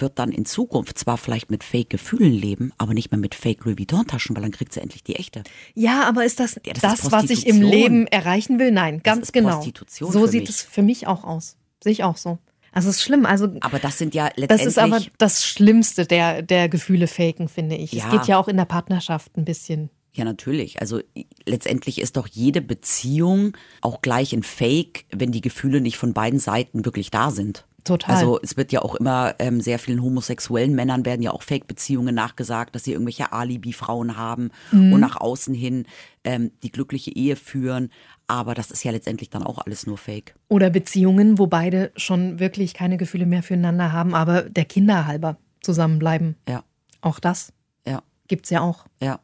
wird 0.00 0.18
dann 0.18 0.32
in 0.32 0.44
Zukunft 0.44 0.98
zwar 0.98 1.18
vielleicht 1.18 1.50
mit 1.50 1.64
Fake-Gefühlen 1.64 2.32
leben, 2.32 2.72
aber 2.78 2.94
nicht 2.94 3.10
mehr 3.10 3.18
mit 3.18 3.34
Fake-Louis 3.34 3.78
Vuitton-Taschen, 3.78 4.34
weil 4.36 4.42
dann 4.42 4.52
kriegt 4.52 4.72
sie 4.72 4.80
endlich 4.80 5.02
die 5.04 5.16
echte. 5.16 5.42
Ja, 5.74 6.08
aber 6.08 6.24
ist 6.24 6.40
das 6.40 6.60
Ja, 6.64 6.72
das 6.72 6.82
das, 6.82 7.00
ist 7.04 7.12
was 7.12 7.30
ich 7.30 7.46
im. 7.46 7.62
Leben 7.62 8.06
erreichen 8.06 8.58
will? 8.58 8.70
Nein, 8.70 9.02
ganz 9.02 9.32
genau. 9.32 9.62
So 9.88 10.26
sieht 10.26 10.48
es 10.48 10.62
für 10.62 10.82
mich 10.82 11.06
auch 11.06 11.24
aus. 11.24 11.56
Sehe 11.82 11.92
ich 11.92 12.04
auch 12.04 12.16
so. 12.16 12.38
Also 12.72 12.90
es 12.90 12.96
ist 12.96 13.02
schlimm. 13.02 13.26
Also 13.26 13.48
Aber 13.60 13.78
das 13.78 13.98
sind 13.98 14.14
ja 14.14 14.28
das 14.28 14.36
letztendlich. 14.36 14.68
ist 14.68 14.78
aber 14.78 15.00
das 15.18 15.44
Schlimmste 15.44 16.06
der, 16.06 16.42
der 16.42 16.68
Gefühle 16.68 17.06
faken, 17.06 17.48
finde 17.48 17.76
ich. 17.76 17.92
Ja. 17.92 18.04
Es 18.06 18.10
geht 18.10 18.26
ja 18.26 18.38
auch 18.38 18.48
in 18.48 18.56
der 18.56 18.64
Partnerschaft 18.66 19.36
ein 19.36 19.44
bisschen. 19.44 19.90
Ja, 20.12 20.24
natürlich. 20.24 20.80
Also 20.80 21.00
letztendlich 21.46 22.00
ist 22.00 22.16
doch 22.16 22.26
jede 22.26 22.60
Beziehung 22.60 23.56
auch 23.80 24.02
gleich 24.02 24.32
ein 24.32 24.42
Fake, 24.42 25.04
wenn 25.12 25.32
die 25.32 25.40
Gefühle 25.40 25.80
nicht 25.80 25.96
von 25.96 26.12
beiden 26.12 26.40
Seiten 26.40 26.84
wirklich 26.84 27.10
da 27.10 27.30
sind. 27.30 27.66
Total. 27.88 28.14
Also 28.14 28.38
es 28.42 28.56
wird 28.56 28.70
ja 28.72 28.82
auch 28.82 28.94
immer 28.94 29.34
ähm, 29.38 29.60
sehr 29.60 29.78
vielen 29.78 30.02
homosexuellen 30.02 30.74
Männern 30.74 31.04
werden 31.04 31.22
ja 31.22 31.32
auch 31.32 31.42
Fake-Beziehungen 31.42 32.14
nachgesagt, 32.14 32.74
dass 32.74 32.84
sie 32.84 32.92
irgendwelche 32.92 33.32
Alibi-Frauen 33.32 34.16
haben 34.16 34.50
Mhm. 34.70 34.92
und 34.92 35.00
nach 35.00 35.16
außen 35.16 35.54
hin 35.54 35.86
ähm, 36.24 36.52
die 36.62 36.70
glückliche 36.70 37.10
Ehe 37.14 37.34
führen. 37.36 37.90
Aber 38.26 38.54
das 38.54 38.70
ist 38.70 38.84
ja 38.84 38.92
letztendlich 38.92 39.30
dann 39.30 39.42
auch 39.42 39.58
alles 39.58 39.86
nur 39.86 39.96
Fake. 39.98 40.34
Oder 40.48 40.70
Beziehungen, 40.70 41.38
wo 41.38 41.46
beide 41.46 41.90
schon 41.96 42.38
wirklich 42.38 42.74
keine 42.74 42.96
Gefühle 42.98 43.26
mehr 43.26 43.42
füreinander 43.42 43.92
haben, 43.92 44.14
aber 44.14 44.42
der 44.42 44.64
Kinder 44.66 45.06
halber 45.06 45.38
zusammenbleiben. 45.62 46.36
Ja, 46.48 46.62
Auch 47.00 47.18
das 47.20 47.52
ja, 47.86 48.02
gibt's 48.28 48.50
ja 48.50 48.60
auch. 48.60 48.84
ja. 49.02 49.18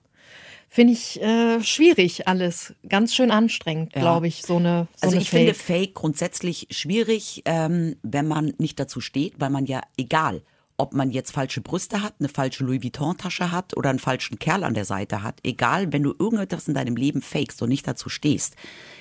Finde 0.75 0.93
ich 0.93 1.23
äh, 1.23 1.63
schwierig 1.63 2.27
alles. 2.27 2.75
Ganz 2.89 3.15
schön 3.15 3.31
anstrengend, 3.31 3.95
Ja. 3.95 4.01
glaube 4.01 4.27
ich, 4.27 4.43
so 4.43 4.57
eine 4.57 4.89
so 4.97 5.05
Also 5.07 5.15
eine 5.15 5.23
ich 5.23 5.31
finde 5.31 5.55
Fake. 5.55 5.79
Fake 5.85 5.95
grundsätzlich 5.95 6.67
schwierig, 6.73 7.43
ähm, 7.45 7.95
wenn 8.03 8.27
man 8.27 8.55
nicht 8.59 8.81
dazu 8.81 9.01
steht, 9.01 9.35
weil 9.39 9.51
man 9.51 9.67
ja 9.67 9.83
egal, 9.97 10.43
ob 10.77 10.93
man 10.93 11.11
jetzt 11.11 11.31
falsche 11.31 11.61
Brüste 11.61 12.03
hat, 12.03 12.15
eine 12.19 12.29
falsche 12.29 12.65
Louis 12.65 12.83
Vuitton 12.83 13.17
Tasche 13.17 13.53
hat 13.53 13.77
oder 13.77 13.91
einen 13.91 13.99
falschen 14.01 14.39
Kerl 14.39 14.65
an 14.65 14.75
der 14.75 14.85
Seite 14.85 15.23
hat, 15.23 15.39
egal, 15.45 15.93
wenn 15.93 16.03
du 16.03 16.15
irgendetwas 16.19 16.67
in 16.67 16.75
deinem 16.75 16.97
Leben 16.97 17.23
fakest 17.23 17.63
und 17.63 17.69
nicht 17.69 17.87
dazu 17.87 18.09
stehst, 18.09 18.57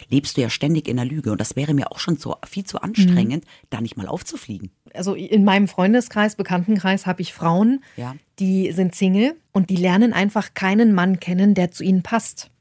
lebst 0.10 0.38
du 0.38 0.42
ja 0.42 0.50
ständig 0.50 0.88
in 0.88 0.98
der 0.98 1.06
Lüge 1.06 1.32
und 1.32 1.42
das 1.42 1.56
wäre 1.56 1.74
mir 1.74 1.92
auch 1.92 1.98
schon 2.00 2.18
so 2.18 2.36
viel 2.46 2.64
zu 2.64 2.82
anstrengend, 2.82 3.46
da 3.72 3.82
nicht 3.82 3.98
mal 3.98 4.08
aufzufliegen. 4.08 4.70
also 4.94 5.16
in 5.16 5.44
meinem 5.44 5.68
Freundeskreis, 5.68 6.36
Bekanntenkreis 6.36 7.08
habe 7.08 7.22
ich 7.24 7.34
Frauen, 7.34 7.84
Ja. 7.98 8.16
die 8.40 8.72
sind 8.72 8.94
Single 8.94 9.36
und 9.52 9.72
die 9.72 9.76
lernen 9.76 10.14
einfach 10.14 10.54
keinen 10.54 10.94
Mann 10.94 11.20
kennen, 11.20 11.56
der 11.56 11.72
zu 11.72 11.84
ihnen 11.84 12.04
passt. 12.04 12.52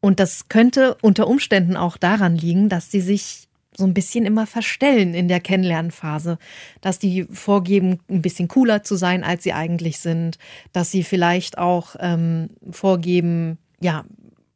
Und 0.00 0.20
das 0.20 0.48
könnte 0.48 0.96
unter 1.02 1.26
Umständen 1.26 1.76
auch 1.76 1.96
daran 1.96 2.36
liegen, 2.36 2.68
dass 2.68 2.90
sie 2.90 3.00
sich 3.02 3.48
so 3.80 3.84
ein 3.84 3.94
bisschen 3.94 4.24
immer 4.24 4.46
verstellen 4.46 5.14
in 5.14 5.26
der 5.26 5.40
Kennenlernphase, 5.40 6.38
dass 6.80 7.00
die 7.00 7.24
vorgeben, 7.24 7.98
ein 8.08 8.22
bisschen 8.22 8.46
cooler 8.46 8.84
zu 8.84 8.94
sein, 8.94 9.24
als 9.24 9.42
sie 9.42 9.52
eigentlich 9.52 9.98
sind, 9.98 10.38
dass 10.72 10.92
sie 10.92 11.02
vielleicht 11.02 11.58
auch 11.58 11.96
ähm, 11.98 12.50
vorgeben, 12.70 13.58
ja, 13.80 14.04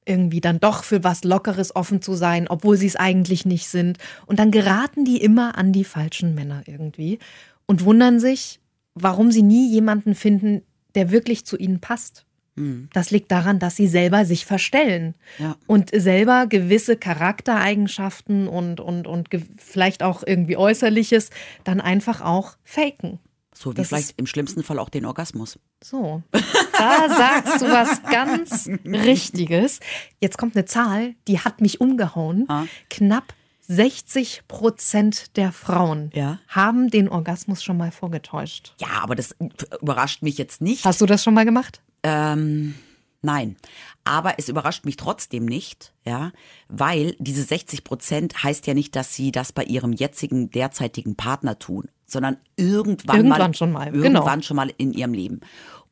irgendwie 0.06 0.40
dann 0.40 0.60
doch 0.60 0.84
für 0.84 1.02
was 1.02 1.24
Lockeres 1.24 1.74
offen 1.74 2.02
zu 2.02 2.14
sein, 2.14 2.46
obwohl 2.48 2.76
sie 2.76 2.86
es 2.86 2.96
eigentlich 2.96 3.46
nicht 3.46 3.68
sind. 3.68 3.98
Und 4.26 4.38
dann 4.38 4.50
geraten 4.50 5.04
die 5.04 5.20
immer 5.20 5.56
an 5.56 5.72
die 5.72 5.84
falschen 5.84 6.34
Männer 6.34 6.62
irgendwie 6.66 7.18
und 7.66 7.84
wundern 7.84 8.20
sich, 8.20 8.60
warum 8.94 9.32
sie 9.32 9.42
nie 9.42 9.70
jemanden 9.70 10.14
finden, 10.14 10.62
der 10.94 11.10
wirklich 11.10 11.44
zu 11.44 11.56
ihnen 11.56 11.80
passt. 11.80 12.26
Hm. 12.56 12.88
Das 12.92 13.10
liegt 13.10 13.30
daran, 13.32 13.58
dass 13.58 13.76
sie 13.76 13.88
selber 13.88 14.24
sich 14.24 14.46
verstellen 14.46 15.14
Ja. 15.38 15.56
und 15.66 15.90
selber 15.92 16.46
gewisse 16.46 16.96
Charaktereigenschaften 16.96 18.48
und, 18.48 18.80
und, 18.80 19.06
und 19.06 19.28
vielleicht 19.58 20.02
auch 20.02 20.22
irgendwie 20.26 20.56
Äußerliches 20.56 21.30
dann 21.64 21.80
einfach 21.80 22.20
auch 22.20 22.56
faken. 22.64 23.18
So 23.56 23.70
wie 23.70 23.74
Das 23.76 23.88
vielleicht 23.88 24.14
im 24.18 24.26
schlimmsten 24.26 24.62
Fall 24.64 24.78
auch 24.80 24.88
den 24.88 25.04
Orgasmus. 25.06 25.58
So, 25.82 26.22
da 26.32 27.08
sagst 27.08 27.62
du 27.62 27.66
was 27.66 28.02
ganz 28.02 28.68
Richtiges. 28.84 29.78
Jetzt 30.20 30.38
kommt 30.38 30.56
eine 30.56 30.64
Zahl, 30.64 31.14
die 31.28 31.38
hat 31.40 31.60
mich 31.60 31.80
umgehauen. 31.80 32.46
Ah. 32.48 32.64
Knapp 32.90 33.32
60 33.66 34.42
Prozent 34.48 35.36
der 35.36 35.52
Frauen 35.52 36.10
Ja. 36.14 36.38
haben 36.48 36.90
den 36.90 37.08
Orgasmus 37.08 37.62
schon 37.62 37.76
mal 37.76 37.92
vorgetäuscht. 37.92 38.74
Ja, 38.80 38.88
aber 39.02 39.14
das 39.14 39.34
überrascht 39.80 40.22
mich 40.22 40.36
jetzt 40.36 40.60
nicht. 40.60 40.84
Hast 40.84 41.00
du 41.00 41.06
das 41.06 41.22
schon 41.24 41.34
mal 41.34 41.44
gemacht? 41.44 41.80
Ähm, 42.04 42.74
nein. 43.22 43.56
Aber 44.04 44.34
es 44.38 44.50
überrascht 44.50 44.84
mich 44.84 44.96
trotzdem 44.96 45.46
nicht, 45.46 45.94
ja, 46.04 46.30
weil 46.68 47.16
diese 47.18 47.42
60 47.42 47.82
Prozent 47.84 48.44
heißt 48.44 48.66
ja 48.66 48.74
nicht, 48.74 48.94
dass 48.94 49.14
sie 49.14 49.32
das 49.32 49.52
bei 49.52 49.64
ihrem 49.64 49.94
jetzigen, 49.94 50.50
derzeitigen 50.50 51.16
Partner 51.16 51.58
tun, 51.58 51.88
sondern 52.04 52.36
irgendwann, 52.56 53.16
Irgendwann 53.16 53.38
mal, 53.38 53.54
schon 53.54 53.72
mal, 53.72 53.86
irgendwann 53.86 54.24
genau. 54.24 54.42
schon 54.42 54.56
mal 54.56 54.70
in 54.76 54.92
ihrem 54.92 55.14
Leben. 55.14 55.40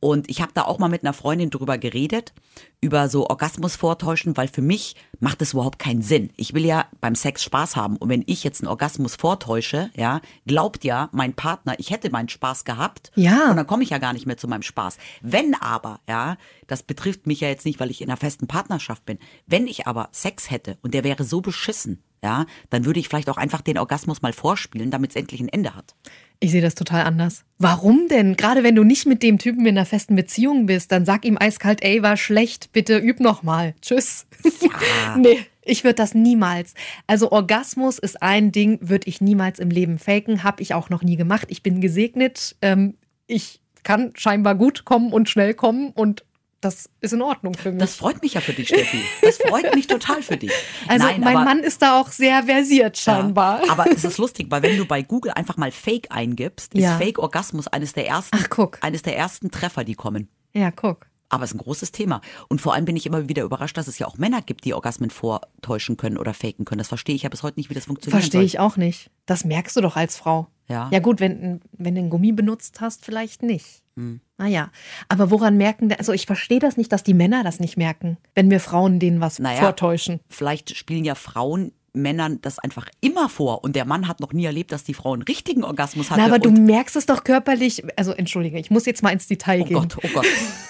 Und 0.05 0.29
ich 0.29 0.43
habe 0.43 0.51
da 0.53 0.63
auch 0.63 0.81
mal 0.81 0.89
mit 0.89 1.05
einer 1.05 1.13
Freundin 1.13 1.51
drüber 1.51 1.79
geredet, 1.79 2.33
über 2.81 3.09
so 3.09 3.29
Orgasmus 3.31 3.77
vortäuschen, 3.77 4.37
weil 4.37 4.49
für 4.49 4.61
mich 4.61 4.97
macht 5.21 5.41
es 5.43 5.53
überhaupt 5.53 5.79
keinen 5.79 6.03
Sinn. 6.03 6.31
Ich 6.37 6.55
will 6.55 6.67
ja 6.67 6.87
beim 7.01 7.15
Sex 7.15 7.45
Spaß 7.45 7.77
haben. 7.77 7.99
Und 7.99 8.09
wenn 8.09 8.25
ich 8.27 8.43
jetzt 8.43 8.63
einen 8.63 8.69
Orgasmus 8.69 9.15
vortäusche, 9.15 9.93
ja, 9.95 10.21
glaubt 10.45 10.83
ja 10.83 11.09
mein 11.13 11.35
Partner, 11.35 11.77
ich 11.79 11.93
hätte 11.93 12.11
meinen 12.11 12.29
Spaß 12.29 12.65
gehabt. 12.65 13.13
Ja. 13.15 13.51
Und 13.51 13.57
dann 13.57 13.67
komme 13.69 13.85
ich 13.85 13.91
ja 13.91 13.99
gar 13.99 14.13
nicht 14.13 14.27
mehr 14.27 14.37
zu 14.37 14.49
meinem 14.49 14.63
Spaß. 14.63 14.99
Wenn 15.21 15.55
aber, 15.55 16.01
ja, 16.09 16.37
das 16.67 16.83
betrifft 16.83 17.29
mich 17.29 17.39
ja 17.39 17.49
jetzt 17.49 17.65
nicht, 17.65 17.79
weil 17.79 17.93
ich 17.93 18.03
in 18.03 18.09
einer 18.11 18.17
festen 18.17 18.49
Partnerschaft 18.49 19.07
bin. 19.07 19.21
Wenn 19.47 19.69
ich 19.69 19.87
aber 19.87 20.09
Sex 20.11 20.51
hätte 20.51 20.79
und 20.83 20.95
der 20.95 21.05
wäre 21.05 21.23
so 21.23 21.43
beschissen, 21.43 22.03
ja, 22.23 22.47
dann 22.71 22.85
würde 22.85 23.01
ich 23.01 23.09
vielleicht 23.09 23.29
auch 23.29 23.37
einfach 23.37 23.61
den 23.61 23.79
Orgasmus 23.79 24.23
mal 24.23 24.33
vorspielen, 24.33 24.91
damit 24.91 25.11
es 25.11 25.17
endlich 25.17 25.41
ein 25.41 25.49
Ende 25.49 25.75
hat. 25.75 25.95
Ich 26.39 26.51
sehe 26.51 26.63
das 26.63 26.75
total 26.75 27.05
anders. 27.05 27.45
Warum 27.59 28.09
denn? 28.09 28.37
Gerade 28.37 28.63
wenn 28.63 28.75
du 28.75 28.85
nicht 28.85 29.07
mit 29.07 29.23
dem 29.23 29.39
Typen 29.39 29.67
in 29.67 29.77
einer 29.77 29.87
festen 29.87 30.17
Beziehung 30.17 30.67
bist, 30.67 30.93
dann 30.93 31.05
sag 31.05 31.25
ihm 31.25 31.37
eiskalt, 31.39 31.83
ey, 31.85 32.03
war 32.03 32.17
schlecht, 32.17 32.73
bitte 32.73 32.99
üb 32.99 33.21
noch 33.21 33.43
mal. 33.43 33.75
Tschüss. 33.81 34.27
Ja. 34.61 35.17
nee, 35.19 35.39
ich 35.65 35.85
würde 35.85 35.95
das 35.95 36.15
niemals. 36.15 36.75
Also 37.07 37.31
Orgasmus 37.31 37.99
ist 37.99 38.23
ein 38.23 38.51
Ding, 38.51 38.79
würde 38.81 39.09
ich 39.09 39.21
niemals 39.21 39.59
im 39.59 39.71
Leben 39.71 39.99
faken, 39.99 40.43
habe 40.43 40.63
ich 40.63 40.75
auch 40.75 40.91
noch 40.91 41.03
nie 41.03 41.17
gemacht. 41.17 41.47
Ich 41.51 41.63
bin 41.63 41.81
gesegnet. 41.81 42.57
Ähm, 42.61 42.95
ich 43.27 43.61
kann 43.83 44.13
scheinbar 44.15 44.55
gut 44.55 44.85
kommen 44.85 45.13
und 45.13 45.29
schnell 45.29 45.55
kommen 45.55 45.91
und 45.91 46.25
das 46.63 46.89
ist 47.01 47.13
in 47.13 47.21
Ordnung 47.21 47.55
für 47.55 47.73
mich. 47.73 47.81
Das 47.81 47.97
freut 47.97 48.23
mich 48.23 48.35
ja 48.35 48.41
für 48.41 48.53
dich, 48.53 48.69
Steffi. 48.69 49.03
Das 49.21 49.37
freut 49.37 49.75
mich 49.75 49.89
total 49.89 50.23
für 50.23 50.37
dich. 50.37 50.53
also 50.89 51.05
Nein, 51.05 51.21
mein 51.21 51.37
aber, 51.37 51.45
Mann 51.45 51.59
ist 51.61 51.83
da 51.83 52.01
auch 52.01 52.09
sehr 52.09 52.45
versiert 52.45 52.97
scheinbar. 52.97 53.67
Ja, 53.67 53.73
aber 53.73 53.91
es 53.91 54.05
ist 54.05 54.17
lustig, 54.19 54.47
weil 54.49 54.63
wenn 54.63 54.77
du 54.77 54.87
bei 54.87 55.03
Google 55.03 55.33
einfach 55.33 55.57
mal 55.57 55.73
Fake 55.73 56.07
eingibst, 56.11 56.73
ist 56.75 56.83
Ja. 56.83 56.97
Fake 56.99 57.19
Orgasmus 57.19 57.67
eines 57.67 57.93
der 57.93 58.07
ersten, 58.07 58.39
Ach, 58.41 58.69
eines 58.81 59.03
der 59.03 59.17
ersten 59.17 59.51
Treffer, 59.51 59.85
die 59.85 59.95
kommen. 59.95 60.29
ja, 60.55 60.71
guck. 60.71 61.07
Aber 61.29 61.45
es 61.45 61.53
ist 61.53 61.55
ein 61.57 61.65
großes 61.65 61.93
Thema. 61.93 62.21
Und 62.49 62.61
vor 62.61 62.75
allem 62.75 62.85
bin 62.85 62.95
ich 62.95 63.07
immer 63.07 63.27
wieder 63.27 63.43
überrascht, 63.43 63.79
dass 63.79 63.89
es 63.89 63.99
ja 63.99 64.07
auch 64.07 64.19
Männer 64.19 64.43
gibt, 64.43 64.67
die 64.67 64.75
Orgasmen 64.75 65.09
vortäuschen 65.09 65.97
können 65.97 66.19
oder 66.19 66.35
faken 66.35 66.67
können. 66.67 66.79
Das 66.81 66.89
verstehe 66.89 67.15
ich 67.15 67.23
ja 67.23 67.31
bis 67.31 67.43
heute 67.43 67.59
nicht, 67.59 67.71
wie 67.71 67.75
das 67.75 67.87
funktioniert. 67.87 68.21
Verstehe 68.21 68.43
ich 68.43 68.59
auch 68.59 68.77
nicht. 68.77 69.11
Das 69.25 69.47
merkst 69.47 69.75
du 69.75 69.81
doch 69.81 69.97
als 69.97 70.19
Frau. 70.19 70.49
Ja. 70.69 70.91
Ja 70.93 70.99
gut, 70.99 71.21
wenn, 71.21 71.63
wenn 71.73 71.95
du 71.95 72.01
einen 72.03 72.11
Gummi 72.11 72.33
benutzt 72.33 72.83
hast, 72.83 73.03
vielleicht 73.07 73.43
nicht. 73.43 73.82
Hm. 73.97 74.21
Naja, 74.39 74.71
aber 75.09 75.31
woran 75.31 75.57
merken, 75.57 75.93
also 75.93 76.13
ich 76.13 76.27
verstehe 76.27 76.59
das 76.59 76.77
nicht, 76.77 76.91
dass 76.93 77.03
die 77.03 77.15
Männer 77.15 77.45
das 77.45 77.61
nicht 77.61 77.77
merken, 77.77 78.17
wenn 78.35 78.51
wir 78.51 78.59
Frauen 78.61 78.99
denen 78.99 79.21
was 79.21 79.39
Naja. 79.39 79.61
vortäuschen. 79.61 80.21
Vielleicht 80.29 80.77
spielen 80.77 81.05
ja 81.05 81.15
Frauen 81.15 81.73
Männern 81.95 82.39
das 82.41 82.59
einfach 82.59 82.89
immer 83.03 83.29
vor 83.29 83.63
und 83.65 83.77
der 83.77 83.85
Mann 83.85 84.09
hat 84.09 84.21
noch 84.21 84.33
nie 84.33 84.47
erlebt, 84.47 84.73
dass 84.73 84.83
die 84.83 84.95
Frau 84.95 85.13
einen 85.13 85.21
richtigen 85.23 85.63
Orgasmus 85.63 86.11
hatte. 86.11 86.21
Na, 86.23 86.27
aber 86.27 86.39
du 86.39 86.51
merkst 86.51 86.97
es 86.97 87.05
doch 87.05 87.23
körperlich, 87.23 87.83
also 87.99 88.13
entschuldige, 88.13 88.59
ich 88.59 88.71
muss 88.71 88.87
jetzt 88.87 89.03
mal 89.03 89.11
ins 89.11 89.27
Detail 89.27 89.61
oh 89.61 89.65
gehen. 89.67 89.75
Gott, 89.77 89.99
oh 90.03 90.09
Gott. 90.15 90.27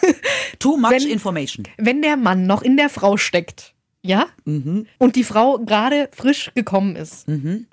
Too 0.58 0.76
much 0.76 0.90
Wenn- 0.90 1.08
information. 1.08 1.68
Wenn 1.78 2.02
der 2.02 2.16
Mann 2.16 2.46
noch 2.48 2.62
in 2.62 2.76
der 2.76 2.88
Frau 2.88 3.16
steckt, 3.16 3.71
ja, 4.02 4.26
Mhm. 4.44 4.86
und 4.98 5.14
die 5.16 5.22
Frau 5.24 5.58
gerade 5.58 6.08
frisch 6.12 6.50
gekommen 6.54 6.96
ist, 6.96 7.26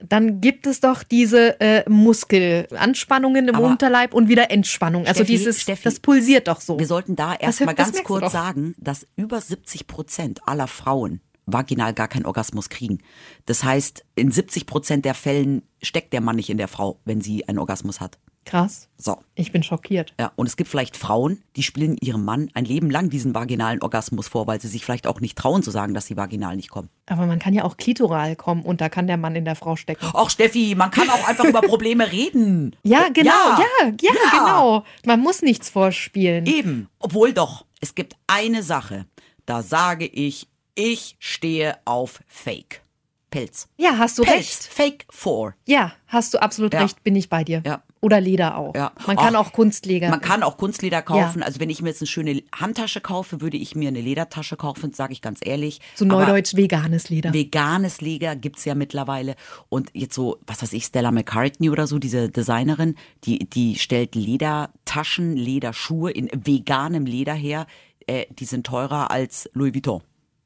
dann 0.08 0.42
gibt 0.42 0.68
es 0.68 0.80
doch 0.80 1.04
diese 1.04 1.60
äh, 1.60 1.84
Muskelanspannungen 1.90 3.48
im 3.48 3.56
Aber- 3.56 3.68
Unterleib 3.68 4.14
und 4.14 4.30
wieder 4.30 4.52
Entspannung. 4.52 5.06
Also 5.06 5.24
Steffi, 5.24 5.32
dieses, 5.32 5.62
Steffi, 5.62 5.84
das 5.84 6.00
pulsiert 6.00 6.48
doch 6.48 6.62
so. 6.62 6.78
Wir 6.80 6.88
sollten 6.88 7.16
da 7.16 7.34
erstmal 7.36 7.76
ganz 7.76 8.04
kurz 8.04 8.32
sagen, 8.32 8.76
dass 8.78 9.08
über 9.16 9.42
70 9.42 9.88
Prozent 9.88 10.42
aller 10.48 10.68
Frauen 10.68 11.22
vaginal 11.46 11.94
gar 11.96 12.08
keinen 12.08 12.28
Orgasmus 12.28 12.70
kriegen. 12.70 13.00
Das 13.48 13.64
heißt, 13.64 14.06
in 14.16 14.32
70 14.32 14.68
Prozent 14.68 15.06
der 15.06 15.16
Fällen 15.16 15.64
steckt 15.82 16.14
der 16.14 16.22
Mann 16.22 16.36
nicht 16.36 16.52
in 16.52 16.58
der 16.58 16.68
Frau, 16.68 17.00
wenn 17.06 17.22
sie 17.22 17.48
einen 17.48 17.58
Orgasmus 17.58 18.00
hat. 18.00 18.20
Krass. 18.50 18.90
So. 18.98 19.18
Ich 19.36 19.52
bin 19.52 19.62
schockiert. 19.62 20.16
Ja, 20.20 20.32
und 20.36 20.48
es 20.48 20.58
gibt 20.58 20.72
vielleicht 20.72 20.98
Frauen, 20.98 21.44
die 21.56 21.62
spielen 21.62 21.98
ihrem 22.02 22.26
Mann 22.26 22.50
ein 22.56 22.66
Leben 22.66 22.90
lang 22.90 23.12
diesen 23.12 23.36
vaginalen 23.36 23.84
Orgasmus 23.84 24.28
vor, 24.28 24.48
weil 24.48 24.60
sie 24.60 24.68
sich 24.68 24.84
vielleicht 24.84 25.06
auch 25.06 25.20
nicht 25.22 25.38
trauen 25.38 25.62
zu 25.62 25.70
sagen, 25.70 25.94
dass 25.94 26.08
sie 26.08 26.18
vaginal 26.18 26.56
nicht 26.56 26.72
kommen. 26.72 26.90
Aber 27.06 27.28
man 27.28 27.38
kann 27.38 27.54
ja 27.54 27.64
auch 27.64 27.78
klitoral 27.78 28.36
kommen 28.36 28.64
und 28.64 28.82
da 28.82 28.90
kann 28.90 29.06
der 29.06 29.18
Mann 29.18 29.36
in 29.36 29.46
der 29.46 29.56
Frau 29.56 29.76
stecken. 29.76 30.04
Och, 30.16 30.32
Steffi, 30.32 30.74
man 30.76 30.90
kann 30.90 31.12
auch 31.12 31.28
einfach 31.28 31.46
über 31.46 31.62
Probleme 31.68 32.12
reden. 32.12 32.76
Ja, 32.82 33.10
genau, 33.14 33.30
ja, 33.30 33.66
ja, 33.86 33.92
Ja. 34.02 34.12
genau. 34.32 34.84
Man 35.06 35.20
muss 35.20 35.44
nichts 35.44 35.70
vorspielen. 35.70 36.48
Eben. 36.48 36.90
Obwohl 36.98 37.34
doch, 37.34 37.66
es 37.82 37.94
gibt 37.94 38.16
eine 38.26 38.64
Sache, 38.64 39.06
da 39.46 39.62
sage 39.62 40.08
ich, 40.08 40.48
ich 40.74 41.18
stehe 41.20 41.78
auf 41.86 42.22
Fake. 42.26 42.82
Pelz. 43.30 43.68
Ja, 43.78 43.98
hast 43.98 44.18
du 44.18 44.24
Pelz. 44.24 44.38
recht. 44.38 44.64
Fake 44.64 45.06
4. 45.12 45.54
Ja, 45.68 45.94
hast 46.08 46.34
du 46.34 46.42
absolut 46.42 46.74
Ja. 46.74 46.82
recht, 46.82 47.04
bin 47.04 47.16
ich 47.16 47.30
bei 47.30 47.44
dir. 47.44 47.62
Ja. 47.66 47.84
Oder 48.02 48.22
Leder 48.22 48.58
auch. 48.58 48.74
Ja. 48.76 48.94
Man 49.06 49.18
kann 49.18 49.36
Ach, 49.36 49.42
auch 49.48 49.52
Kunstleder. 49.52 50.10
Man 50.10 50.22
kann 50.22 50.42
auch 50.42 50.56
Kunstleder 50.56 51.02
kaufen. 51.02 51.44
Also 51.44 51.60
wenn 51.60 51.70
ich 51.70 51.82
mir 51.82 51.90
jetzt 51.90 52.02
eine 52.02 52.08
schöne 52.08 52.42
Handtasche 52.56 53.02
kaufe, 53.02 53.42
würde 53.42 53.58
ich 53.58 53.76
mir 53.76 53.90
eine 53.90 54.00
Ledertasche 54.00 54.56
kaufen, 54.56 54.94
sage 54.94 55.12
ich 55.12 55.22
ganz 55.22 55.40
ehrlich. 55.44 55.82
Zu 55.96 56.06
Aber 56.06 56.26
Neudeutsch 56.26 56.56
veganes 56.56 57.10
Leder. 57.10 57.34
Veganes 57.34 58.00
Leder 58.00 58.38
gibt's 58.38 58.64
ja 58.64 58.74
mittlerweile. 58.74 59.36
Und 59.68 59.90
jetzt 59.94 60.16
so, 60.16 60.38
was 60.48 60.62
weiß 60.62 60.72
ich, 60.74 60.86
Stella 60.86 61.12
McCartney 61.12 61.70
oder 61.70 61.88
so, 61.88 62.00
diese 62.00 62.30
Designerin, 62.30 62.96
die, 63.26 63.40
die 63.50 63.76
stellt 63.76 64.16
Ledertaschen, 64.16 65.36
Lederschuhe 65.36 66.12
in 66.12 66.30
veganem 66.34 67.06
Leder 67.06 67.34
her. 67.34 67.68
Äh, 68.08 68.26
die 68.32 68.46
sind 68.46 68.66
teurer 68.66 69.12
als 69.12 69.50
Louis 69.54 69.74
Vuitton. 69.74 70.02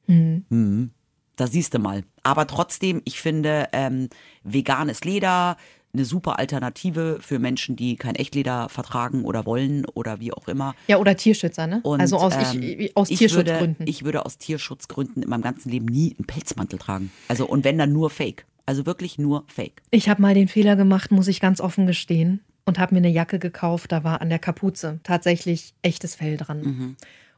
Mhm. 0.08 0.90
Da 1.36 1.48
siehst 1.48 1.74
du 1.74 1.80
mal. 1.80 2.04
Aber 2.24 2.48
trotzdem, 2.48 3.02
ich 3.06 3.20
finde, 3.20 3.70
ähm, 3.74 4.10
veganes 4.44 5.04
Leder 5.04 5.58
eine 5.96 6.06
super 6.06 6.40
Alternative 6.40 7.20
für 7.22 7.38
Menschen, 7.38 7.76
die 7.76 7.96
kein 7.98 8.16
Echtleder 8.16 8.68
vertragen 8.70 9.26
oder 9.26 9.46
wollen 9.46 9.86
oder 9.94 10.20
wie 10.20 10.34
auch 10.34 10.48
immer. 10.48 10.74
ja, 10.88 10.98
oder 10.98 11.16
Tierschützer, 11.16 11.68
ne? 11.68 11.82
Und, 11.84 12.00
also 12.00 12.18
aus, 12.18 12.34
ähm, 12.56 12.64
ich, 12.64 12.98
aus 12.98 13.12
ich 13.12 13.20
Tierschutzgründen. 13.20 13.80
Würde, 13.80 13.90
ich 13.90 14.04
würde 14.04 14.26
aus 14.26 14.38
Tierschutzgründen 14.38 15.22
in 15.22 15.30
meinem 15.30 15.44
ganzen 15.44 15.70
Leben 15.70 15.86
nie 15.86 16.16
einen 16.18 16.26
Pelzmantel 16.26 16.80
tragen. 16.80 17.12
Also 17.28 17.46
und 17.46 17.64
wenn 17.64 17.78
dann 17.78 17.94
nur 17.94 18.10
Fake. 18.10 18.46
Also 18.66 18.86
wirklich 18.86 19.20
nur 19.20 19.44
Fake. 19.48 19.84
Ich 19.92 20.10
habe 20.10 20.22
mal 20.22 20.34
den 20.34 20.48
Fehler 20.48 20.76
gemacht, 20.76 21.12
muss 21.12 21.28
ich 21.28 21.40
ganz 21.40 21.62
offen 21.62 21.86
gestehen, 21.86 22.40
und 22.66 22.80
habe 22.80 22.96
mir 22.96 23.00
eine 23.00 23.10
Jacke 23.10 23.40
gekauft. 23.40 23.92
Da 23.92 24.04
war 24.04 24.22
an 24.22 24.30
der 24.30 24.40
Kapuze 24.40 25.00
tatsächlich 25.04 25.74
echtes 25.82 26.16
Fell 26.16 26.38
dran. 26.38 26.62
Mhm. 26.62 26.96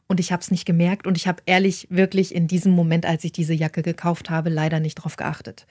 Und 0.08 0.20
ich 0.20 0.30
habe 0.30 0.40
es 0.40 0.50
nicht 0.50 0.64
gemerkt 0.66 1.06
und 1.06 1.16
ich 1.16 1.26
habe 1.26 1.42
ehrlich 1.46 1.88
wirklich 1.90 2.34
in 2.34 2.46
diesem 2.46 2.72
Moment, 2.72 3.06
als 3.06 3.24
ich 3.24 3.32
diese 3.32 3.54
Jacke 3.54 3.82
gekauft 3.82 4.30
habe, 4.30 4.50
leider 4.50 4.78
nicht 4.78 4.96
drauf 4.96 5.16
geachtet. 5.16 5.66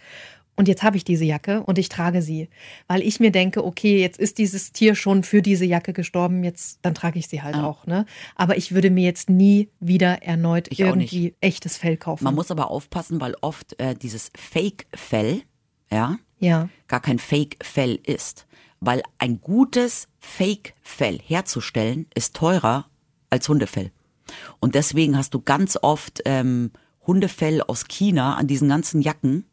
Und 0.57 0.67
jetzt 0.67 0.83
habe 0.83 0.95
ich 0.95 1.03
diese 1.03 1.25
Jacke 1.25 1.63
und 1.63 1.77
ich 1.77 1.89
trage 1.89 2.21
sie, 2.21 2.49
weil 2.87 3.01
ich 3.01 3.19
mir 3.19 3.31
denke, 3.31 3.65
okay, 3.65 3.99
jetzt 3.99 4.17
ist 4.17 4.37
dieses 4.37 4.71
Tier 4.71 4.95
schon 4.95 5.23
für 5.23 5.41
diese 5.41 5.65
Jacke 5.65 5.91
gestorben, 5.91 6.43
jetzt 6.43 6.79
dann 6.81 6.95
trage 6.95 7.19
ich 7.19 7.27
sie 7.27 7.41
halt 7.41 7.55
auch, 7.55 7.85
ne? 7.85 8.05
Aber 8.35 8.55
ich 8.55 8.73
würde 8.73 8.89
mir 8.89 9.03
jetzt 9.03 9.29
nie 9.29 9.69
wieder 9.81 10.23
erneut 10.23 10.67
Ich 10.71 10.79
irgendwie 10.79 11.35
echtes 11.41 11.77
Fell 11.77 11.97
kaufen. 11.97 12.23
Man 12.23 12.35
muss 12.35 12.51
aber 12.51 12.71
aufpassen, 12.71 13.19
weil 13.19 13.35
oft 13.41 13.77
äh, 13.79 13.95
dieses 13.95 14.31
Fake-Fell, 14.35 15.41
ja, 15.91 16.17
ja. 16.39 16.69
gar 16.87 17.01
kein 17.01 17.19
Fake-Fell 17.19 17.99
ist. 18.03 18.47
Weil 18.79 19.03
ein 19.17 19.41
gutes 19.41 20.07
Fake-Fell 20.19 21.19
herzustellen, 21.19 22.07
ist 22.15 22.35
teurer 22.35 22.85
als 23.29 23.49
Hundefell. 23.49 23.91
Und 24.59 24.75
deswegen 24.75 25.17
hast 25.17 25.33
du 25.33 25.39
ganz 25.39 25.77
oft 25.81 26.21
ähm, 26.25 26.71
Hundefell 27.05 27.61
aus 27.61 27.87
China 27.87 28.35
an 28.35 28.47
diesen 28.47 28.69
ganzen 28.69 29.01
Jacken 29.01 29.45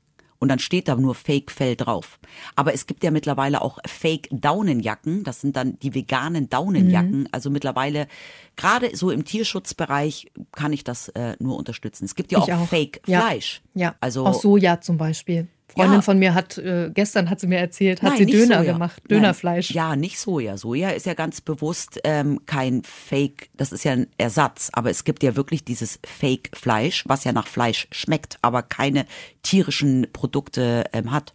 und 0.43 0.49
dann 0.49 0.59
steht 0.59 0.89
da 0.89 0.97
nur 0.97 1.15
Fake-Fell 1.15 1.77
drauf. 1.77 2.19
Aber 2.57 2.75
es 2.75 2.87
gibt 2.89 3.05
ja 3.05 3.13
mittlerweile 3.13 3.63
auch 3.63 3.79
Fake-Daunenjacken. 3.87 5.23
Das 5.23 5.41
sind 5.41 5.55
dann 5.55 5.79
die 5.79 5.95
veganen 5.95 6.49
Daunenjacken. 6.49 7.21
Mhm. 7.21 7.29
Also 7.31 7.49
mittlerweile, 7.49 8.09
gerade 8.57 8.97
so 8.97 9.13
im 9.13 9.25
Tierschutzbereich, 9.25 10.33
kann 10.51 10.73
ich 10.73 10.83
das 10.83 11.11
äh, 11.11 11.37
nur 11.39 11.57
unterstützen. 11.57 12.07
Es 12.07 12.17
gibt 12.17 12.33
ja 12.33 12.39
Ich 12.39 12.53
auch, 12.53 12.63
auch. 12.63 12.69
Fake-Fleisch. 12.69 13.63
Ja, 13.75 13.95
also 14.01 14.27
aus 14.27 14.43
Soja 14.43 14.81
zum 14.81 14.97
Beispiel. 14.97 15.47
Freundin 15.73 15.95
Ja. 15.97 16.03
von 16.03 16.19
mir 16.19 16.35
hat, 16.35 16.59
äh, 16.59 16.91
gestern 16.93 17.31
hat 17.31 17.41
sie 17.41 17.47
mir 17.47 17.59
erzählt, 17.59 18.03
hat 18.03 18.11
Nein, 18.11 18.19
sie 18.19 18.33
Döner 18.33 18.59
Soja. 18.59 18.73
gemacht, 18.73 19.03
Nein. 19.09 19.19
Dönerfleisch. 19.21 19.71
Ja, 19.73 19.97
nicht 19.97 20.19
Soja. 20.19 20.57
Soja 20.57 20.91
ist 20.91 21.07
ja 21.07 21.15
ganz 21.15 21.41
bewusst 21.41 22.01
ähm, 22.05 22.41
kein 22.47 22.83
Fake, 22.85 23.51
das 23.55 23.73
ist 23.73 23.85
ja 23.85 23.93
ein 23.93 24.07
Ersatz. 24.19 24.71
Aber 24.73 24.91
es 24.91 25.05
gibt 25.05 25.23
ja 25.23 25.37
wirklich 25.37 25.65
dieses 25.65 25.99
Fake-Fleisch, 26.07 27.05
was 27.07 27.25
ja 27.25 27.33
nach 27.33 27.47
Fleisch 27.47 27.89
schmeckt, 27.91 28.39
aber 28.43 28.63
keine 28.63 29.07
tierischen 29.43 30.07
Produkte 30.13 30.85
ähm, 30.93 31.11
hat. 31.13 31.35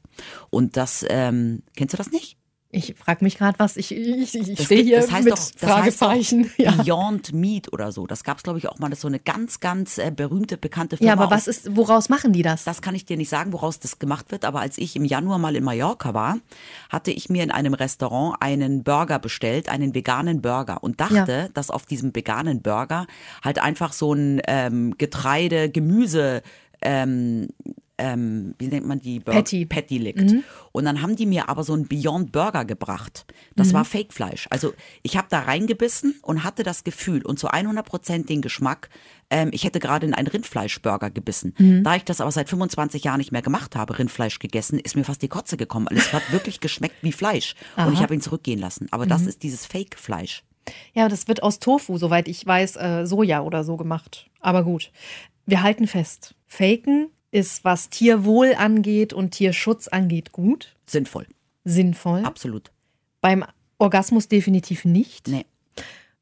Und 0.49 0.77
das, 0.77 1.05
ähm, 1.09 1.61
kennst 1.75 1.93
du 1.93 1.97
das 1.97 2.11
nicht? 2.11 2.37
Ich 2.77 2.95
frage 2.95 3.23
mich 3.23 3.37
gerade 3.37 3.57
was, 3.59 3.75
ich, 3.75 3.91
ich, 3.91 4.35
ich 4.35 4.65
stehe 4.65 4.83
hier 4.83 5.01
das 5.01 5.11
heißt 5.11 5.25
mit 5.25 5.33
doch, 5.33 5.37
das 5.37 5.47
heißt 5.47 5.97
Fragezeichen. 5.97 6.51
ja. 6.57 6.71
Beyond 6.71 7.33
Meat 7.33 7.73
oder 7.73 7.91
so. 7.91 8.05
Das 8.05 8.23
gab 8.23 8.37
es, 8.37 8.43
glaube 8.43 8.59
ich, 8.59 8.69
auch 8.69 8.77
mal. 8.79 8.89
Das 8.89 8.99
ist 8.99 9.01
so 9.01 9.07
eine 9.07 9.19
ganz, 9.19 9.59
ganz 9.59 9.97
äh, 9.97 10.11
berühmte, 10.15 10.57
bekannte 10.57 10.97
Firma. 10.97 11.13
ja, 11.13 11.19
aber 11.19 11.31
was 11.31 11.47
ist, 11.47 11.75
woraus 11.75 12.09
machen 12.09 12.33
die 12.33 12.43
das? 12.43 12.63
Das 12.63 12.81
kann 12.81 12.95
ich 12.95 13.05
dir 13.05 13.17
nicht 13.17 13.29
sagen, 13.29 13.51
woraus 13.53 13.79
das 13.79 13.99
gemacht 13.99 14.31
wird, 14.31 14.45
aber 14.45 14.59
als 14.59 14.77
ich 14.77 14.95
im 14.95 15.05
Januar 15.05 15.39
mal 15.39 15.55
in 15.55 15.63
Mallorca 15.63 16.13
war, 16.13 16.37
hatte 16.89 17.11
ich 17.11 17.29
mir 17.29 17.43
in 17.43 17.51
einem 17.51 17.73
Restaurant 17.73 18.37
einen 18.39 18.83
Burger 18.83 19.19
bestellt, 19.19 19.69
einen 19.69 19.95
veganen 19.95 20.41
Burger 20.41 20.83
und 20.83 20.99
dachte, 20.99 21.49
dass 21.53 21.71
auf 21.71 21.85
diesem 21.85 22.15
veganen 22.15 22.61
Burger 22.61 23.07
halt 23.43 23.59
einfach 23.59 23.93
so 23.93 24.13
ein 24.13 24.41
ähm, 24.47 24.95
Getreide, 24.97 25.69
Gemüse, 25.69 26.41
ähm, 26.81 27.47
ähm, 27.97 28.53
wie 28.59 28.67
nennt 28.67 28.85
man 28.85 28.99
die? 28.99 29.19
Bur 29.19 29.33
Patty. 29.33 29.65
Patty 29.65 29.97
liegt. 29.97 30.33
Und 30.71 30.85
dann 30.85 31.01
haben 31.01 31.15
die 31.15 31.25
mir 31.25 31.49
aber 31.49 31.63
so 31.63 31.73
einen 31.73 31.87
Beyond 31.87 32.31
Burger 32.31 32.65
gebracht. 32.65 33.25
Das 33.55 33.73
war 33.73 33.85
Fake-Fleisch. 33.85 34.47
Also 34.49 34.73
ich 35.01 35.17
habe 35.17 35.27
da 35.29 35.39
reingebissen 35.39 36.15
und 36.21 36.43
hatte 36.43 36.63
das 36.63 36.83
Gefühl 36.83 37.25
und 37.25 37.39
zu 37.39 37.47
100 37.47 37.85
Prozent 37.85 38.29
den 38.29 38.41
Geschmack, 38.41 38.89
ähm, 39.29 39.49
ich 39.51 39.63
hätte 39.63 39.79
gerade 39.79 40.05
in 40.05 40.13
einen 40.13 40.27
Rindfleischburger 40.27 41.09
gebissen. 41.09 41.53
Da 41.83 41.95
ich 41.95 42.03
das 42.03 42.21
aber 42.21 42.31
seit 42.31 42.49
25 42.49 43.03
Jahren 43.03 43.17
nicht 43.17 43.31
mehr 43.31 43.41
gemacht 43.41 43.75
habe, 43.75 43.97
Rindfleisch 43.97 44.39
gegessen, 44.39 44.79
ist 44.79 44.95
mir 44.95 45.03
fast 45.03 45.21
die 45.21 45.27
Kotze 45.27 45.57
gekommen. 45.57 45.87
Also 45.87 46.01
es 46.01 46.13
hat 46.13 46.31
wirklich 46.31 46.59
geschmeckt 46.59 46.97
wie 47.01 47.11
Fleisch. 47.11 47.55
Und 47.75 47.93
ich 47.93 48.01
habe 48.01 48.13
ihn 48.13 48.21
zurückgehen 48.21 48.59
lassen. 48.59 48.87
Aber 48.91 49.05
das 49.05 49.25
ist 49.25 49.43
dieses 49.43 49.65
Fake-Fleisch. 49.65 50.43
Ja, 50.93 51.09
das 51.09 51.27
wird 51.27 51.43
aus 51.43 51.59
Tofu, 51.59 51.97
soweit 51.97 52.27
ich 52.27 52.45
weiß, 52.45 52.75
äh, 52.75 53.05
Soja 53.05 53.41
oder 53.41 53.63
so 53.63 53.77
gemacht. 53.77 54.29
Aber 54.39 54.63
gut, 54.63 54.91
wir 55.45 55.63
halten 55.63 55.87
fest. 55.87 56.35
Faken 56.45 57.09
ist, 57.31 57.63
was 57.63 57.89
Tierwohl 57.89 58.55
angeht 58.55 59.13
und 59.13 59.31
Tierschutz 59.31 59.87
angeht, 59.87 60.31
gut, 60.31 60.75
Sinnvoll. 60.85 61.27
sinnvoll. 61.65 62.23
Absolut. 62.23 62.71
Beim 63.21 63.43
Orgasmus 63.77 64.27
definitiv 64.27 64.85
nicht. 64.85 65.27
Nee. 65.27 65.45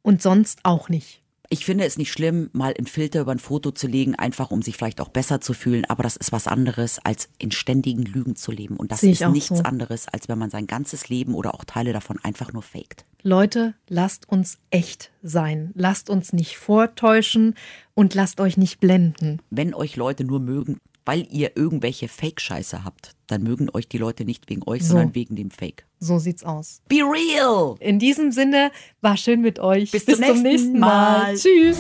Und 0.02 0.22
sonst 0.22 0.60
auch 0.64 0.90
nicht. 0.90 1.22
Ich 1.50 1.64
finde 1.64 1.86
es 1.86 1.98
nicht 1.98 2.12
schlimm, 2.12 2.50
mal 2.54 2.74
einen 2.76 2.88
Filter 2.88 3.22
über 3.22 3.32
ein 3.32 3.40
Foto 3.40 3.72
zu 3.72 3.88
legen, 3.88 4.16
einfach 4.16 4.50
um 4.50 4.62
sich 4.62 4.78
vielleicht 4.78 5.00
auch 5.00 5.10
besser 5.10 5.42
zu 5.42 5.54
fühlen. 5.54 5.86
Aber 5.86 6.02
das 6.02 6.16
ist 6.16 6.32
was 6.32 6.48
anderes, 6.48 7.00
als 7.04 7.30
in 7.38 7.52
ständigen 7.52 8.04
Lügen 8.04 8.36
zu 8.36 8.52
leben. 8.52 8.78
Und 8.78 8.92
das 8.92 9.04
ist 9.04 9.22
nichts 9.30 9.60
so. 9.60 9.64
anderes, 9.64 10.08
als 10.08 10.28
wenn 10.28 10.40
man 10.40 10.50
sein 10.50 10.66
ganzes 10.66 11.10
Leben 11.10 11.36
oder 11.36 11.54
auch 11.54 11.64
Teile 11.64 11.94
davon 11.94 12.18
einfach 12.24 12.52
nur 12.52 12.64
faked. 12.64 13.06
Leute, 13.22 13.76
lasst 13.88 14.28
uns 14.28 14.58
echt 14.72 15.12
sein. 15.22 15.72
Lasst 15.76 16.10
uns 16.10 16.34
nicht 16.34 16.58
vortäuschen 16.58 17.56
und 17.94 18.16
lasst 18.16 18.40
euch 18.40 18.58
nicht 18.58 18.80
blenden. 18.80 19.40
Wenn 19.52 19.74
euch 19.74 19.96
Leute 19.96 20.24
nur 20.24 20.40
mögen, 20.40 20.80
weil 21.06 21.28
ihr 21.32 21.56
irgendwelche 21.56 22.08
Fake-Scheiße 22.08 22.84
habt, 22.84 23.12
dann 23.28 23.44
mögen 23.44 23.70
euch 23.74 23.88
die 23.88 23.98
Leute 23.98 24.26
nicht 24.26 24.50
wegen 24.50 24.62
euch, 24.68 24.84
So. 24.84 24.90
sondern 24.90 25.16
wegen 25.16 25.36
dem 25.36 25.52
Fake. 25.52 25.86
So 26.00 26.20
sieht's 26.20 26.44
aus. 26.44 26.82
Be 26.88 26.98
real! 26.98 27.76
In 27.80 27.98
diesem 28.00 28.32
Sinne, 28.32 28.72
war 29.02 29.18
schön 29.18 29.42
mit 29.42 29.60
euch. 29.60 29.92
Bis 29.92 30.06
zum 30.06 30.42
nächsten 30.44 30.80
Mal. 30.80 31.36
Tschüss. 31.36 31.78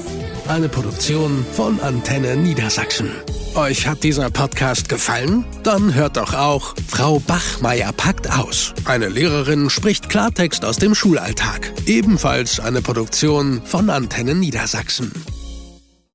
Eine 0.47 0.69
Produktion 0.69 1.45
von 1.53 1.79
Antenne 1.81 2.35
Niedersachsen. 2.35 3.11
Euch 3.55 3.87
hat 3.87 4.03
dieser 4.03 4.29
Podcast 4.31 4.89
gefallen? 4.89 5.45
Dann 5.63 5.93
hört 5.93 6.17
doch 6.17 6.33
auch 6.33 6.75
Frau 6.87 7.19
Bachmeier 7.19 7.93
packt 7.93 8.29
aus. 8.31 8.73
Eine 8.85 9.07
Lehrerin 9.07 9.69
spricht 9.69 10.09
Klartext 10.09 10.65
aus 10.65 10.77
dem 10.77 10.93
Schulalltag. 10.95 11.71
Ebenfalls 11.85 12.59
eine 12.59 12.81
Produktion 12.81 13.61
von 13.63 13.89
Antenne 13.89 14.35
Niedersachsen. 14.35 15.11